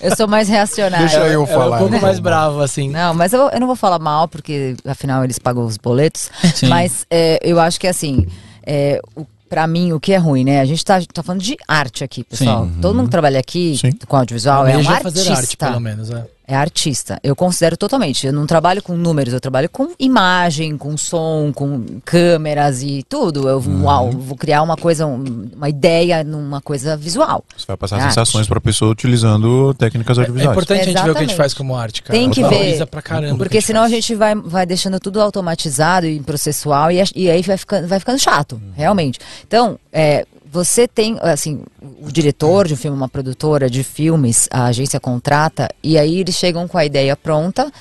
[0.00, 1.06] Eu sou mais reacionária.
[1.06, 1.76] Deixa eu É falar.
[1.76, 2.00] um pouco né?
[2.00, 2.88] mais bravo, assim.
[2.90, 6.30] Não, mas eu, eu não vou falar mal, porque afinal eles pagam os boletos.
[6.54, 6.68] Sim.
[6.68, 8.26] Mas é, eu acho que assim,
[8.66, 10.60] é, o, pra mim, o que é ruim, né?
[10.60, 12.68] A gente tá, tá falando de arte aqui, pessoal.
[12.80, 13.92] Todo mundo que trabalha aqui Sim.
[14.06, 15.10] com audiovisual é um Planeja artista.
[15.24, 16.10] fazer arte, pelo menos.
[16.10, 16.24] É.
[16.46, 17.18] É artista.
[17.22, 18.26] Eu considero totalmente.
[18.26, 23.48] Eu não trabalho com números, eu trabalho com imagem, com som, com câmeras e tudo.
[23.48, 23.84] Eu Uhum.
[23.84, 27.42] uau, vou criar uma coisa, um- uma ideia numa coisa visual.
[27.56, 28.08] Você vai passar Arte.
[28.08, 30.52] sensações pra pessoa utilizando técnicas É audiovisuais.
[30.54, 31.36] importante a gente ver o que a gente Exatamente.
[31.36, 32.18] faz como arte, cara.
[32.18, 32.84] Tem que ver.
[32.86, 33.38] pra caramba.
[33.38, 37.40] Porque que senão a gente vai, vai deixando tudo automatizado e processual e, e aí
[37.42, 39.18] vai ficando, vai ficando chato, realmente.
[39.46, 41.64] Então, é, você tem, assim,
[42.00, 46.36] o diretor de um filme, uma produtora de filmes, a agência contrata, e aí eles
[46.36, 47.72] chegam com a ideia pronta,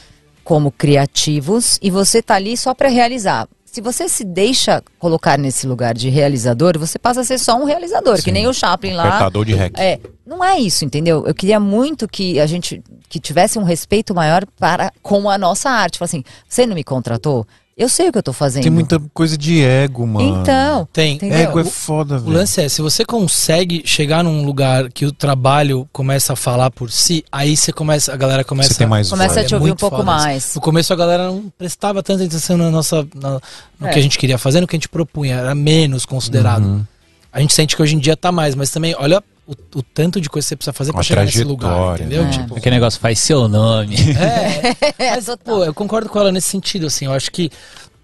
[0.44, 3.48] como criativos, e você tá ali só para realizar.
[3.64, 7.64] Se você se deixa colocar nesse lugar de realizador, você passa a ser só um
[7.64, 9.08] realizador, que nem o Chaplin lá.
[9.08, 9.78] Apertador de rec.
[9.78, 11.28] É, não é isso, entendeu?
[11.28, 15.70] Eu queria muito que a gente, que tivesse um respeito maior para com a nossa
[15.70, 16.00] arte.
[16.00, 17.46] Fala assim, você não me contratou?
[17.76, 18.62] Eu sei o que eu tô fazendo.
[18.64, 20.42] Tem muita coisa de ego, mano.
[20.42, 21.16] Então, Tem.
[21.16, 21.40] entendeu?
[21.40, 22.38] Ego é o- foda, O velho.
[22.38, 26.92] lance é, se você consegue chegar num lugar que o trabalho começa a falar por
[26.92, 29.68] si, aí você começa, a galera começa Você tem mais começa a te ouvir um
[29.70, 30.54] muito pouco foda mais.
[30.54, 33.40] No começo a galera não prestava tanta atenção na nossa, na-
[33.80, 33.92] no É.
[33.92, 36.64] que a gente queria fazer, no que a gente propunha, era menos considerado.
[36.66, 36.84] Uhum.
[37.32, 40.20] A gente sente que hoje em dia tá mais, mas também olha o, o tanto
[40.22, 42.24] de coisa que você precisa fazer Uma pra chegar nesse lugar, trajetória, entendeu?
[42.24, 42.32] né?
[42.32, 43.96] Tipo, Aquele negócio faz seu nome.
[44.18, 47.50] é, É, mas, pô, eu concordo com ela nesse sentido, assim, eu acho que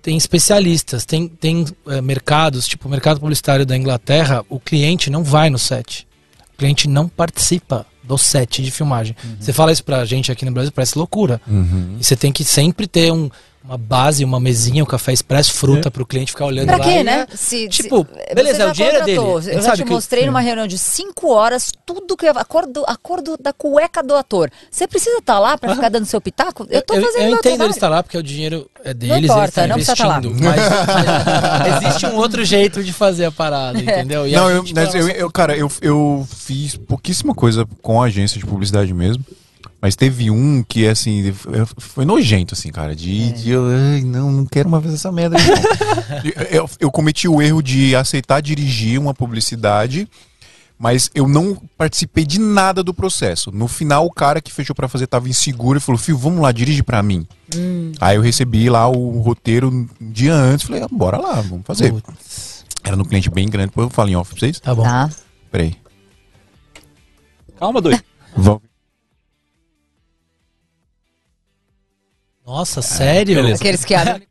[0.01, 5.23] tem especialistas, tem, tem eh, mercados, tipo o mercado publicitário da Inglaterra, o cliente não
[5.23, 6.07] vai no set.
[6.53, 9.15] O cliente não participa do set de filmagem.
[9.39, 11.39] Você fala isso pra gente aqui no Brasil, parece loucura.
[11.47, 11.97] Uhum.
[11.99, 13.29] E você tem que sempre ter um-
[13.63, 16.83] uma base, uma mesinha, um café expresso, fruta pro cliente ficar olhando Pra lá.
[16.83, 17.27] quê, e- né?
[17.35, 19.51] Se, Tipo, se- beleza, é o dinheiro contratou, dele.
[19.51, 20.25] Eu já sabe te que- mostrei é.
[20.25, 24.01] numa reunião de cinco horas tudo que a cor do, a cor do- da cueca
[24.01, 24.49] do ator.
[24.71, 26.65] Você precisa estar lá pra ficar dando seu pitaco?
[26.69, 29.29] Eu tô eu, fazendo eu meu entendo ele estar lá porque o dinheiro é deles,
[29.29, 30.19] importa, ele não tá precisa tá lá.
[30.19, 30.43] investindo.
[30.43, 30.61] Mas,
[31.59, 34.25] mas existe um outro jeito de fazer a parada, entendeu?
[34.27, 38.05] E a Não, eu, eu, nossa eu- cara, eu, eu fiz pouquíssima coisa com a
[38.05, 39.23] agência de publicidade mesmo.
[39.81, 41.33] Mas teve um que, assim,
[41.77, 42.93] foi- nojento, assim, cara.
[42.95, 45.37] De, de eu, ai, não, não quero mais fazer essa merda.
[45.37, 50.05] aí, não." eu, eu cometi o erro de aceitar dirigir uma publicidade,
[50.77, 53.51] mas eu não participei de nada do processo.
[53.53, 56.51] No final, o cara que fechou pra fazer tava inseguro e falou: Fio, vamos lá,
[56.51, 57.25] dirige pra mim.
[58.01, 60.67] Aí eu recebi lá o roteiro um dia antes.
[60.67, 61.93] Falei: ah, bora lá, vamos fazer.
[61.93, 64.59] Putz, Era num cliente bem grande, depois eu falo em off pra vocês.
[64.59, 64.83] Tá bom.
[64.83, 65.09] Tá.
[65.49, 65.75] Peraí.
[67.57, 68.03] Calma, doido.
[68.35, 68.61] Vamos.
[72.49, 73.35] Nossa, sério?
[73.35, 73.57] beleza.
[73.57, 74.27] Aqueles que abrem.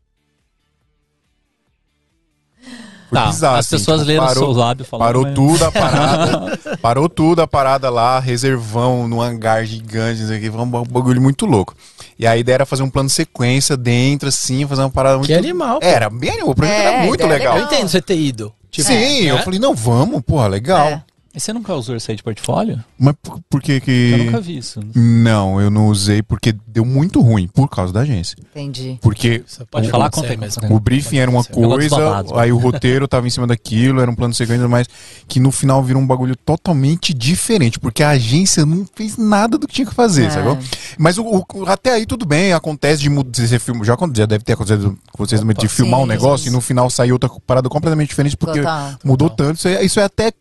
[3.09, 5.05] Foi Tá, bizarro, as assim, pessoas tipo, leram parou, seus lábios falando.
[5.07, 6.57] Parou mas- tudo a parada.
[6.81, 10.69] parou tudo a parada lá, reservão no hangar gigante, não sei o que, foi um
[10.69, 11.73] bagulho muito louco.
[12.19, 15.27] E a ideia era fazer um plano de sequência dentro, assim, fazer uma parada muito.
[15.27, 15.79] Que animal.
[15.79, 15.85] pô.
[15.87, 17.57] Era bem animal, o projeto É, era muito ideia legal.
[17.57, 18.53] Eu entendo você ter ido.
[18.69, 19.41] Tipo, Sim, eu né?
[19.43, 20.87] falei, não, vamos, porra, legal.
[20.87, 21.03] É.
[21.39, 22.83] E você nunca usou isso aí de portfólio?
[22.99, 24.11] Mas por, por que que.
[24.11, 24.81] Eu nunca vi isso.
[24.93, 28.35] Não, eu não usei porque deu muito ruim por causa da agência.
[28.51, 28.99] Entendi.
[29.01, 30.75] Porque Isso Pode pode falar, conta aí, mesmo.
[30.75, 32.33] O briefing era uma coisa, babados.
[32.33, 34.87] aí o roteiro tava em cima daquilo, era um plano de sequência, mas
[35.29, 39.65] que no final virou um bagulho totalmente diferente, porque a agência não fez nada do
[39.65, 40.29] que tinha que fazer, É.
[40.31, 40.57] sacou?
[40.97, 44.43] Mas o, o- até aí tudo bem, acontece de mudar, você filma, já, já deve
[44.43, 46.49] ter acontecido com vocês de filmar sim, um negócio sim.
[46.49, 48.91] e no final sair outra parada completamente diferente, porque Total.
[49.05, 50.33] mudou tanto, isso é, isso é até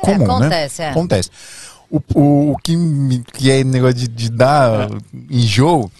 [0.00, 0.24] comum, né?
[0.24, 0.90] acontece, é.
[0.90, 1.30] Acontece.
[1.90, 2.76] O, o, o que,
[3.34, 4.88] que é negócio de, de dar
[5.30, 5.90] enjoo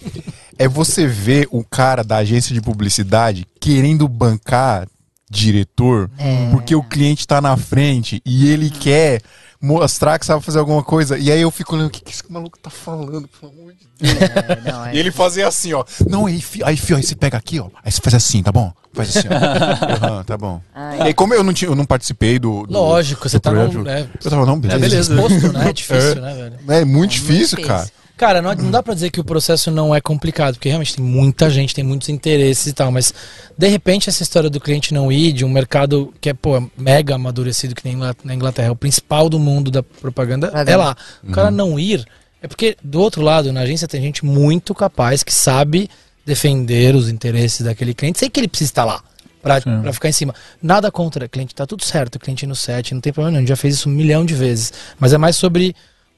[0.57, 4.87] é você ver o cara da agência de publicidade querendo bancar
[5.29, 6.49] diretor É.
[6.51, 9.21] porque o cliente tá na frente e ele quer
[9.65, 11.17] mostrar que sabe fazer alguma coisa.
[11.17, 13.27] E aí eu fico olhando, o que, que esse maluco tá falando?
[13.27, 14.21] Pelo amor de Deus.
[14.21, 14.95] É, não, é.
[14.95, 15.83] E ele fazia assim, ó.
[16.07, 17.67] Não, aí, fi- aí, fio, aí você pega aqui, ó.
[17.83, 18.71] Aí você faz assim, tá bom?
[18.93, 19.35] Faz assim, ó.
[20.07, 20.61] Aham, tá bom.
[20.73, 20.99] Ai.
[20.99, 22.65] E aí, como eu não, tinha, eu não participei do.
[22.65, 23.89] do- Lógico, você do tá projeto, no.
[23.89, 24.77] É, Eu tava, não, beleza.
[24.77, 25.13] é beleza.
[25.15, 25.69] exposto, né?
[25.69, 26.59] É difícil, né, velho?
[26.81, 27.67] É muito difícil, difícil.
[27.67, 27.89] cara.
[28.17, 31.03] Cara, não, não dá pra dizer que o processo não é complicado, porque realmente tem
[31.03, 33.13] muita gente, tem muitos interesses e tal, mas
[33.57, 37.15] de repente essa história do cliente não ir, de um mercado que é, pô, mega
[37.15, 40.95] amadurecido que nem lá na Inglaterra, o principal do mundo da propaganda Pra é lá.
[41.23, 42.05] O cara não ir,
[42.41, 45.89] é porque do outro lado, na agência tem gente muito capaz que sabe
[46.25, 49.03] defender os interesses daquele cliente, sem que ele precise estar lá.
[49.41, 49.61] Pra
[49.93, 50.33] ficar em cima.
[50.59, 53.49] Nada contra, cliente tá tudo certo, cliente no set, não tem problema não, a gente
[53.49, 54.73] já fez isso um milhão de vezes.
[54.99, 55.75] Mas é mais sobre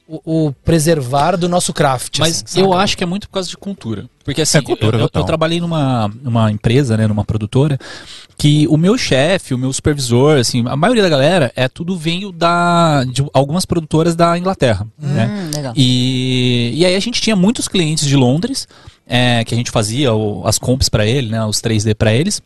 [0.08, 2.18] o, o preservar do nosso craft.
[2.18, 4.08] Mas assim, eu acho que é muito por causa de cultura.
[4.24, 7.78] Porque assim, É cultura eu, eu- eu trabalhei numa, numa empresa, né, numa produtora,
[8.36, 12.32] que o meu chefe, o meu supervisor, assim, a maioria da galera é tudo veio
[12.32, 15.28] da de algumas produtoras da Inglaterra, né?
[15.28, 15.72] Hum, legal.
[15.76, 18.66] E, e aí a gente tinha muitos clientes de Londres,
[19.06, 22.42] é, que a gente fazia o- as comps pra ele, né, os 3D pra eles.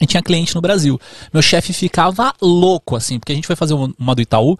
[0.00, 0.96] E tinha cliente no Brasil.
[1.32, 4.56] Meu chefe ficava louco, assim, porque a gente foi fazer um- uma do Itaú.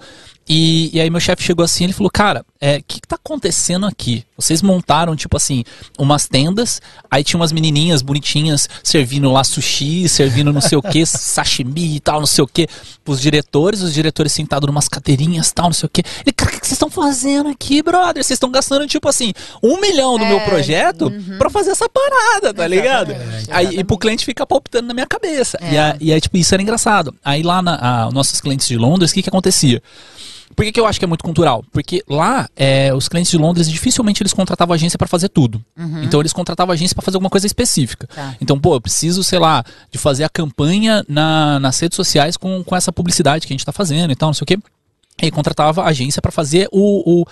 [0.48, 3.84] E, e aí meu chefe chegou assim, ele falou, cara, o que, que tá acontecendo
[3.86, 4.24] aqui?
[4.36, 5.62] Vocês montaram, tipo assim,
[5.98, 6.80] umas tendas,
[7.10, 12.00] aí tinha umas menininhas bonitinhas servindo lá sushi, servindo não sei o que, sashimi e
[12.00, 12.66] tal, não sei o que,
[13.04, 16.02] pros diretores, os diretores sentados numas cadeirinhas tal, não sei o que.
[16.24, 18.24] Ele, cara, o que vocês estão fazendo aqui, brother?
[18.24, 19.32] Vocês estão gastando, tipo assim,
[19.62, 23.12] um milhão do meu projeto pra fazer essa parada, tá ligado?
[23.50, 25.58] Aí, e pro cliente fica palpitando na minha cabeça.
[25.70, 27.14] E, a- e aí, tipo, isso era engraçado.
[27.24, 29.82] Aí lá, na, a- nossos clientes de Londres, o que que acontecia?
[30.58, 31.64] Por que, que eu acho que é muito cultural?
[31.70, 35.64] Porque lá, é, os clientes de Londres, dificilmente eles contratavam agência pra fazer tudo.
[36.02, 38.08] Então eles contratavam agência pra fazer alguma coisa específica.
[38.12, 38.34] Tá.
[38.40, 39.62] Então, pô, eu preciso, sei lá,
[39.92, 43.64] de fazer a campanha na, nas redes sociais com, com essa publicidade que a gente
[43.64, 44.58] tá fazendo e tal, não sei o quê.
[45.22, 47.26] E contratava agência pra fazer o, o-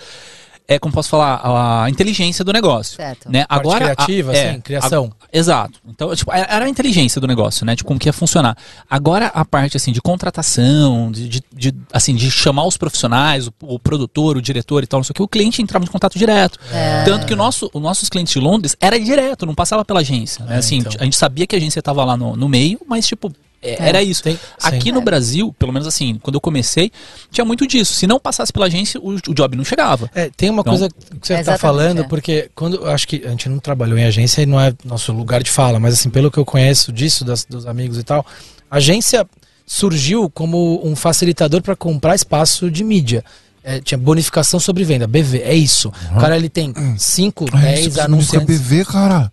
[0.67, 2.97] é, como posso falar, a inteligência do negócio.
[2.97, 3.31] Certo.
[3.31, 3.45] Né?
[3.45, 5.11] Parte Agora, criativa, a- é, assim, criação.
[5.21, 5.79] a- exato.
[5.87, 7.75] Então, tipo, era era a inteligência do negócio, né?
[7.75, 8.57] De como que ia funcionar.
[8.89, 13.53] Agora, a parte, assim, de contratação, de, de, de, assim, de chamar os profissionais, o,
[13.61, 16.17] o produtor, o diretor e tal, não sei o que, o cliente entrava em contato
[16.17, 16.59] direto.
[16.71, 17.03] É.
[17.05, 20.43] Tanto que o nosso, os nossos clientes de Londres era direto, não passava pela agência.
[20.45, 20.55] Né?
[20.55, 20.91] É, assim, então.
[20.99, 23.31] a gente sabia que a agência estava lá no, no meio, mas, tipo,
[23.69, 24.23] é, era isso.
[24.23, 24.91] Tem- Aqui sim.
[24.91, 26.91] no Brasil, pelo menos assim, quando eu comecei,
[27.31, 27.93] tinha muito disso.
[27.93, 30.09] Se não passasse pela agência, o, o job não chegava.
[30.15, 32.03] É, tem uma Então- coisa que você É, está falando, é.
[32.07, 35.11] porque quando eu acho que a gente não trabalhou em agência e não é nosso
[35.11, 38.25] lugar de fala, mas assim, pelo que eu conheço disso, das- dos amigos e tal,
[38.69, 39.27] a agência
[39.65, 43.23] surgiu como um facilitador para comprar espaço de mídia.
[43.63, 45.91] É, tinha bonificação sobre venda, BV, é isso.
[46.15, 48.59] O cara ele tem 5, É 10 isso que significa anunciantes.
[48.61, 49.31] BV, cara.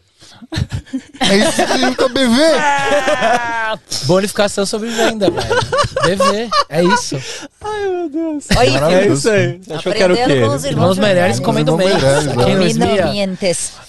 [1.21, 2.41] É isso que significa BV.
[4.05, 5.55] Bonificação sobre venda, velho.
[6.05, 7.17] BV, é isso.
[8.57, 9.29] Olha, Maravilhoso.
[9.71, 10.69] Achou que era o aprendendo quê?
[10.69, 11.77] Irmãos Meirelles Os comendo.
[11.77, 12.77] Meirelles, Aqui é.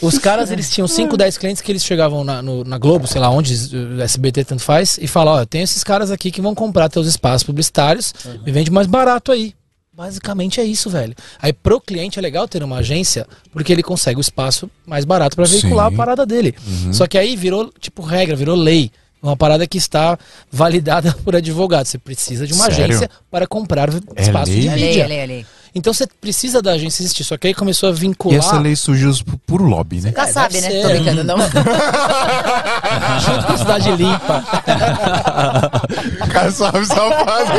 [0.01, 3.19] Os caras, eles tinham 5, 10 clientes que eles chegavam na, no- na Globo, sei
[3.21, 6.41] lá onde, eh, SBT tanto faz, e falam, ó, eu tenho esses caras aqui que
[6.41, 8.13] vão comprar teus espaços publicitários,
[8.45, 9.53] me vende mais barato aí.
[9.95, 11.15] Basicamente é isso, velho.
[11.41, 15.35] Aí pro cliente é legal ter uma agência, porque ele consegue o espaço mais barato
[15.37, 15.93] pra veicular Sim.
[15.93, 16.53] a parada dele.
[16.91, 18.91] Só que aí virou, tipo, regra, virou lei.
[19.23, 20.19] Uma parada que está
[20.51, 21.85] validada por advogado.
[21.85, 22.83] Você precisa de uma Sério?
[22.85, 24.61] agência para comprar É espaço lei?
[24.61, 25.05] de mídia.
[25.05, 25.45] ali, ali.
[25.73, 27.23] Então você precisa da agência existir.
[27.23, 28.37] Só que aí começou a E vincular.
[28.39, 30.13] essa lei surgiu por puro lobby, né?
[30.15, 30.69] Já É, sabe, né?
[30.69, 30.81] ser.
[30.83, 31.37] Tô brincando, não.
[33.19, 34.43] Junto com Cidade Limpa.
[36.23, 37.51] O cara sabe safado.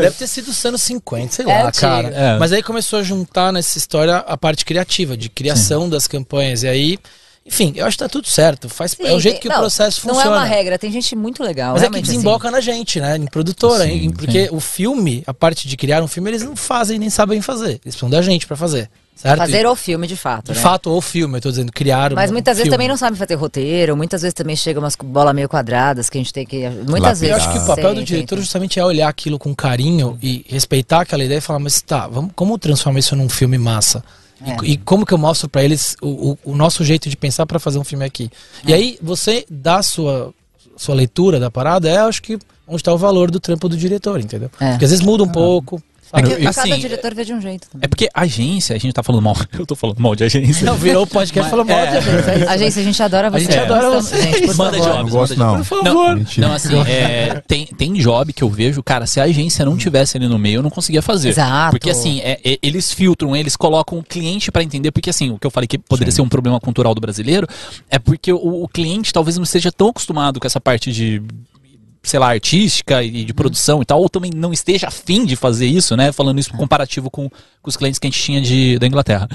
[0.00, 1.80] Deve ter sido os anos 50, sei É lá, antigo.
[1.80, 2.08] cara.
[2.08, 2.38] É.
[2.38, 6.62] Mas aí começou a juntar nessa história a parte criativa, de criação das campanhas.
[6.62, 6.98] E aí,
[7.46, 8.68] enfim, eu acho que tá tudo certo.
[8.68, 10.36] Faz, é o jeito que Não, o processo Não funciona.
[10.36, 11.72] é uma regra, tem gente muito legal.
[11.72, 12.12] Mas é que realmente, assim.
[12.18, 13.16] desemboca na gente, né?
[13.16, 13.84] Em produtora.
[13.84, 17.10] Sim, em- porque o filme, a parte de criar um filme, eles não fazem nem
[17.10, 17.70] sabem fazer.
[17.70, 18.90] Eles precisam da gente pra fazer.
[19.20, 19.38] Certo?
[19.38, 20.52] Fazer o filme, de fato.
[20.52, 20.62] De né?
[20.62, 22.76] fato, ou filme, eu tô dizendo, criar Mas um muitas vezes filme.
[22.76, 26.20] também não sabem fazer roteiro, muitas vezes também chegam umas bolas meio quadradas que a
[26.20, 26.68] gente tem que.
[26.68, 27.14] Muitas Lapidar.
[27.14, 27.34] Eu vezes.
[27.34, 28.42] acho que o papel do Sim, diretor sim.
[28.42, 32.30] justamente é olhar aquilo com carinho e respeitar aquela ideia e falar, mas tá, vamos,
[32.36, 34.04] como transformar isso num filme massa?
[34.46, 34.56] E- É.
[34.62, 37.58] E, como que eu mostro pra eles o, o- o nosso jeito de pensar pra
[37.58, 38.30] fazer um filme aqui?
[38.64, 40.32] E aí, você dá a sua,
[40.76, 42.38] sua leitura da parada, é acho que
[42.68, 44.48] onde tá o valor do trampo do diretor, entendeu?
[44.60, 44.70] É.
[44.70, 45.82] Porque às vezes muda um pouco.
[46.12, 46.28] É sabe?
[46.36, 47.84] que- Cada assim, diretor vê de um jeito também.
[47.84, 49.36] É porque agência, a gente tá falando mal.
[49.58, 50.64] Eu tô falando mal de agência.
[50.64, 51.98] Não, virou o podcast falando mal de É.
[51.98, 52.30] agência.
[52.30, 52.48] é isso.
[52.48, 53.44] A gente, a gente adora você.
[53.44, 54.22] gente adora Estamos- você.
[54.22, 54.92] Gente, por Manda favor.
[54.92, 55.56] jobs, Não gosto, manda não.
[55.56, 55.68] jobs.
[55.68, 56.26] Por Não, favor.
[56.38, 60.16] Não, assim, é, tem, tem job que eu vejo, cara, se a agência não tivesse
[60.16, 61.28] ali no meio, eu não conseguia fazer.
[61.30, 61.70] Exato.
[61.72, 65.38] Porque assim, é, é, eles filtram, eles colocam o cliente pra entender, porque assim, o
[65.38, 67.46] que eu falei que poderia ser um problema cultural do brasileiro,
[67.90, 71.22] é porque o, o cliente talvez não esteja tão acostumado com essa parte de
[72.08, 75.66] sei lá, artística e de produção e tal, ou também não esteja afim de fazer
[75.66, 76.10] isso, né?
[76.12, 79.28] Falando isso comparativo com, com os clientes que a gente tinha de, da Inglaterra.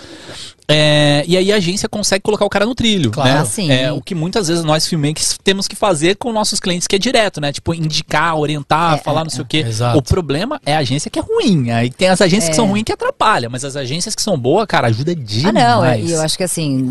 [0.66, 3.30] É, e aí a agência consegue colocar o cara no trilho, Claro.
[3.30, 3.40] né?
[3.40, 3.70] Ah, sim.
[3.70, 7.00] É, o que muitas vezes nós filmmakers temos que fazer com nossos clientes que é
[7.00, 7.52] direto, né?
[7.52, 9.58] Tipo, indicar, orientar, É, falar é, não sei o quê.
[9.58, 9.98] Exato.
[9.98, 11.70] O problema é a agência que é ruim.
[11.70, 12.56] Aí tem as agências que É.
[12.56, 15.54] são ruins que atrapalham, mas as agências que são boas, cara, ajuda Ah, demais.
[15.54, 16.82] não, é, e eu acho que assim,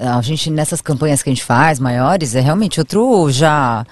[0.00, 3.86] a gente nessas campanhas que a gente faz, maiores, é realmente outro já.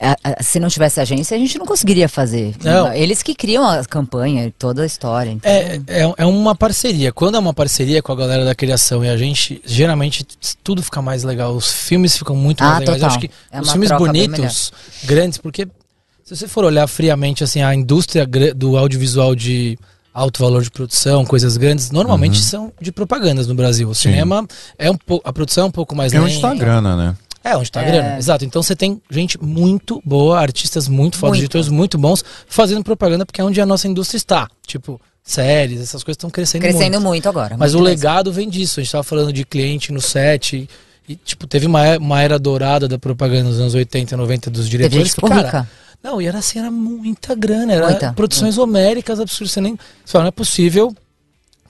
[0.00, 2.54] A- a- se não tivesse agência, a gente não conseguiria fazer.
[2.62, 2.92] Não.
[2.92, 5.30] Eles que criam a campanha, toda a história.
[5.30, 5.84] entendeu?
[5.88, 7.12] É, é, é uma parceria.
[7.12, 10.26] Quando é uma parceria com a galera da criação e a gente, geralmente
[10.62, 11.54] tudo fica mais legal.
[11.54, 12.96] Os filmes ficam muito Ah, mais legais.
[13.00, 13.08] Total.
[13.10, 14.72] acho que É os filmes bonitos,
[15.04, 15.66] grandes, porque
[16.24, 19.78] se você for olhar friamente assim, a indústria do audiovisual de
[20.12, 23.88] alto valor de produção, coisas grandes, normalmente são de propagandas no Brasil.
[23.88, 24.08] O Sim.
[24.10, 24.46] cinema
[24.78, 26.64] é um pouco, a produção é um pouco mais É onde tá a lenta.
[26.64, 27.16] grana, né?
[27.50, 27.86] É, onde tá a É.
[27.90, 28.18] grana.
[28.18, 28.44] Exato.
[28.44, 31.40] Então você tem gente muito boa, artistas muito fodas, Muito.
[31.42, 34.48] diretores muito bons, fazendo propaganda porque é onde a nossa indústria está.
[34.66, 37.02] Tipo, séries, essas coisas estão crescendo, Crescendo muito.
[37.06, 37.56] muito, agora.
[37.56, 37.98] Mas o muito mesmo.
[38.00, 38.80] legado vem disso.
[38.80, 40.68] A gente tava falando de cliente no set.
[41.08, 44.62] E, tipo, teve uma, é- uma era dourada da propaganda nos anos 80, 90 dos
[44.64, 44.98] Teve diretores.
[45.04, 45.68] gente que, ficou cara,
[46.02, 47.72] não, e era assim, era muita grana.
[47.72, 49.52] Era Muita, produções homéricas absurdas.
[49.52, 49.78] Você nem.
[50.04, 50.94] Só não é possível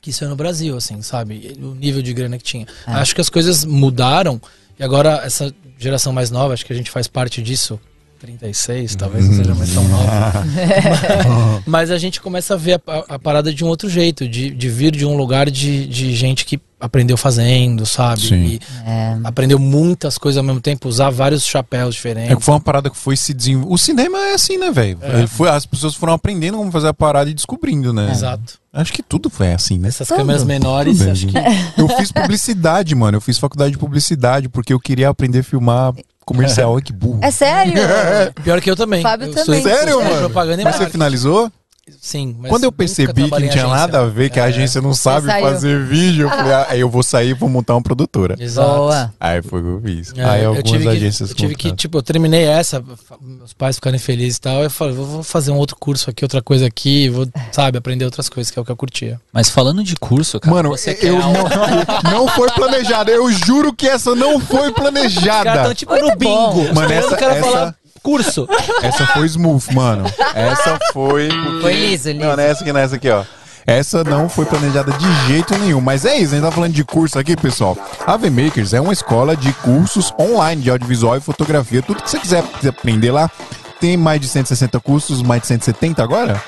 [0.00, 1.56] que isso é no Brasil, assim, sabe?
[1.60, 2.66] O nível de grana que tinha.
[2.86, 2.92] É.
[2.92, 4.40] Acho que as coisas mudaram.
[4.78, 7.80] E agora, essa geração mais nova, acho que a gente faz parte disso.
[8.16, 10.44] 36, talvez não seja mais tão nova.
[11.66, 14.68] Mas a gente começa a ver a, a parada de um outro jeito, de, de
[14.68, 18.20] vir de um lugar de, de gente que aprendeu fazendo, sabe?
[18.20, 18.34] Sim.
[18.44, 19.16] E É.
[19.24, 22.32] aprendeu muitas coisas ao mesmo tempo, usar vários chapéus diferentes.
[22.32, 23.72] É que foi uma parada que foi se desenvolvendo.
[23.74, 24.98] O cinema é assim, né, velho?
[25.28, 28.10] Foi- As pessoas foram aprendendo como fazer a parada e descobrindo, né?
[28.10, 28.58] Exato.
[28.72, 29.88] Acho que tudo foi assim, né?
[29.88, 30.18] Essas Tudo.
[30.18, 31.34] câmeras menores, Tudo, acho que.
[31.78, 33.16] Eu fiz publicidade, mano.
[33.16, 35.94] Eu fiz faculdade de publicidade porque eu queria aprender a filmar
[36.26, 36.72] comercial.
[36.74, 37.20] Olha que burro.
[37.22, 37.72] É sério?
[38.44, 39.00] Pior que eu também.
[39.02, 39.62] Fábio eu também.
[39.62, 40.18] Sério, mano?
[40.18, 40.92] propaganda e Mas você marketing.
[40.92, 41.50] finalizou?
[42.00, 43.66] Sim, mas Quando eu percebi que não tinha agência.
[43.68, 45.44] nada a ver, que a É, agência não sabe saiu.
[45.46, 48.34] fazer vídeo, eu falei, ah, aí eu vou sair e vou montar uma produtora.
[48.40, 48.68] Exato.
[48.76, 49.14] Boa.
[49.20, 50.12] Aí foi o que eu fiz.
[50.16, 52.82] É, aí eu algumas que, agências eu tive que, tipo, eu terminei essa,
[53.20, 54.64] meus pais ficarem felizes e tal.
[54.64, 58.04] Eu falei, vou vou fazer um outro curso aqui, outra coisa aqui, vou, sabe, aprender
[58.04, 59.20] outras coisas, que é o que eu curtia.
[59.32, 61.38] Mas falando de curso, cara, Mano, você quer eu algo-
[62.04, 63.12] não, não foi planejado.
[63.12, 65.62] Eu juro que essa não foi Os caras planejada.
[65.62, 66.52] tão tipo Muito no bom.
[66.52, 66.74] bingo.
[66.74, 67.74] Mano, esperando essa- o cara essa- falar
[68.06, 68.48] curso.
[68.82, 70.04] Essa foi smooth, mano.
[70.32, 71.28] Essa foi.
[71.60, 72.24] Foi liso, liso.
[72.24, 73.24] Não, nessa aqui, nessa aqui, ó.
[73.66, 75.80] Essa não foi planejada de jeito nenhum.
[75.80, 77.76] Mas é isso, a gente tá falando de curso aqui, pessoal.
[78.06, 81.82] A V-Makers é uma escola de cursos online de audiovisual e fotografia.
[81.82, 83.28] Tudo que você quiser aprender lá.
[83.80, 86.40] Tem mais de 160 cursos, mais de 170 agora?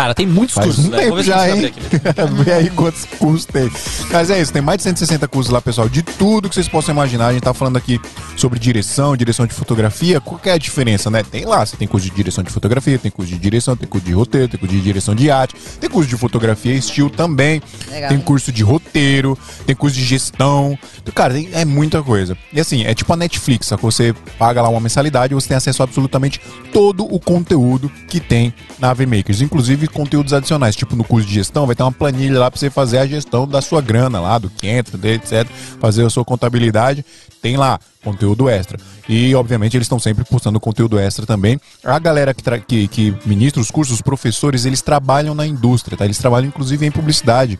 [0.00, 0.96] Cara, tem muitos Faz cursos, um né?
[0.98, 1.70] tempo já, hein?
[2.42, 3.70] Vê aí quantos cursos tem.
[4.10, 6.94] Mas é isso, tem mais de 160 cursos lá, pessoal, de tudo que vocês possam
[6.94, 7.26] imaginar.
[7.26, 8.00] A gente tá falando aqui
[8.34, 10.18] sobre direção, direção de fotografia.
[10.18, 11.22] Qual que é a diferença, né?
[11.22, 14.06] Tem lá, você tem curso de direção de fotografia, tem curso de direção, tem curso
[14.06, 17.60] de roteiro, tem curso de direção de arte, tem curso de fotografia e estilo também.
[17.90, 18.08] Legal.
[18.08, 19.36] Tem curso de roteiro,
[19.66, 20.78] tem curso de gestão.
[21.14, 22.34] Cara, tem- é muita coisa.
[22.54, 23.90] E assim, é tipo a Netflix, sacou?
[23.90, 26.40] Você paga lá uma mensalidade e você tem acesso a absolutamente
[26.72, 30.76] todo o conteúdo que tem na VMakers, inclusive conteúdos adicionais.
[30.76, 33.46] Tipo, no curso de gestão, vai ter uma planilha lá pra você fazer a gestão
[33.46, 35.48] da sua grana lá, do que entra, etc.
[35.80, 37.04] Fazer a sua contabilidade.
[37.42, 38.78] Tem lá conteúdo extra.
[39.08, 41.60] E, obviamente, eles estão sempre postando conteúdo extra também.
[41.84, 46.04] A galera que, que, que ministra os cursos, os professores, eles trabalham na indústria, tá?
[46.04, 47.58] Eles trabalham, inclusive, em publicidade.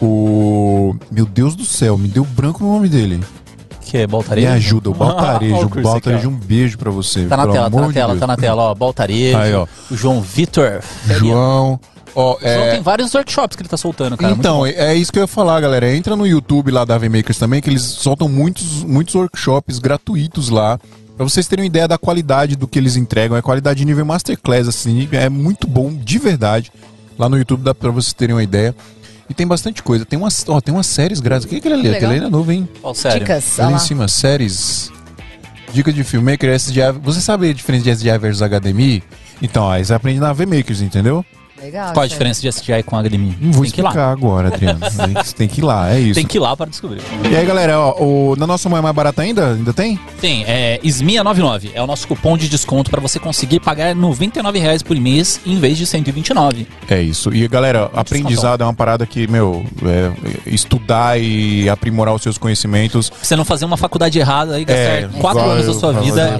[0.00, 0.96] O.
[1.10, 3.20] Meu Deus do céu, me deu branco no nome dele.
[3.90, 4.48] Que é Me Baltarejo?
[4.52, 5.66] ajuda, o Baltarejo.
[5.66, 7.26] O Baltarejo, um beijo pra você.
[7.26, 8.20] Tá na tela, tá na tela, Deus.
[8.20, 8.74] tá na tela, ó.
[8.74, 9.66] Baltarejo, Aí, ó.
[9.90, 10.80] o João Vitor.
[11.06, 11.80] João.
[12.14, 14.32] Ó, O João é, tem vários workshops que ele tá soltando, cara.
[14.32, 15.92] então, é é isso que eu ia falar, galera.
[15.94, 20.78] Entra no YouTube lá da VMakers também, que eles soltam muitos, muitos workshops gratuitos lá.
[21.16, 23.36] Pra vocês terem uma ideia da qualidade do que eles entregam.
[23.36, 25.08] É qualidade de nível Masterclass, assim.
[25.12, 26.72] É muito bom, de verdade.
[27.18, 28.74] Lá no YouTube dá pra vocês terem uma ideia.
[29.30, 30.04] E tem bastante coisa.
[30.04, 31.46] Tem umas, ó, tem umas séries grátis.
[31.46, 31.82] O que é aquele ali?
[31.84, 31.96] Legal.
[31.98, 32.68] Aquele ali é novo, hein?
[32.82, 33.20] Ó, sério.
[33.20, 33.60] Dicas.
[33.60, 34.90] Ali em cima, séries.
[35.72, 36.90] Dica de filmmaker, SDI.
[37.00, 39.04] Você sabe a diferença de SDI versus HDMI?
[39.40, 41.24] Então, ó, aí você aprende na VMakers, entendeu?
[41.62, 41.92] Legal.
[41.92, 42.08] Qual a aí.
[42.08, 43.36] diferença de SDI com HDMI?
[43.40, 43.90] Não vou tem que ir lá.
[43.90, 44.80] explicar agora, Adriano.
[45.22, 46.14] Você tem que ir lá, é isso.
[46.14, 47.02] Tem que ir lá para descobrir.
[47.30, 49.52] E aí, galera, ó, o, na nossa moeda mais barata ainda?
[49.52, 49.98] Ainda tem?
[50.20, 51.70] Tem, é SMIA99.
[51.74, 55.58] É o nosso cupom de desconto para você conseguir pagar 99 reais por mês em
[55.58, 56.66] vez de 129.
[56.88, 57.34] É isso.
[57.34, 60.10] E, galera, aprendizado é uma parada que, meu, é,
[60.46, 63.12] estudar e aprimorar os seus conhecimentos.
[63.22, 66.38] Você não fazer uma faculdade errada e É, gastar quatro igual anos da sua vida.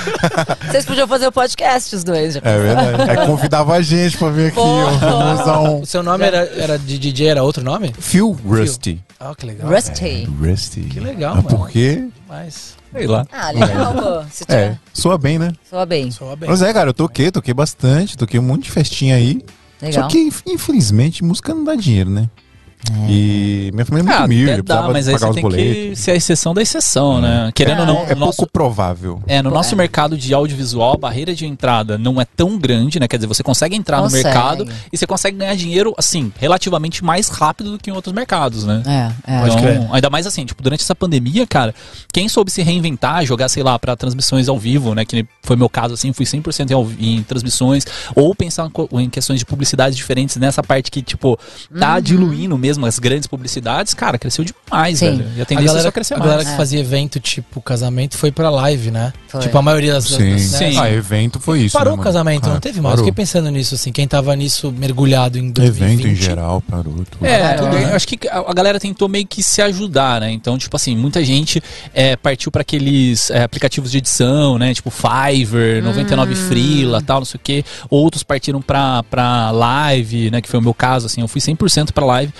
[0.69, 2.33] Vocês podiam fazer o podcast, os dois.
[2.35, 3.11] Já É verdade.
[3.11, 7.27] Aí convidava a gente pra vir aqui, um O seu nome era, era de DJ,
[7.29, 7.93] era outro nome?
[7.99, 9.01] Phil Rusty.
[9.19, 9.69] Ah, que legal.
[9.69, 10.25] Rusty.
[10.39, 10.81] Rusty.
[10.81, 11.47] Que legal, mano.
[11.47, 12.07] Por quê?
[12.27, 13.25] Mas, Sei lá.
[13.31, 13.93] Ah, legal,
[14.23, 14.23] pô.
[14.31, 15.51] Se É, soa bem, né?
[15.69, 16.09] Soa bem.
[16.11, 16.49] soa bem.
[16.49, 19.41] Mas é, cara, eu toquei, toquei bastante, toquei um monte de festinha aí.
[19.81, 20.03] Legal.
[20.03, 22.29] Só que, inf- infelizmente, música não dá dinheiro, né?
[23.09, 25.41] E minha família é muito Ah, humilde, dá, precisava mas aí pagar você os tem
[25.43, 25.73] boletos.
[25.89, 27.51] que ser a exceção da exceção, né?
[27.53, 29.21] Querendo ou não, É o nosso, pouco provável.
[29.27, 29.77] é, no nosso É.
[29.77, 33.07] mercado de audiovisual, a barreira de entrada não é tão grande, né?
[33.07, 34.23] Quer dizer, você consegue entrar Consegue.
[34.23, 38.13] no mercado e você consegue ganhar dinheiro, assim, relativamente mais rápido do que em outros
[38.13, 38.81] mercados, né?
[39.25, 39.47] É, é.
[39.47, 41.73] Então, ainda mais assim, tipo, durante essa pandemia, cara,
[42.13, 45.67] quem soube se reinventar, jogar, sei lá, pra transmissões ao vivo, né, que foi meu
[45.69, 47.85] caso, assim, fui 100% em, em transmissões,
[48.15, 51.37] ou pensar em questões de publicidades diferentes nessa parte que, tipo,
[51.77, 52.01] tá Uhum.
[52.01, 55.17] diluindo mesmo as grandes publicidades, cara, cresceu demais, Sim.
[55.17, 55.29] velho.
[55.35, 56.29] E a A tendência é galera, só crescer a mais.
[56.31, 56.57] galera que É.
[56.57, 59.13] fazia evento tipo casamento foi pra live, né?
[59.27, 59.41] Foi.
[59.41, 60.05] Tipo, a maioria das.
[60.05, 60.31] Sim.
[60.31, 60.73] das- Sim.
[60.75, 60.79] né?
[60.81, 61.77] Ah, evento foi isso.
[61.77, 62.93] Parou né, o casamento, Ah, não teve mais.
[62.95, 63.05] parou.
[63.05, 65.99] Fiquei pensando nisso, assim, quem tava nisso mergulhado em 2020.
[65.99, 67.25] Evento em geral parou tudo.
[67.25, 67.91] É, eu né?
[67.93, 70.31] acho que a a galera tentou meio que se ajudar, né?
[70.31, 71.61] Então, tipo assim, muita gente
[71.93, 74.73] é, partiu para aqueles é, aplicativos de edição, né?
[74.73, 76.35] Tipo Fiverr, 99 Hum.
[76.47, 77.65] Freela, tal, não sei o quê.
[77.89, 80.41] Outros partiram pra, pra live, né?
[80.41, 81.21] Que foi o meu caso, assim.
[81.21, 82.33] Eu fui 100% pra live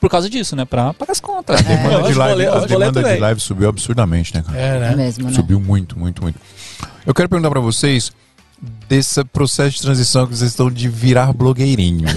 [0.00, 0.64] por causa disso, né?
[0.64, 1.60] Pra pagar as contas.
[1.60, 4.58] A demanda, de live, boletos- a demanda de live subiu absurdamente, né, cara?
[4.58, 4.96] É, né?
[4.96, 5.34] mesmo, né?
[5.34, 6.38] Subiu muito, muito, muito.
[7.06, 8.10] Eu quero perguntar pra vocês
[8.88, 12.08] desse processo de transição que vocês estão de virar blogueirinho.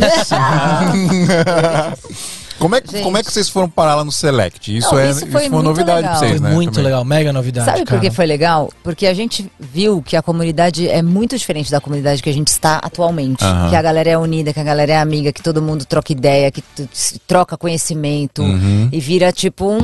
[2.59, 3.03] como, é que, Gente.
[3.03, 4.75] como é que vocês foram parar lá no Select?
[4.77, 6.11] Isso, Não, é, isso isso foi foi uma muito novidade legal.
[6.11, 6.55] pra vocês, Foi né?
[6.55, 6.85] muito também.
[6.85, 7.65] legal, mega novidade.
[7.65, 8.01] Sabe por cara.
[8.01, 8.69] que foi legal?
[8.83, 12.47] Porque a gente viu que a comunidade é muito diferente da comunidade que a gente
[12.49, 13.43] está atualmente.
[13.43, 13.69] Aham.
[13.69, 16.51] Que a galera é unida, que a galera é amiga, que todo mundo troca ideia,
[16.51, 18.41] que tu- se troca conhecimento.
[18.41, 18.89] Uhum.
[18.91, 19.79] E vira tipo um,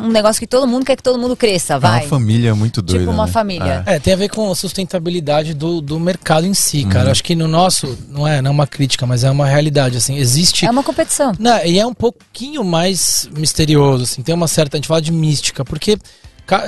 [0.00, 2.06] um- um negócio que todo mundo quer que todo mundo cresça, É uma vai.
[2.06, 3.00] família muito doida.
[3.00, 3.32] Tipo uma né?
[3.32, 3.82] família.
[3.86, 7.06] É, tem a ver com a sustentabilidade do, do mercado em si, cara.
[7.06, 7.10] Uhum.
[7.12, 10.16] Acho que no nosso, não é, não é uma crítica, mas é uma realidade, assim,
[10.16, 10.66] existe...
[10.66, 11.32] É uma competição.
[11.38, 15.12] Não, e é um pouquinho mais misterioso, assim, tem uma certa, a gente fala de
[15.12, 15.96] mística, porque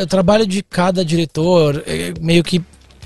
[0.01, 2.63] o trabalho de cada diretor é meio que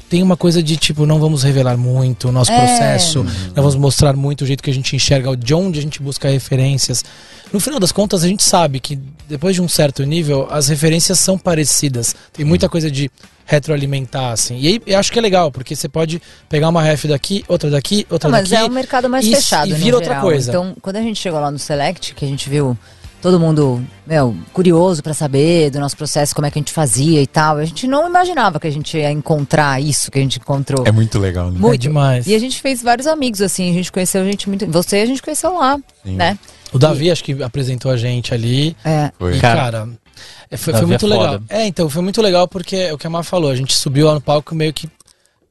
[0.09, 2.59] tem uma coisa de tipo, não vamos revelar muito o nosso É.
[2.59, 6.01] processo, não vamos mostrar muito o jeito que a gente enxerga, de onde a gente
[6.03, 7.05] busca referências.
[7.53, 11.19] No final das contas, a gente sabe que depois de um certo nível, as referências
[11.19, 12.15] são parecidas.
[12.33, 13.11] Tem muita coisa de
[13.45, 14.59] retroalimentar, assim.
[14.59, 17.71] E aí eu acho que é legal, porque você pode pegar uma ref daqui, outra
[17.71, 18.63] daqui, outra Não, mas daqui.
[18.63, 19.69] é um mercado mais e- fechado.
[19.71, 20.23] e vira outra geral.
[20.23, 20.51] coisa.
[20.51, 22.77] Então, quando a gente chegou lá no Select, que a gente viu
[23.21, 27.21] todo mundo, meu, curioso pra saber do nosso processo, como é que a gente fazia
[27.21, 30.39] e tal, a gente não imaginava que a gente ia encontrar isso que a gente
[30.39, 30.87] encontrou.
[30.87, 31.59] É muito legal, né?
[31.59, 31.75] Muito.
[31.75, 32.27] É demais.
[32.27, 34.67] E a gente fez vários amigos, assim, a gente conheceu gente muito.
[34.67, 36.17] Você a gente conheceu lá, Sim.
[36.17, 36.39] né?
[36.73, 38.77] O Davi, acho que apresentou a gente ali.
[38.85, 39.11] É.
[39.19, 39.37] Foi.
[39.37, 39.89] E, Cara,
[40.51, 41.41] é, foi, foi muito é legal.
[41.49, 44.07] É, então, foi muito legal porque é o que a Mar falou, a gente subiu
[44.07, 44.89] lá no palco meio que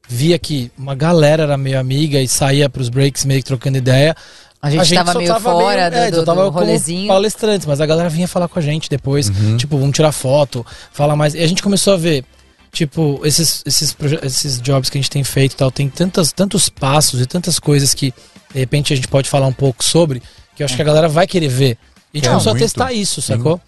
[0.08, 4.14] via que uma galera era meio amiga e saía pros breaks meio que trocando ideia.
[4.62, 7.06] A gente, tava só meio fora é, do, tava do como rolezinho.
[7.08, 9.56] palestrantes, mas a galera vinha falar com a gente depois, Uhum.
[9.56, 11.34] tipo, vamos tirar foto, falar mais.
[11.34, 12.24] E a gente começou a ver,
[12.72, 16.68] tipo, esses, esses, esses jobs que a gente tem feito e tal, tem tantas, tantos
[16.68, 18.12] passos e tantas coisas que,
[18.52, 20.20] de repente, a gente pode falar um pouco sobre,
[20.56, 21.78] que eu acho que a galera vai querer ver.
[22.16, 22.62] E a gente Quer começou muito.
[22.62, 23.60] a testar isso, sacou?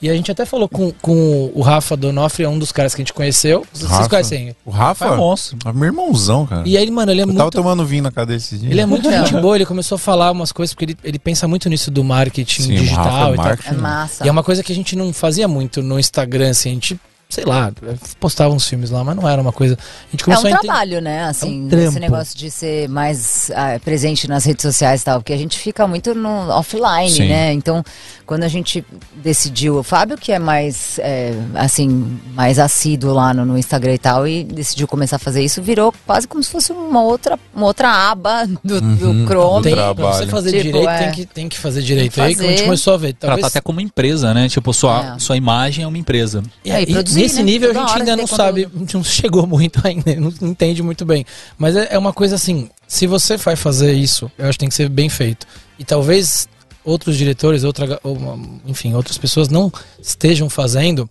[0.00, 3.00] E a gente até falou com, com o Rafa Donofre, é um dos caras que
[3.00, 3.66] a gente conheceu.
[3.72, 4.08] Vocês Rafa?
[4.08, 4.54] conhecem?
[4.64, 5.06] O Rafa?
[5.06, 5.58] É monstro.
[5.66, 6.62] É meu irmãozão, cara.
[6.64, 7.54] E aí, mano, ele é Eu tava muito.
[7.54, 8.70] tomando vinho na cadeia esses dias.
[8.70, 9.24] Ele é muito Então.
[9.26, 12.04] gente boa, ele começou a falar umas coisas, porque ele, ele pensa muito nisso do
[12.04, 13.44] marketing Sim, o Rafa é digital e tal.
[13.46, 13.68] marketing.
[13.68, 14.24] É massa.
[14.24, 17.00] E é uma coisa que a gente não fazia muito no Instagram, assim, a gente,
[17.36, 17.70] sei lá,
[18.18, 19.74] postava uns filmes lá, mas não era uma coisa.
[19.74, 20.66] A gente É começou um a entender.
[20.66, 21.24] trabalho, né?
[21.24, 21.88] Assim, É um trampo.
[21.88, 25.58] esse negócio de ser mais ah, presente nas redes sociais e tal, porque a gente
[25.58, 27.28] fica muito no offline, Sim.
[27.28, 27.52] né?
[27.52, 27.84] Então,
[28.24, 28.82] quando a gente
[29.14, 33.98] decidiu, o Fábio, que é mais, é, assim, mais assíduo lá no, no Instagram e
[33.98, 37.66] tal, e decidiu começar a fazer isso, virou quase como se fosse uma outra, uma
[37.66, 39.26] outra aba do, do Uhum.
[39.26, 39.62] Chrome.
[39.62, 40.98] Tem, pra você fazer Tipo, direito, é.
[40.98, 42.14] tem, que, tem que fazer direito.
[42.14, 42.64] Tem que Aí que a gente fazer.
[42.64, 43.12] começou a ver.
[43.14, 44.48] Talvez, Tratar até como empresa, né?
[44.48, 45.18] Tipo, sua, É.
[45.18, 46.42] sua imagem é uma empresa.
[46.64, 47.42] E, É, e e produzir, nesse né?
[47.42, 48.76] nível a Toda gente hora ainda não sabe, conteúdo.
[48.76, 51.24] a gente não chegou muito ainda, não entende muito bem.
[51.58, 54.68] Mas é, é uma coisa assim, se você vai fazer isso, eu acho que tem
[54.68, 55.46] que ser bem feito.
[55.78, 56.48] E talvez
[56.84, 58.16] outros diretores, outra, ou,
[58.64, 61.08] enfim, outras pessoas não estejam fazendo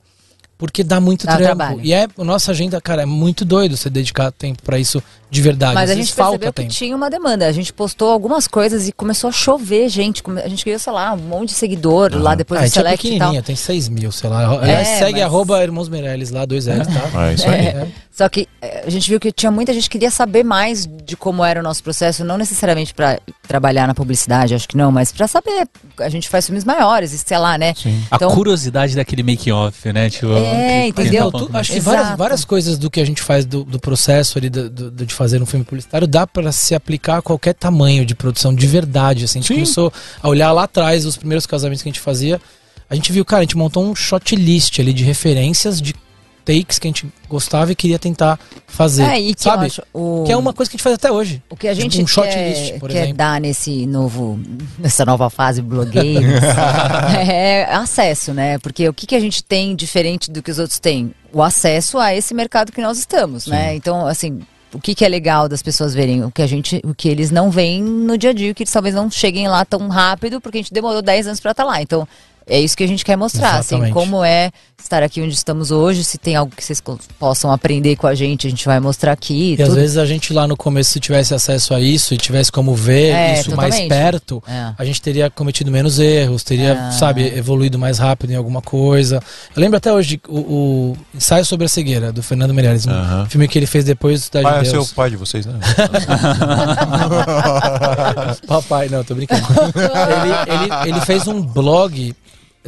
[0.57, 1.80] porque dá muito Dá trabalho.
[1.84, 5.41] E é, a nossa agenda, cara, é muito doido você dedicar tempo pra isso de
[5.41, 5.73] verdade.
[5.73, 6.73] Mas Às a gente falta percebeu que tempo.
[6.73, 7.45] tinha uma demanda.
[7.45, 10.23] A gente postou algumas coisas e começou a chover, gente.
[10.44, 12.77] A gente ganhou, sei lá, um monte de seguidor lá depois Ah, a do gente
[12.77, 13.18] é Select e tal.
[13.18, 14.48] pequenininha, tem 6 mil, sei lá.
[14.61, 17.27] Aliás, segue mas- arroba Irmãos Meirelles lá, dois L's, tá?
[17.30, 17.65] É isso aí.
[17.68, 17.88] É.
[18.16, 21.18] Só que eh, a gente viu que tinha muita gente que queria saber mais de
[21.18, 25.12] como era o nosso processo, não necessariamente para trabalhar na publicidade, acho que não, mas
[25.12, 25.68] para saber.
[26.00, 27.74] A gente faz filmes maiores, sei lá, né?
[27.76, 28.02] Sim.
[28.10, 30.10] A Então- curiosidade daquele make-off, né?
[30.10, 31.30] Tipo, É, que- entendeu?
[31.30, 34.38] que- Tu- acho que várias, várias coisas do que a gente faz do, do processo
[34.38, 38.06] ali do- do- de fazer um filme publicitário dá pra se aplicar a qualquer tamanho
[38.06, 39.26] de produção de verdade.
[39.26, 39.40] Assim.
[39.40, 39.54] A gente Sim.
[39.56, 39.92] começou
[40.24, 42.40] a olhar lá atrás os primeiros casamentos que a gente fazia.
[42.90, 45.94] A gente viu, cara, a gente montou um shot list ali de referências de
[46.46, 49.04] takes que a gente gostava e queria tentar fazer.
[49.04, 49.66] É, e que sabe?
[49.66, 50.24] acho, o...
[50.26, 51.42] Que é uma coisa que a gente faz até hoje.
[51.50, 53.14] O que a gente um quer, list, quer exemplo.
[53.16, 54.40] dar nesse novo,
[54.78, 56.44] nessa nova fase blogueiros
[57.28, 58.60] é acesso, né?
[58.60, 61.14] Porque o que, que a gente tem diferente do que os outros têm?
[61.34, 63.76] O acesso a esse mercado que nós estamos, né?
[63.76, 64.40] Então, assim,
[64.74, 66.24] o que, que é legal das pessoas verem?
[66.24, 68.64] O que a gente, o que eles não veem no dia a dia, o que
[68.64, 71.64] eles talvez não cheguem lá tão rápido, porque a gente demorou 10 anos para estar
[71.64, 71.82] lá.
[71.82, 72.08] Então,
[72.48, 73.94] é isso que a gente quer mostrar, assim, Exatamente.
[73.94, 76.82] como é estar aqui onde estamos hoje, se tem algo que vocês
[77.18, 79.56] possam aprender com a gente, a gente vai mostrar aqui.
[79.58, 79.80] E às tudo.
[79.80, 83.14] vezes a gente lá no começo, se tivesse acesso a isso e tivesse como ver
[83.16, 83.90] É, isso mais totalmente.
[83.90, 84.74] perto, É.
[84.78, 86.92] a gente teria cometido menos erros, teria, Ah.
[86.92, 89.24] sabe, evoluído mais rápido em alguma coisa.
[89.56, 93.26] Eu lembro até hoje o, o ensaio sobre a cegueira do Fernando Meirelles, um Aham.
[93.28, 94.94] filme que ele fez depois da Ah, é de seu Deus.
[94.94, 95.60] pai de vocês, né?
[98.48, 99.46] Papai, não, tô brincando.
[99.76, 102.16] ele, ele, ele fez um blog.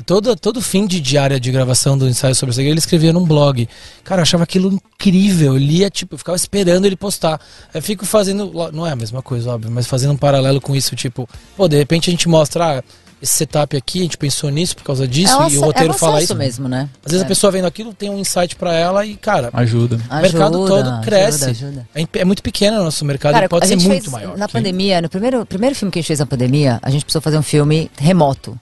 [0.06, 3.68] Todo, todo fim de diária de gravação do ensaio sobre cegueira, ele escrevia num blog.
[4.04, 5.54] Cara, eu achava aquilo incrível.
[5.54, 7.40] Eu lia, tipo, eu ficava esperando ele postar.
[7.74, 8.52] Eu fico fazendo.
[8.72, 11.78] Não é a mesma coisa, óbvio, mas fazendo um paralelo com isso, tipo, pô, de
[11.78, 12.80] repente a gente mostra.
[12.80, 12.84] Ah,
[13.20, 15.98] esse setup aqui, a gente pensou nisso por causa disso, é e o roteiro é
[15.98, 16.36] fala isso.
[16.36, 16.88] mesmo, né?
[17.04, 17.26] Às vezes É.
[17.26, 19.96] a pessoa vendo aquilo tem um insight pra ela e, cara, Ajuda.
[19.96, 21.46] o mercado Ajuda, todo ajuda, cresce.
[21.46, 21.90] ajuda.
[21.96, 24.38] É, imp- é muito pequeno o nosso mercado Cara, e pode ser muito fez maior.
[24.38, 27.20] Na pandemia, no primeiro, primeiro filme que a gente fez na pandemia, a gente precisou
[27.24, 28.56] fazer um filme remoto.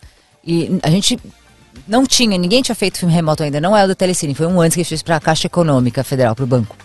[0.45, 1.19] E a gente
[1.87, 4.61] não tinha, ninguém tinha feito filme remoto ainda, não é o do Telecine, foi um
[4.61, 6.75] antes que a gente fez para a Caixa Econômica Federal, para o banco.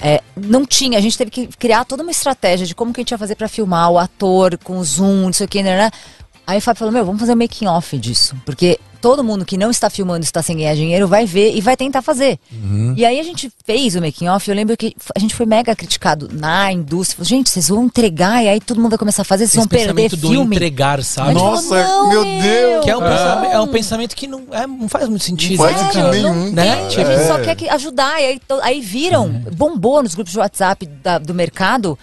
[0.00, 3.02] É, não tinha, a gente teve que criar toda uma estratégia de como que a
[3.02, 5.76] gente ia fazer para filmar o ator com o zoom, não sei o que, né?
[5.76, 5.90] né?
[6.46, 9.58] Aí o Fábio falou, meu, vamos fazer um making off disso, porque todo mundo que
[9.58, 12.38] não está filmando, está sem ganhar dinheiro, vai ver e vai tentar fazer.
[12.96, 15.74] E aí a gente fez o making off, eu lembro que a gente foi mega
[15.76, 19.24] criticado na indústria, falou, gente, vocês vão entregar e aí todo mundo vai começar a
[19.24, 20.56] fazer, vocês Esse vão perder pensamento do filme.
[20.56, 21.34] entregar, sabe?
[21.34, 24.42] falou, Nossa, "Não, meu Deus!" Que é um, não." pensamento, é um pensamento que não,
[24.52, 25.58] é, não faz muito sentido.
[25.58, 26.76] faz né, sentido nenhum, não né?
[26.76, 27.42] tem, Tipo, a gente só é.
[27.42, 28.20] quer que ajudar.
[28.22, 31.98] E aí, aí viram, bombou nos grupos de WhatsApp da- do mercado.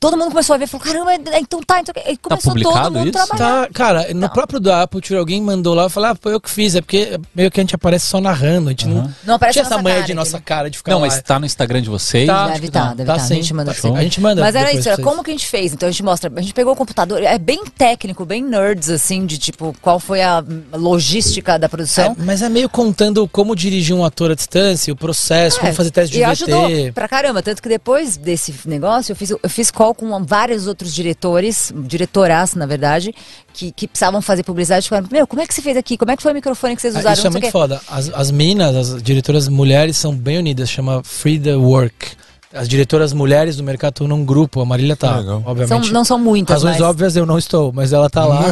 [0.00, 2.98] Todo mundo começou a ver, falou, caramba, então tá, então, e começou todo publicado mundo
[2.98, 3.12] a isso?
[3.28, 3.66] trabalhar.
[3.66, 6.48] Tá, cara, no próprio da Apple, Tour, alguém mandou lá, falei, ah, foi eu que
[6.50, 9.52] fiz, é porque meio que a gente aparece só narrando, a gente não, Não aparece
[9.58, 11.06] tinha a essa nossa manha cara, de nossa cara de ficar Não, lá.
[11.06, 12.26] mas tá no Instagram de vocês.
[12.26, 12.94] Tá, Deve que tá, tá.
[12.94, 13.22] deve Tá tá.
[13.22, 13.34] A sim.
[13.34, 13.88] gente manda Tá sim.
[13.90, 13.96] sim.
[13.96, 15.74] A gente manda Mas era isso, era como que a gente fez?
[15.74, 19.26] Então a gente mostra, a gente pegou o computador, é bem técnico, bem nerds, assim,
[19.26, 22.16] de tipo, qual foi a logística da produção.
[22.18, 25.74] É, mas é meio contando como dirigir um ator à distância, o processo, como É,
[25.74, 26.30] fazer teste de e VT.
[26.30, 27.42] ajudou pra caramba.
[27.42, 32.54] Tanto que depois desse negócio, eu fiz, eu fiz call com vários outros diretores, diretoras,
[32.54, 33.14] na verdade,
[33.52, 34.88] que, que precisavam fazer publicidade.
[34.88, 35.96] Falaram, meu, como é que você fez aqui?
[35.96, 37.14] Como é que foi o microfone que vocês Ah, usaram?
[37.18, 37.80] Isso é muito foda.
[37.88, 42.12] As, as meninas, as diretoras mulheres são bem unidas, chama Free the Work.
[42.52, 45.40] As diretoras mulheres do mercado estão num grupo, a Marília tá, legal.
[45.40, 45.92] São, obviamente.
[45.92, 46.88] não são muitas, Razões mas...
[46.88, 48.42] óbvias eu não estou, mas ela tá lá.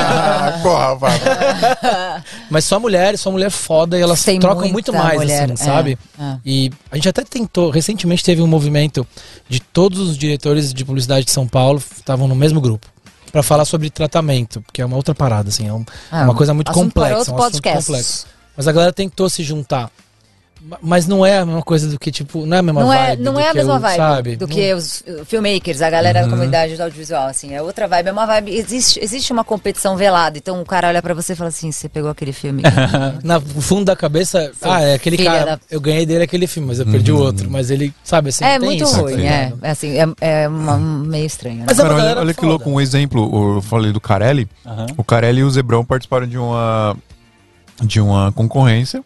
[0.62, 0.96] Porra,
[2.50, 5.56] mas só mulheres, só mulher foda e elas Tem trocam muito mais, mulher, assim, é,
[5.66, 5.98] sabe?
[6.18, 6.36] é.
[6.46, 9.06] E a gente até tentou, recentemente teve um movimento
[9.50, 12.86] de todos os diretores de publicidade de São Paulo estavam no mesmo grupo.
[13.30, 16.54] Pra falar sobre tratamento, que é uma outra parada, assim, é um- Ah, uma coisa
[16.54, 17.16] muito para complexa.
[17.18, 17.86] outro um assunto podcast.
[17.86, 18.26] complexo.
[18.56, 19.90] Mas a galera tentou se juntar.
[20.64, 22.92] Ma- Mas não é a mesma coisa do que, tipo, não é a mesma Não
[22.92, 23.22] é, vibe.
[23.22, 24.36] não do é a que mesma vibe sabe?
[24.36, 27.52] do Não- que os uh, filmmakers, a galera da comunidade do audiovisual, assim.
[27.54, 28.54] É outra vibe, é uma vibe.
[28.56, 30.38] Existe, existe uma competição velada.
[30.38, 32.62] Então o cara olha pra você e fala assim: você pegou aquele filme.
[33.24, 35.44] Na no fundo da cabeça, ah, é aquele filha cara.
[35.56, 37.50] da- Eu ganhei dele aquele filme, mas eu perdi o outro.
[37.50, 39.22] Mas ele, sabe assim, é tem muito isso, ruim, tá é.
[39.46, 39.58] ligado?
[39.62, 41.56] É assim, é, é uma- meio estranho.
[41.58, 41.64] Né?
[41.66, 44.48] Mas é Cara, olha, olha que louco, um exemplo, eu falei do Carelli.
[44.64, 44.86] Aham.
[44.96, 46.96] O Carelli e o Zebrão participaram de uma
[47.82, 49.02] de uma concorrência.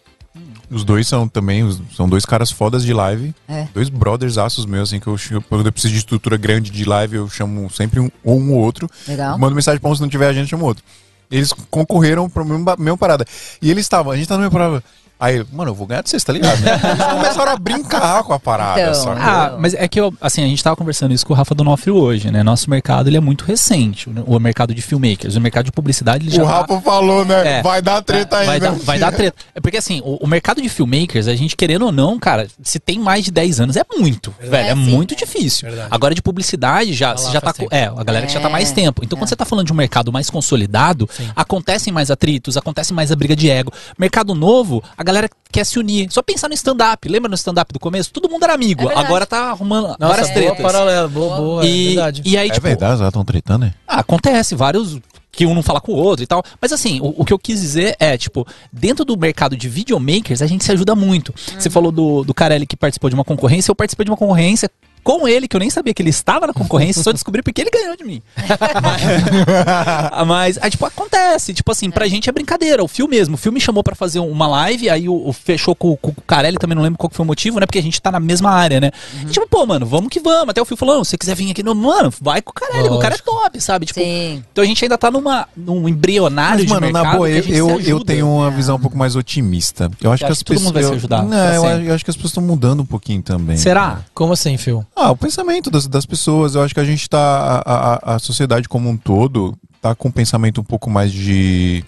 [0.71, 3.35] Os dois são também, os- são dois caras fodas de live.
[3.49, 3.69] É.
[3.73, 5.17] Dois brothers aços meus, assim, que eu,
[5.49, 8.59] quando eu preciso de estrutura grande de live, eu chamo sempre um ou um ou
[8.61, 8.89] outro.
[9.07, 9.39] Legal.
[9.39, 10.83] Mando mensagem pra um, se não tiver a gente, chama outro.
[11.31, 13.25] Eles concorreram pra mesma, mesma parada.
[13.63, 14.85] E eles estavam, a gente tá na mesma parada.
[15.19, 16.61] Aí, mano, eu vou ganhar de vocês, tá ligado?
[16.61, 16.73] né?
[16.73, 19.21] Eles começaram a brincar com a parada, Então, sabe?
[19.23, 21.97] Ah, mas é que eu, assim, a gente tava conversando isso com o Rafa Donofrio
[21.97, 22.43] hoje, né?
[22.43, 25.35] Nosso mercado, ele é muito recente, o o mercado de filmmakers.
[25.37, 27.59] O mercado de publicidade, ele já o tá- Rafa falou, né?
[27.59, 27.63] É.
[27.63, 28.79] vai dar treta aí, vai, dar, né?
[28.83, 29.37] vai dar treta.
[29.55, 32.79] É porque assim, o, o mercado de filmmakers, a gente querendo ou não, cara, se
[32.79, 35.17] tem mais de 10 anos, é muito, velho, é, É, sim, muito é.
[35.17, 35.69] difícil.
[35.69, 35.89] Verdade.
[35.91, 37.75] Agora de publicidade, já, Tá já tá tempo.
[37.75, 39.03] é, a galera que já tá É, mais tempo.
[39.03, 39.31] Então quando é.
[39.31, 41.31] você tá falando de um mercado mais consolidado, Sim.
[41.35, 43.73] acontecem mais atritos, acontece mais a briga de ego.
[43.99, 46.09] Mercado novo, a galera quer se unir.
[46.11, 48.11] Só pensar no stand-up, lembra no stand-up do começo?
[48.13, 50.61] Todo mundo era amigo, É agora tá arrumando Nossa, várias boa tretas.
[50.63, 52.23] paralela, boa, boa, é E, verdade.
[52.25, 53.75] e aí, É tipo, verdade, elas estão tretando, né?
[53.89, 54.99] ah, acontece, vários
[55.33, 56.43] que um não fala com o outro e tal.
[56.61, 60.41] Mas assim, o, o que eu quis dizer é, tipo, dentro do mercado de videomakers,
[60.43, 61.35] a gente se ajuda muito.
[61.59, 64.71] Você falou do, do Carelli que participou de uma concorrência, eu participei de uma concorrência
[65.07, 67.71] com ele, que eu nem sabia que ele estava na concorrência, só descobri porque ele
[67.71, 68.21] ganhou de mim.
[70.27, 71.55] mas, aí, tipo, acontece.
[71.55, 72.83] Tipo assim, pra gente é brincadeira.
[72.83, 73.37] O Phil mesmo.
[73.37, 76.15] O Phil me chamou pra fazer uma live, aí o, o fechou com, com o
[76.27, 77.67] Carelli, também não lembro qual que foi o motivo, né?
[77.67, 78.91] Porque a gente tá na mesma área, né?
[79.23, 80.49] E, tipo, pô, mano, vamos que vamos.
[80.49, 82.55] Até o Phil falou, "Não, se você quiser vir aqui, no, mano, vai com o
[82.55, 83.87] Carelli, o cara é top, sabe?
[83.87, 84.43] Tipo, Sim.
[84.51, 87.45] então a gente ainda tá numa, num embrionário Mas, de mano, na mercado boa, eu,
[87.71, 89.89] eu, eu tenho uma visão um pouco mais otimista.
[90.01, 90.65] Eu acho Eu que acho as que todo pessoas.
[90.65, 91.55] mundo vai se eu- ajudar, Não, pra
[91.85, 93.57] eu, acho que as pessoas estão mudando um pouquinho também.
[93.57, 94.01] Será?
[94.15, 94.85] Como assim, Phil?
[94.97, 96.55] Ah, o pensamento das, das pessoas.
[96.55, 97.63] Eu acho que a gente tá.
[97.65, 101.85] A, a, a sociedade como um todo tá com um pensamento um pouco mais de.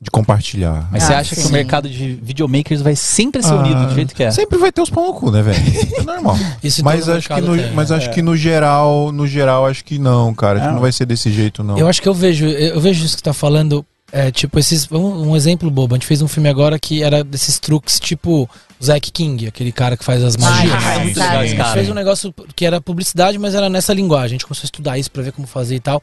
[0.00, 0.88] de compartilhar.
[0.90, 1.48] Mas Ah, você acha que sim.
[1.48, 4.26] o mercado de videomakers vai sempre ser unido do jeito que é?
[4.26, 5.58] Ah, Sempre vai ter os pão no cu, né, velho?
[5.96, 6.36] É normal.
[6.82, 7.94] Mas acho que no, tem, mas é.
[7.94, 10.54] acho que no geral, no geral, acho que não, cara.
[10.54, 10.74] Acho que Não.
[10.74, 11.78] não vai ser desse jeito, não.
[11.78, 14.90] Eu acho que eu vejo, eu vejo isso que tá falando, é, tipo, esses.
[14.90, 15.94] Um, um exemplo bobo.
[15.94, 18.48] A gente fez um filme agora que era desses truques, tipo
[18.82, 20.72] Zack King, aquele cara que faz as magias.
[20.84, 21.72] Ah, é muito legal esse A gente cara.
[21.74, 24.26] fez um negócio que era publicidade, mas era nessa linguagem.
[24.26, 26.02] A gente começou a estudar isso pra ver como fazer e tal.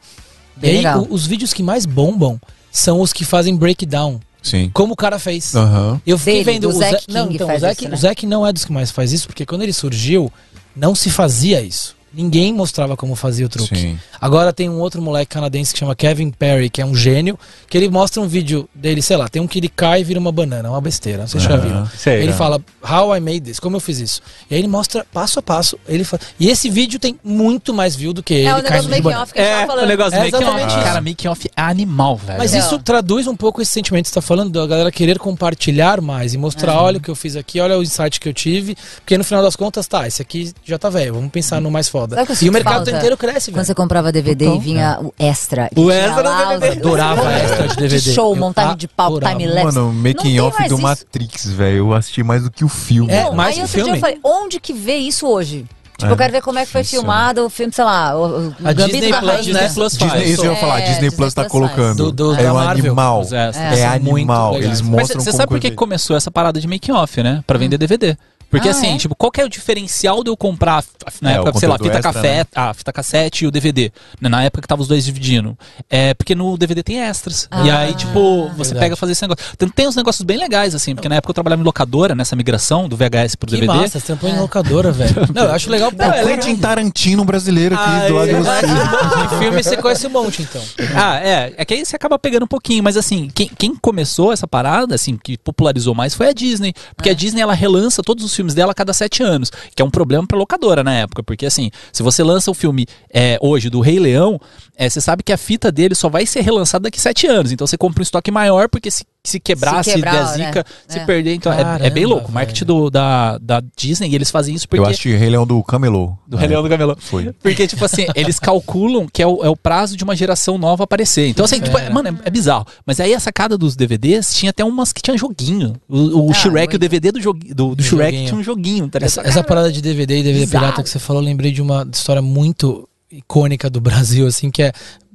[0.56, 1.00] Bem e aí, legal.
[1.02, 2.38] o- os vídeos que mais bombam
[2.70, 4.20] são os que fazem breakdown.
[4.42, 4.70] Sim.
[4.72, 5.56] Como o cara fez.
[5.56, 6.00] Aham.
[6.06, 7.12] Eu fiquei Dele, vendo do o Zack Zack.
[7.12, 7.94] Não, King então, o faz Zack, isso, né?
[7.96, 10.30] o Zack não é dos que mais faz isso, porque quando ele surgiu,
[10.76, 11.95] não se fazia isso.
[12.16, 13.76] Ninguém mostrava como fazia o truque.
[13.76, 13.98] Sim.
[14.18, 17.38] Agora tem um outro moleque canadense que chama Kevin Perry, que é um gênio,
[17.68, 20.18] que ele mostra um vídeo dele, sei lá, tem um que ele cai e vira
[20.18, 21.60] uma banana, uma besteira, vocês já Aham.
[21.60, 21.86] viram.
[21.96, 22.34] Sei, ele é.
[22.34, 24.22] fala, how I made this, como eu fiz isso.
[24.50, 26.18] E aí ele mostra passo a passo, ele fa...
[26.40, 29.02] e esse vídeo tem muito mais view do que ele É o negócio do making
[29.02, 29.22] banana.
[29.22, 29.84] off que a gente É, falando.
[29.84, 30.66] o negócio do É making off.
[30.66, 30.76] isso.
[30.82, 32.38] Cara, making off é animal, velho.
[32.38, 32.58] Mas Não.
[32.60, 36.32] isso traduz um pouco esse sentimento que você está falando, da galera querer compartilhar mais
[36.32, 39.18] e mostrar, olha o que eu fiz aqui, olha o insight que eu tive, porque
[39.18, 42.05] no final das contas, tá, esse aqui já tá velho, vamos pensar no mais foda.
[42.14, 42.90] O eu E o mercado falta?
[42.90, 43.66] inteiro cresce, Quando velho.
[43.66, 44.60] você comprava DVD Total.
[44.60, 45.68] e vinha o extra.
[45.76, 46.70] O extra do lá DVD.
[46.80, 48.12] os- Adorava extra de de DVD.
[48.12, 49.38] show, Eu montagem de palco, adorava.
[49.38, 49.64] time lapse.
[49.74, 50.78] Mano, making off do isso.
[50.82, 51.76] Matrix, velho.
[51.78, 53.12] Eu assisti mais do que o filme.
[53.12, 53.96] É, mais aí que outro dia filme.
[53.98, 55.64] eu falei, onde que vê isso hoje?
[55.98, 58.14] Tipo, É, eu quero ver como é que foi difícil, filmado o filme, sei lá,
[58.14, 59.52] o, o A Gambito Disney da Plus, Rainha.
[59.54, 59.60] né?
[59.60, 60.12] Disney Plus faz.
[60.12, 61.96] Disney, isso eu ia falar, É, Disney Disney Plus tá Plus colocando.
[61.96, 63.22] Do- do- é um animal.
[63.32, 63.62] É, São
[64.02, 64.54] muito animal.
[64.56, 67.42] Eles Mas Mas mostram você sabe por que começou essa parada de making off, né?
[67.46, 68.14] Pra vender DVD.
[68.56, 68.98] Porque Ah, assim, é?
[68.98, 70.84] tipo, qual que é o diferencial de eu comprar,
[71.20, 72.46] na É, época, sei lá, fita, extra, café, né?
[72.54, 73.92] a fita cassete e o DVD.
[74.20, 75.56] né, Na época que tava os dois dividindo.
[75.90, 77.48] É, porque no DVD tem extras.
[77.64, 77.78] E Ah.
[77.80, 78.78] aí, tipo, você Verdade.
[78.80, 79.44] pega fazer esse negócio.
[79.56, 82.34] Tem, tem uns negócios bem legais, assim, porque na época eu trabalhava em locadora, nessa
[82.36, 83.72] migração do VHS pro Que DVD.
[83.80, 85.14] massa, você trampou em locadora, velho.
[85.34, 85.92] Não, eu acho legal.
[85.98, 88.40] É o Quentin Tarantino brasileiro aqui Ah, do lado de é.
[88.40, 88.66] você.
[89.26, 90.62] De filme você conhece um monte, então.
[90.94, 91.52] Ah, é.
[91.56, 94.94] É que aí você acaba pegando um pouquinho, mas assim, quem, quem começou essa parada,
[94.94, 96.72] assim, que popularizou mais foi a Disney.
[96.94, 99.84] Porque a Disney, ela relança todos os filmes dela a cada sete anos, que é
[99.84, 101.22] um problema pra locadora na época.
[101.22, 104.40] Porque assim, se você lança o filme é, hoje do Rei Leão,
[104.76, 107.52] é, você sabe que a fita dele só vai ser relançada daqui sete anos.
[107.52, 110.46] Então você compra um estoque maior, porque se, se quebrar, Se se, quebrar, der né?
[110.46, 111.04] zica, se É.
[111.04, 111.34] perder.
[111.34, 112.28] Então é- é, Caramba, bem louco.
[112.30, 114.80] O marketing do, da, da Disney, eles fazem isso porque.
[114.80, 116.16] Eu assisti Rei Leão do Camelô.
[116.26, 116.96] Do Rei Leão do Camelô.
[116.98, 117.32] Foi.
[117.42, 120.84] Porque, tipo assim, eles calculam que é o, é o prazo de uma geração nova
[120.84, 121.28] aparecer.
[121.28, 122.66] Então, assim, tipo, é, mano, é, é bizarro.
[122.84, 125.74] Mas aí a sacada dos DVDs tinha até umas que tinha joguinho.
[125.88, 126.74] O, o Ah, Shrek, muito.
[126.74, 128.28] o DVD do, jogu- do, do Shrek joguinho.
[128.28, 128.98] tinha um joguinho, tá?
[129.02, 130.64] Essa, essa parada de DVD e DVD Bizarro.
[130.66, 134.62] pirata que você falou, eu lembrei de uma história muito icônica do Brasil, assim, que
[134.62, 134.72] é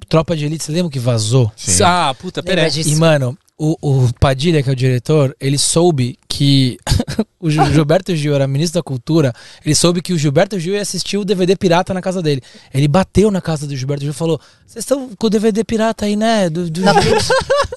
[0.10, 0.64] Tropa de Elite.
[0.64, 1.52] Você lembra que vazou?
[1.56, 1.84] Sim.
[1.84, 2.90] Ah, puta, disso?
[2.90, 6.78] E, mano, o, o Padilha, que é o diretor, ele soube que
[7.40, 9.34] o Gil- Gilberto Gil era ministro da Cultura,
[9.66, 12.42] ele soube que o Gilberto Gil ia assistir o DVD pirata na casa dele.
[12.74, 16.06] Ele bateu na casa do Gilberto Gil e falou: Vocês estão com o DVD pirata
[16.06, 16.50] aí, né?
[16.50, 17.18] Do, do Não, Gil?"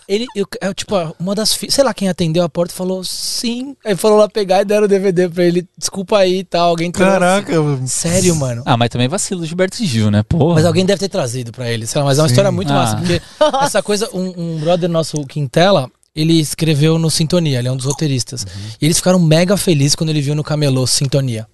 [0.07, 3.75] Ele, eu, é, tipo, uma das filhas, sei lá quem atendeu a porta falou sim.
[3.85, 5.67] Aí foram lá pegar e deram o DVD pra ele.
[5.79, 6.69] Desculpa aí e tal.
[6.69, 7.11] Alguém trouxe.
[7.13, 7.53] Caraca.
[7.87, 8.63] Sério, mano.
[8.67, 10.23] Ah, mas também vacilo do Gilberto Gil, né?
[10.23, 10.57] Porra.
[10.57, 12.33] Mas alguém deve ter trazido pra ele, sei lá, mas é uma Sim.
[12.33, 12.75] história muito Ah.
[12.77, 13.21] massa, porque
[13.63, 15.74] essa coisa, um, um brother nosso, o Quintela,
[16.15, 18.47] ele escreveu no Sintonia, ele é um dos roteiristas.
[18.81, 21.47] E eles ficaram mega felizes quando ele viu no Camelô Sintonia.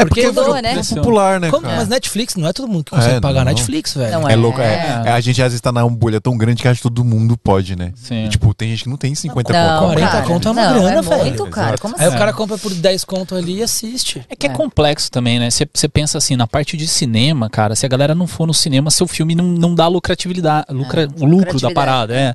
[0.00, 0.80] É porque Mudou, virou né?
[0.94, 1.76] popular, né, Como- cara?
[1.76, 3.52] mas Netflix, não é todo mundo que consegue É, pagar não.
[3.52, 4.12] Netflix, velho.
[4.20, 6.68] Não É louco, é, é, A gente às vezes tá na bolha tão grande que
[6.68, 7.92] acha que todo mundo pode, né?
[7.96, 8.24] Sim.
[8.26, 9.92] E, tipo, tem gente que não tem 50 Não, conto.
[9.92, 11.24] 40 cara, conto é uma não, grana, é velho.
[11.24, 11.80] muito caro.
[11.80, 12.14] Como Aí assim?
[12.16, 14.24] o cara compra por 10 conto ali e assiste.
[14.28, 14.52] É que é, É.
[14.52, 15.48] complexo também, né?
[15.50, 18.90] Você pensa assim, na parte de cinema, cara, se a galera não for no cinema,
[18.90, 22.34] seu filme não, não dá lucratividade, lucra, o lucro da parada, é.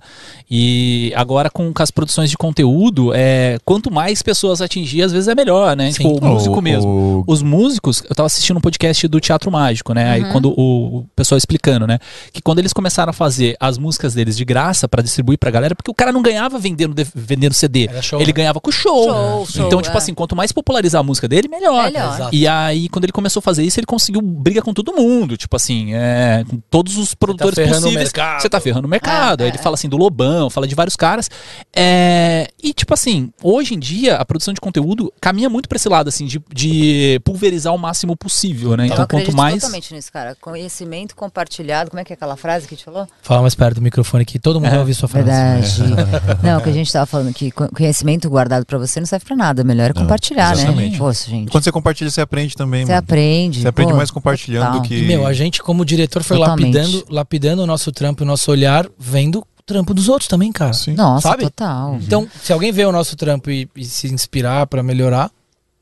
[0.49, 5.27] E agora com, com as produções de conteúdo, é, quanto mais pessoas atingir, às vezes
[5.27, 5.91] é melhor, né?
[5.91, 6.03] Sim.
[6.03, 6.89] Tipo, o músico mesmo.
[6.89, 10.05] o- Os músicos, eu tava assistindo um podcast do Teatro Mágico, né?
[10.05, 10.11] Uhum.
[10.11, 11.99] Aí quando o, o pessoal explicando, né?
[12.31, 15.75] Que quando eles começaram a fazer as músicas deles de graça pra distribuir pra galera,
[15.75, 17.87] porque o cara não ganhava vendendo, de- vendendo CD.
[17.87, 18.33] Era show, ele né?
[18.33, 19.05] ganhava com show.
[19.05, 19.97] Show, show, então, tipo é.
[19.97, 21.91] assim, quanto mais popularizar a música dele, melhor.
[21.91, 22.29] Melhor.
[22.31, 25.37] E aí, quando ele começou a fazer isso, ele conseguiu briga com todo mundo.
[25.37, 28.03] Tipo assim, é, com todos os produtores ferrando o possíveis.
[28.05, 28.41] mercado.
[28.41, 29.41] Você tá ferrando o mercado.
[29.41, 29.61] É, aí ele é.
[29.61, 31.29] fala assim do Lobão, fala de vários caras.
[31.75, 35.87] É, E, tipo assim, hoje em dia, a produção de conteúdo caminha muito pra esse
[35.87, 38.85] lado, assim, de, de pulverizar o máximo possível, né?
[38.85, 39.55] Eu Então, acredito quanto mais.
[39.55, 40.35] totalmente nisso, cara.
[40.41, 41.91] Conhecimento compartilhado.
[41.91, 43.07] Como é que é aquela frase que a gente falou?
[43.21, 45.25] Fala mais perto do microfone que todo mundo vai ouvir sua frase.
[45.27, 45.83] Verdade.
[46.41, 49.35] Não, que a gente tava falando que co- conhecimento guardado pra você não serve pra
[49.35, 49.63] nada.
[49.63, 50.63] Melhor é Não, compartilhar, né?
[50.63, 50.97] exatamente.
[50.97, 51.51] Poxa, E gente.
[51.51, 52.99] quando você compartilha, você aprende também, Você mano.
[52.99, 53.61] aprende.
[53.61, 54.81] Você aprende pô, mais compartilhando total.
[54.81, 54.95] do que.
[54.97, 56.75] E, meu, a gente, como diretor, foi Totalmente.
[56.75, 60.73] lapidando, lapidando o nosso trampo, o nosso olhar, vendo o trampo dos outros também, cara.
[60.73, 60.93] Sim.
[60.93, 61.43] Nossa, Sabe?
[61.43, 61.95] total.
[61.95, 65.31] Então, se alguém vê o nosso trampo e, e se inspirar pra melhorar,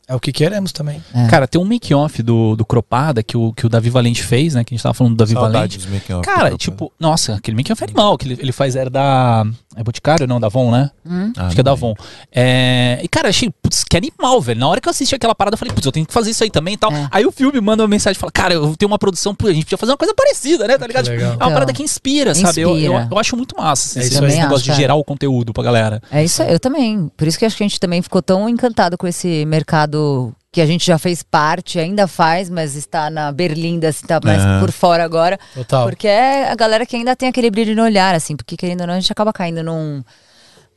[0.07, 1.01] é o que queremos também.
[1.14, 1.27] É.
[1.27, 4.64] Cara, tem um make-off do, do Cropada que o, que o Davi Valente fez, né?
[4.64, 5.77] Que a gente tava falando do Davi Saudade Valente.
[5.77, 5.88] dos
[6.26, 8.18] Cara, do tipo, nossa, aquele make-off é animal.
[8.18, 9.45] Que ele, ele faz era da.
[9.76, 10.28] É Boticário?
[10.28, 10.91] Não, da Von, né?
[11.06, 11.32] Hum?
[11.38, 11.94] Ah, Acho que é da Von.
[12.32, 14.60] É, e, cara, achei, putz, que animal, velho.
[14.60, 16.44] Na hora que eu assisti aquela parada, eu falei, putz, eu tenho que fazer isso
[16.44, 16.91] aí também e tal.
[16.91, 17.08] É.
[17.12, 19.66] Aí o filme manda uma mensagem e fala, cara, eu tenho uma produção, a gente
[19.66, 20.78] podia fazer uma coisa parecida, né?
[20.78, 21.06] Tá ligado?
[21.06, 22.62] Tipo, é uma Então, parada que inspira, sabe?
[22.62, 23.08] Eu, eu, inspira.
[23.12, 24.76] eu acho muito massa assim, É esse, esse negócio acho, de é.
[24.76, 26.02] gerar o conteúdo pra galera.
[26.12, 27.12] É isso, aí, eu também.
[27.18, 30.62] Por isso que acho que a gente também ficou tão encantado com esse mercado que
[30.62, 34.60] a gente já fez parte, ainda faz, mas está na berlinda, assim, tá mais Aham.
[34.60, 35.40] por fora agora.
[35.56, 35.84] Total.
[35.90, 38.88] Porque é a galera que ainda tem aquele brilho no olhar, assim, porque querendo ou
[38.88, 40.04] não, a gente acaba caindo num.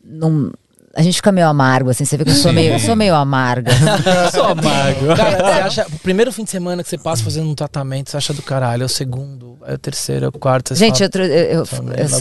[0.02, 0.50] num
[0.96, 3.14] a gente fica meio amargo, assim, você vê que eu sou meio, eu sou meio
[3.14, 3.70] amarga.
[4.32, 5.14] Só mago.
[5.16, 8.16] Cara, você acha, o primeiro fim de semana que você passa fazendo um tratamento, você
[8.16, 10.74] acha do caralho, é o segundo, é o terceiro, é o quarto.
[10.74, 11.64] você Gente, fala, eu, eu,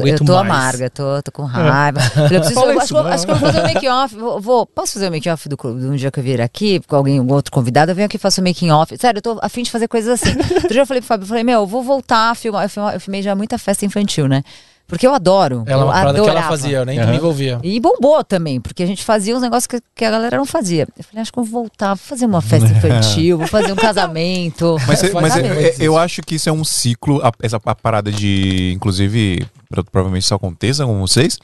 [0.01, 0.45] eu, eu, tô mais.
[0.51, 1.99] amarga, tô, tô com raiva.
[2.31, 3.11] Eu, preciso, isso, acho, que eu- não.
[3.11, 4.15] acho que eu vou fazer um make-off.
[4.15, 6.95] Vou, vou- posso fazer o make-off do, do um dia que eu vier aqui, com
[6.97, 7.91] alguém, um outro convidado?
[7.91, 8.97] Eu venho aqui e faço o making-off.
[8.97, 10.35] Sério, eu tô afim de fazer coisas assim.
[10.55, 12.63] Outro dia eu falei pro Fábio, eu falei, meu, eu vou voltar a filmar.
[12.65, 14.43] Eu, filma- eu filmei já muita festa infantil, né?
[14.87, 15.63] Porque eu adoro.
[15.65, 16.47] Ela é uma parada que ela adorava.
[16.49, 17.09] fazia, eu nem Aham.
[17.11, 17.59] me envolvia.
[17.63, 20.87] E bombou também, porque a gente fazia uns negócios que, que a galera não fazia.
[20.97, 23.75] Eu falei, acho que eu vou voltar, vou fazer uma festa infantil, vou fazer um
[23.75, 24.77] casamento.
[24.87, 27.75] Mas, é- mas é- é- eu acho que isso é um ciclo, a- essa a
[27.75, 31.39] parada de, inclusive, pro- provavelmente isso aconteça com vocês,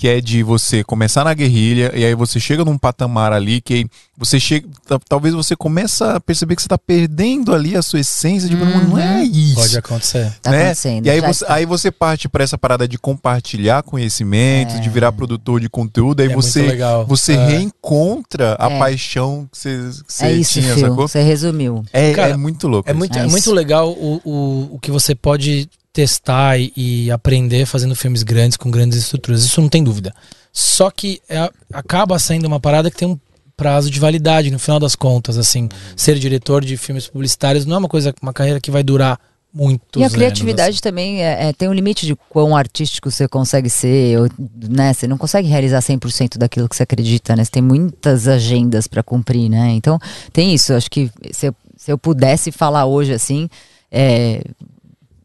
[0.00, 3.84] que é de você começar na guerrilha e aí você chega num patamar ali que
[4.16, 8.00] você chega, ta- talvez você começa a perceber que você tá perdendo ali a sua
[8.00, 9.56] essência, de não é isso.
[9.56, 10.32] Pode acontecer.
[10.40, 10.56] Tá né?
[10.62, 11.04] acontecendo.
[11.06, 11.54] E aí você, está.
[11.54, 16.30] aí você parte para essa parada de compartilhar conhecimentos, de virar produtor de conteúdo, aí
[16.30, 17.04] É você legal.
[17.04, 17.46] você É.
[17.48, 18.78] reencontra a É.
[18.78, 20.88] paixão que você, que você É isso, tinha, Phil.
[20.88, 21.08] sacou?
[21.08, 21.84] Você resumiu.
[21.92, 22.88] É, Cara, é muito louco.
[22.88, 22.98] É isso.
[22.98, 25.68] muito, É é muito legal o, o, o que você pode
[26.00, 29.44] testar e, e aprender fazendo filmes grandes com grandes estruturas.
[29.44, 30.14] Isso não tem dúvida.
[30.52, 33.18] Só que é- acaba sendo uma parada que tem um
[33.56, 35.36] prazo de validade no final das contas.
[35.36, 39.18] Assim, ser diretor de filmes publicitários não é uma coisa, uma carreira que vai durar
[39.52, 40.80] muitos E a anos, criatividade assim.
[40.80, 44.28] também é, é- tem um limite de quão artístico você consegue ser, ou,
[44.70, 44.94] né?
[44.94, 47.44] Você não consegue realizar 100% daquilo que você acredita, né?
[47.44, 49.72] Você tem muitas agendas para cumprir, né?
[49.72, 49.98] Então,
[50.32, 50.72] tem isso.
[50.72, 53.48] Acho que se eu, se eu pudesse falar hoje assim,
[53.92, 54.42] é,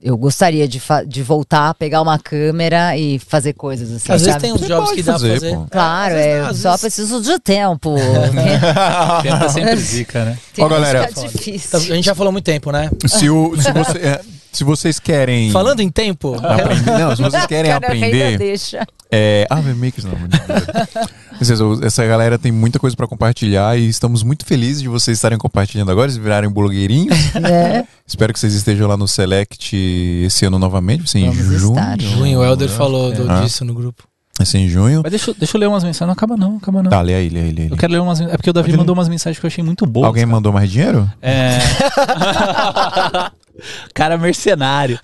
[0.05, 4.41] eu gostaria de, de voltar, pegar uma câmera e fazer coisas assim, Às vezes sabe?
[4.43, 5.55] tem uns Você jobs que dá fazer, pra fazer.
[5.55, 5.67] pô.
[5.71, 7.95] Claro, vezes é, dá, às só vezes- preciso de tempo.
[9.23, 10.37] Tenta sempre zica, né?
[10.53, 11.07] Tem Ó, galera.
[11.07, 11.79] que ficar Tá, difícil.
[11.79, 12.89] A gente já falou muito tempo, né?
[13.07, 14.21] Se, o- se, você- é,
[14.55, 15.51] se vocês querem.
[15.51, 18.37] Falando em tempo, aprender, não, se vocês querem Cara, ainda aprender.
[18.37, 18.85] deixa.
[19.11, 20.13] É, ah, Makers não.
[21.39, 25.37] Vocês, Essa galera tem muita coisa pra compartilhar e estamos muito felizes de vocês estarem
[25.37, 27.33] compartilhando agora, eles virarem blogueirinhos.
[27.35, 27.85] né?
[28.07, 29.75] Espero que vocês estejam lá no Select
[30.25, 31.73] esse ano novamente, ser em junho.
[31.77, 31.99] estar.
[32.01, 33.41] junho, o Helder falou do- Ah.
[33.41, 34.03] disso no grupo.
[34.37, 35.01] Vai ser em junho.
[35.03, 36.07] Mas deixa, eu- deixa eu ler umas mensagens.
[36.07, 36.89] Não acaba não, acaba não.
[36.89, 37.69] Tá, lê aí, lê aí, lê aí.
[37.69, 39.63] Eu quero ler umas É porque o Davi Pode- mandou umas mensagens que eu achei
[39.63, 40.05] muito boas.
[40.07, 41.09] Alguém mandou mais dinheiro?
[41.21, 41.57] É.
[43.93, 44.99] cara mercenário.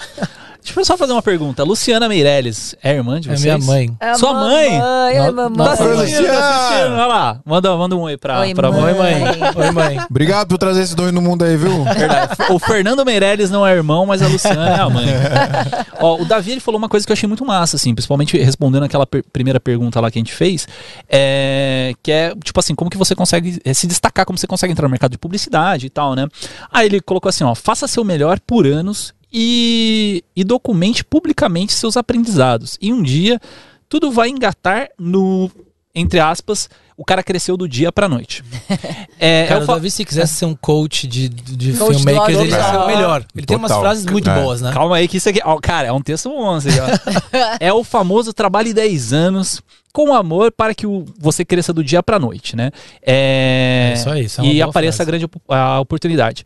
[0.63, 1.63] Deixa eu só fazer uma pergunta.
[1.63, 3.43] Luciana Meirelles é irmã de É vocês?
[3.43, 3.89] minha mãe.
[3.99, 4.77] É Sua mãe?
[4.77, 5.57] mamãe, é mamãe.
[5.57, 6.95] Tá assistindo, Luciana.
[6.95, 7.39] Olha lá.
[7.43, 8.83] Manda, manda um oi pra, Oi, pra mãe.
[8.83, 9.23] Oi, mãe.
[9.55, 9.97] Oi, mãe.
[10.09, 11.83] Obrigado por trazer esses dois no mundo aí, viu?
[11.83, 12.35] Verdade.
[12.51, 15.07] O Fernando Meirelles não é irmão, mas a Luciana é a mãe.
[15.99, 18.83] Ó, o Davi ele falou uma coisa que eu achei muito massa, assim, principalmente respondendo
[18.83, 20.67] aquela per- primeira pergunta lá que a gente fez,
[21.09, 24.71] é, que é, tipo assim, como que você consegue eh, se destacar, como você consegue
[24.71, 26.27] entrar no mercado de publicidade e tal, né?
[26.71, 31.95] Aí ele colocou assim, ó, faça seu melhor por anos e, e documente publicamente seus
[31.97, 32.77] aprendizados.
[32.81, 33.39] E um dia
[33.87, 35.49] tudo vai engatar no,
[35.93, 38.43] entre aspas, o cara cresceu do dia pra noite.
[39.23, 42.39] É, Cara, eu o fa- Davi, se quisesse ser um coach de, de Coach filmmakers,
[42.39, 43.23] ele ia ser o melhor.
[43.35, 43.83] Ele tem umas Total.
[43.83, 44.41] frases muito É.
[44.41, 44.71] boas, né?
[44.73, 45.39] Calma aí, que isso aqui.
[45.45, 46.55] ó, cara, é um texto bom.
[46.55, 46.87] Assim, ó.
[47.59, 49.61] é o famoso trabalhe 10 anos
[49.93, 52.71] com amor para que o- você cresça do dia pra noite, né?
[53.05, 55.01] É, É isso aí, isso é uma e boa apareça frase.
[55.03, 56.43] a grande a oportunidade.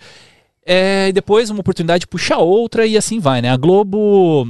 [0.65, 3.49] É, e depois uma oportunidade puxa outra e assim vai, né?
[3.51, 4.47] A Globo.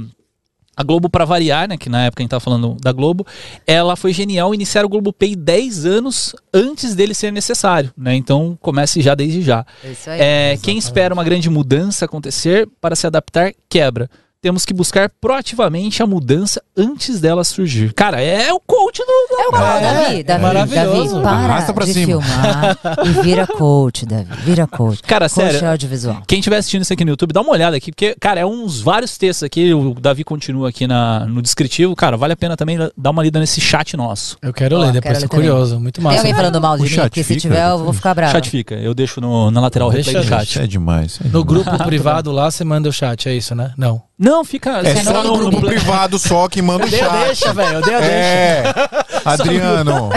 [0.78, 1.78] A Globo, pra variar, né?
[1.78, 3.26] Que na época a gente tava falando da Globo,
[3.66, 8.14] ela foi genial iniciar o Globo Pay 10 anos antes dele ser necessário, né?
[8.14, 9.64] Então comece já desde já.
[9.82, 10.20] É isso aí.
[10.20, 14.10] É, quem espera uma grande mudança acontecer para se adaptar, quebra.
[14.42, 17.92] Temos que buscar proativamente a mudança antes dela surgir.
[17.94, 19.36] Cara, é o coach do.
[19.38, 21.10] É o coach, Davi, Davi, maravilhoso.
[21.14, 22.06] Davi, para Arrasta pra de cima.
[22.06, 25.02] filmar e vira coach, Davi, vira coach.
[25.02, 25.68] Cara, coach sério.
[25.68, 26.22] audiovisual.
[26.26, 28.80] Quem estiver assistindo isso aqui no YouTube, dá uma olhada aqui, porque, cara, é uns
[28.80, 29.72] vários textos aqui.
[29.74, 31.96] O Davi continua aqui na, no descritivo.
[31.96, 34.36] Cara, vale a pena também dar uma lida nesse chat nosso.
[34.42, 35.48] Eu quero ler, depois quero ler também.
[35.48, 35.80] curioso.
[35.80, 36.18] Muito Tem massa.
[36.18, 36.90] alguém falando mal de O mim?
[36.90, 38.32] chat Porque se tiver, eu vou ficar O bravo.
[38.32, 38.74] chat fica.
[38.74, 40.60] Eu deixo no, na lateral Deixa, replay do chat.
[40.60, 41.18] É demais.
[41.20, 41.46] é No demais.
[41.46, 43.72] grupo privado lá, você manda o chat, é isso, né?
[43.76, 44.02] Não.
[44.18, 44.78] Não, fica.
[44.82, 47.24] É você só não- no, no- no privado só que manda o Deu chat.
[47.26, 47.74] deixa, velho.
[47.74, 48.14] Eu dei a deixa.
[48.14, 48.72] É,
[49.24, 50.10] Adriano.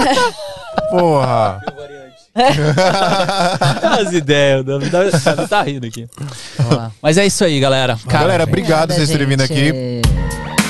[0.89, 1.61] Porra.
[3.99, 6.07] As ideias, o Davi tá- tá rindo aqui.
[7.01, 7.97] Mas é isso aí, galera.
[8.07, 9.55] Cara, Galera, obrigado vocês terem vindo aqui.
[9.55, 10.01] gente.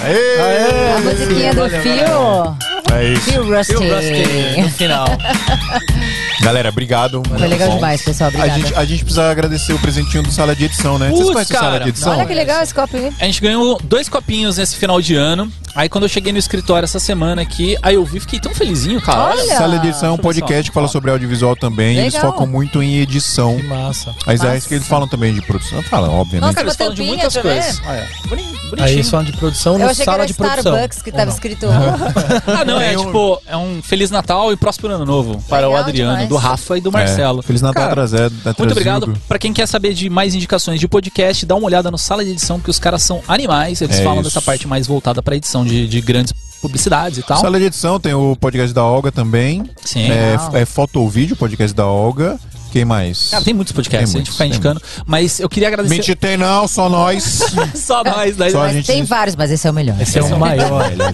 [0.04, 0.94] Aê!
[0.96, 2.58] A musiquinha do Fio.
[2.96, 3.32] É isso.
[3.32, 4.62] Fio Rusty.
[4.62, 5.06] no final.
[6.42, 7.22] Galera, obrigado.
[7.28, 7.76] Foi legal Bom.
[7.76, 8.30] demais, pessoal.
[8.30, 8.60] A Obrigada.
[8.62, 11.08] gente, a gente precisa agradecer o presentinho do Sala de Edição, né?
[11.10, 11.84] Vocês Putz, conhecem o Sala cara.
[11.84, 12.14] de Edição?
[12.14, 13.12] Olha que legal esse copo aí.
[13.20, 15.52] A gente ganhou dois copinhos nesse final de ano.
[15.76, 19.00] Aí quando eu cheguei no escritório essa semana aqui, aí eu vi, fiquei tão felizinho,
[19.02, 19.36] cara.
[19.36, 19.58] Olha.
[19.58, 21.96] Sala de Edição é um podcast que fala sobre audiovisual também.
[21.98, 22.32] e Eles Legal.
[22.32, 23.58] focam muito em edição.
[23.58, 24.16] Que massa.
[24.26, 25.82] Mas é isso que eles falam também de produção.
[25.84, 26.42] Fala, obviamente.
[26.42, 27.54] Nossa, Cara, eles falam de muitas também.
[27.54, 27.82] coisas.
[27.86, 28.84] Olha, boni- bonitinho.
[28.84, 30.60] Aí eles falam de produção Eu no achei que sala era de produção.
[30.74, 31.34] Starbucks que tava não?
[31.34, 31.68] escrito.
[32.60, 35.86] Ah, não, é tipo, é um Feliz Natal e próspero ano novo para o Legal
[35.88, 36.29] Adriano, demais.
[36.30, 37.40] Do Rafa e do Marcelo.
[37.40, 38.34] É, Feliz Natal Cara, atrasado.
[38.58, 39.14] Muito obrigado.
[39.28, 42.32] Pra quem quer saber de mais indicações de podcast, dá uma olhada no Sala de
[42.32, 43.82] Edição, porque os caras são animais.
[43.82, 44.30] Eles É falam isso.
[44.30, 47.40] dessa parte mais voltada pra edição de, de grandes publicidades e tal.
[47.40, 49.64] Sala de Edição tem o podcast da Olga também.
[49.84, 50.10] Sim.
[50.12, 52.38] É, é Foto ou Vídeo, podcast da Olga.
[52.72, 53.30] Quem mais?
[53.32, 54.82] Cara, tem muitos podcasts, Tem a gente muitos, fica indicando.
[55.06, 55.96] Mas eu queria agradecer.
[55.96, 57.40] Mentira, tem não, só nós.
[57.76, 58.50] Só nós, né?
[58.52, 60.00] Só a Mas gente- tem vários, mas esse é o melhor.
[60.02, 60.90] Esse é o maior.
[60.90, 61.14] Melhor.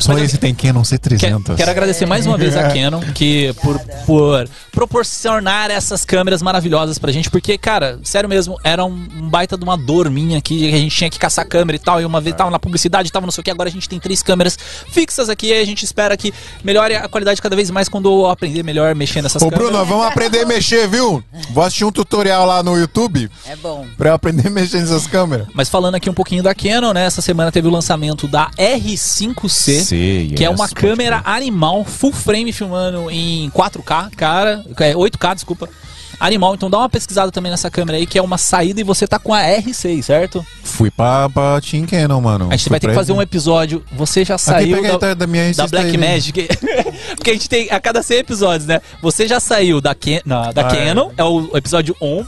[0.00, 1.56] Só esse tem Canon Quer- C300.
[1.56, 7.12] Quero agradecer mais uma vez a Canon que por, por proporcionar essas câmeras maravilhosas pra
[7.12, 8.92] gente, porque, cara, sério mesmo, era um,
[9.30, 12.00] baita de uma dor minha aqui, que a gente tinha que caçar câmera e tal,
[12.00, 13.98] e uma vez tava na publicidade, tava não sei o que, agora a gente tem
[14.00, 14.58] três câmeras
[14.90, 18.26] fixas aqui, e a gente espera que melhore a qualidade cada vez mais quando eu
[18.26, 19.70] aprender melhor mexer nessas Ô, câmeras.
[19.70, 21.22] Bruno, vamos aprender a mexer, viu?
[21.50, 23.86] Vou assistir um tutorial lá no YouTube É bom.
[23.96, 25.46] pra eu aprender a mexer nessas câmeras.
[25.54, 27.04] Mas falando aqui um pouquinho da Canon, né?
[27.06, 29.48] Essa semana teve o lançamento da R5C.
[29.82, 34.64] Sei, que é yes, uma pode câmera animal, full frame filmando em 4K, cara.
[34.78, 35.68] É 8K, desculpa.
[36.20, 39.06] Animal, então dá uma pesquisada também nessa câmera aí, que é uma saída e você
[39.08, 40.44] tá com a R6, certo?
[40.62, 42.48] Fui pra, pra Team Canon, mano.
[42.50, 43.82] A gente Fui vai ter que fazer um episódio.
[43.92, 45.96] Você já saiu da, da minha da R6 Black aí.
[45.96, 46.48] Magic.
[47.16, 48.80] Porque a gente tem a cada 100 episódios, né?
[49.00, 50.86] Você já saiu da, Can, na- da Ah, é.
[50.86, 52.24] Canon, é o episódio 1.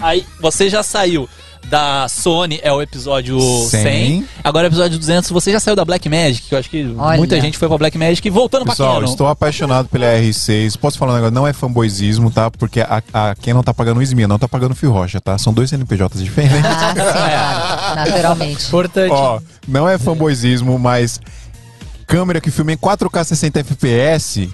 [0.00, 1.28] Aí você já saiu
[1.68, 3.82] da Sony, é o episódio 100.
[3.82, 4.28] 100.
[4.42, 5.30] Agora é o episódio 200.
[5.30, 7.18] Você já saiu da Black Magic, que eu acho que Olha.
[7.18, 8.26] muita gente foi pra Black Magic.
[8.26, 9.10] E voltando pra Pessoal, Canon.
[9.10, 10.76] estou apaixonado pela R6.
[10.78, 11.34] Posso falar um negócio?
[11.34, 12.50] Não é fanboyzismo, tá?
[12.50, 15.36] Porque a, a Canon tá pagando o não tá pagando o Fio Rocha, tá?
[15.38, 16.64] São dois CNPJs diferentes.
[16.64, 17.96] Ah, sim, claro.
[18.10, 18.66] Naturalmente.
[18.66, 19.12] Importante.
[19.12, 21.20] Ó, não é fanboyzismo, mas
[22.06, 24.48] câmera que filma em 4K 60 FPS,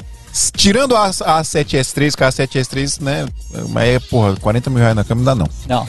[0.56, 3.26] tirando a, a 7S3, que a 7S3, né?
[3.68, 5.78] Mas é, porra, 40 mil reais na câmera não dá não.
[5.80, 5.88] Não.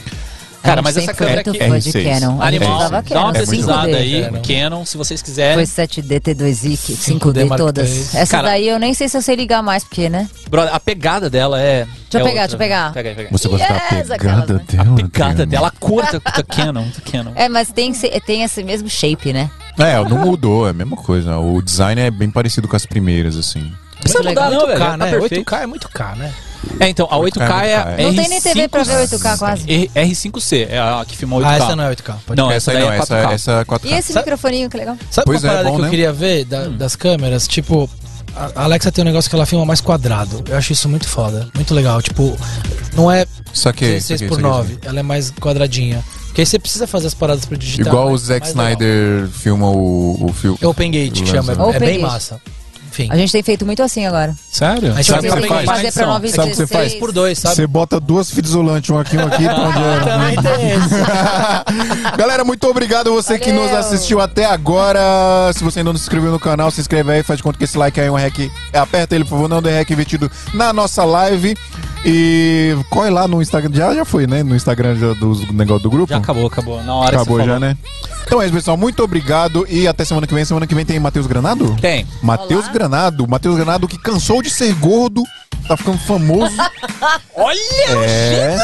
[0.64, 1.58] Cara, mas essa câmera muito aqui.
[1.68, 2.20] fã de R6.
[2.20, 2.40] Canon.
[2.42, 3.20] Animal, usava dá Canon.
[3.20, 4.42] uma É muito pesquisada aí, Canon.
[4.42, 5.54] Canon, se vocês quiserem.
[5.54, 8.14] Foi 7D, T2i, 5D, 5D Mark todas.
[8.14, 10.28] Essa Cara- daí eu nem sei se eu sei ligar mais, porque, né?
[10.48, 11.84] Brother, a pegada dela é.
[11.84, 12.42] Deixa eu é pegar, outra.
[12.42, 12.92] deixa eu pegar.
[12.92, 13.32] Pega aí, pega aí.
[13.32, 13.64] Você gosta
[13.94, 14.60] Yes, da pegada né?
[14.68, 14.90] dela?
[14.90, 16.84] A pegada dela, a cor da, Canon.
[16.88, 17.32] Da Canon.
[17.34, 17.92] É, mas tem,
[18.42, 19.50] esse mesmo shape, né?
[19.78, 21.36] É, não mudou, é a mesma coisa.
[21.38, 23.70] O design é bem parecido com as primeiras, assim.
[24.00, 24.78] precisa Muito mudar, não, velho.
[24.80, 25.10] 8K, Tá né?
[25.10, 25.34] perfeito.
[25.50, 26.32] 8K é muito K, né?
[26.80, 29.64] É, então, a 8K é a Não tem nem TV pra ver 8K quase.
[29.70, 31.46] R- R5C, é a que filmou 8K.
[31.48, 32.14] Ah, essa não é 8K.
[32.26, 33.32] Pode Não, essa essa não, é essa, 4K.
[33.32, 33.84] essa é 4K.
[33.90, 34.96] E esse Sabe- microfoninho, que legal.
[35.10, 35.90] Sabe Pois uma é, parada bom, que eu né?
[35.90, 37.46] queria ver da- das câmeras?
[37.48, 37.88] Tipo,
[38.36, 40.42] a Alexa tem um negócio que ela filma mais quadrado.
[40.48, 41.48] Eu acho isso muito foda.
[41.54, 42.02] Muito legal.
[42.02, 42.36] Tipo,
[42.94, 46.02] não é Saquei, 16 saquei, por saquei, 9, ela é mais quadradinha.
[46.26, 47.86] Porque aí você precisa fazer as paradas pro digital.
[47.92, 48.70] Igual o mais- Zack mais legal.
[48.72, 50.58] Snyder filma o, o filme.
[50.60, 52.00] É Open Gate que chama, é, Open é bem Gate.
[52.02, 52.40] massa.
[52.94, 53.08] Enfim.
[53.10, 54.34] A gente tem feito muito assim agora.
[54.50, 54.92] Sério?
[54.94, 55.64] Mas Sabe o que você que faz?
[55.66, 56.94] fazer pra 9 Sabe o que você faz?
[56.94, 57.56] por dois, sabe?
[57.56, 60.04] Você bota duas fitas isolantes, um aqui, um aqui, pra onde era.
[60.04, 62.14] Também tem esse.
[62.16, 63.64] Galera, muito obrigado a você que Valeu.
[63.64, 65.00] nos assistiu até agora.
[65.54, 67.64] Se você ainda não se inscreveu no canal, se inscreve aí, faz de conta que
[67.64, 68.48] esse like aí é um hack.
[68.72, 71.56] Aperta ele, por favor, não dê hack invertido na nossa live.
[72.06, 73.70] E corre lá no Instagram.
[73.72, 74.42] Já, já foi, né?
[74.42, 76.12] No Instagram já do negócio do grupo.
[76.12, 76.82] Já acabou, acabou.
[76.84, 77.60] Na hora Acabou que você já, falou.
[77.68, 77.76] né?
[78.26, 78.76] Então é isso, pessoal.
[78.76, 80.44] Muito obrigado e até semana que vem.
[80.44, 81.74] Semana que vem tem Matheus Granado?
[81.80, 82.06] Tem.
[82.22, 82.72] Matheus Olá.
[82.84, 83.26] Granado.
[83.26, 85.24] Matheus Granado que cansou de ser gordo
[85.68, 86.54] tá ficando famoso.
[87.36, 87.58] Olha!
[88.06, 88.58] É.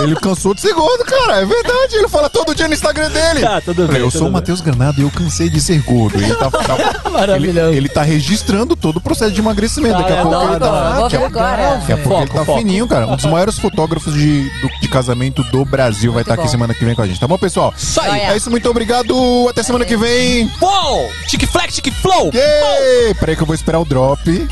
[0.00, 1.40] Ele cansou de ser gordo, cara.
[1.40, 1.96] É verdade.
[1.96, 3.40] Ele fala todo dia no Instagram dele.
[3.40, 4.32] Tá, tudo bem, eu tudo sou o.
[4.32, 6.16] Matheus Granado e eu cansei de ser gordo.
[6.22, 7.58] Ele tá, tá- Maravilhoso.
[7.68, 9.98] Ele, ele tá registrando todo o processo de emagrecimento.
[9.98, 10.92] Daqui a Cara, pouco da ele tá.
[10.92, 11.76] Vou Daqui a, agora.
[11.78, 12.58] daqui a pouco ele tá foco.
[12.58, 13.06] fininho, cara.
[13.06, 16.48] Um dos maiores fotógrafos de, do- de casamento do Brasil vai estar aqui bom.
[16.48, 17.20] semana que vem com a gente.
[17.20, 17.72] Tá bom, pessoal?
[17.76, 18.20] Isso aí.
[18.22, 19.12] É isso, muito obrigado.
[19.48, 20.48] Até semana que vem.
[20.58, 21.08] Flow!
[21.28, 22.30] Tic flex, tic flow!
[22.32, 23.14] Yay!
[23.18, 24.48] Peraí que eu vou esperar o drop.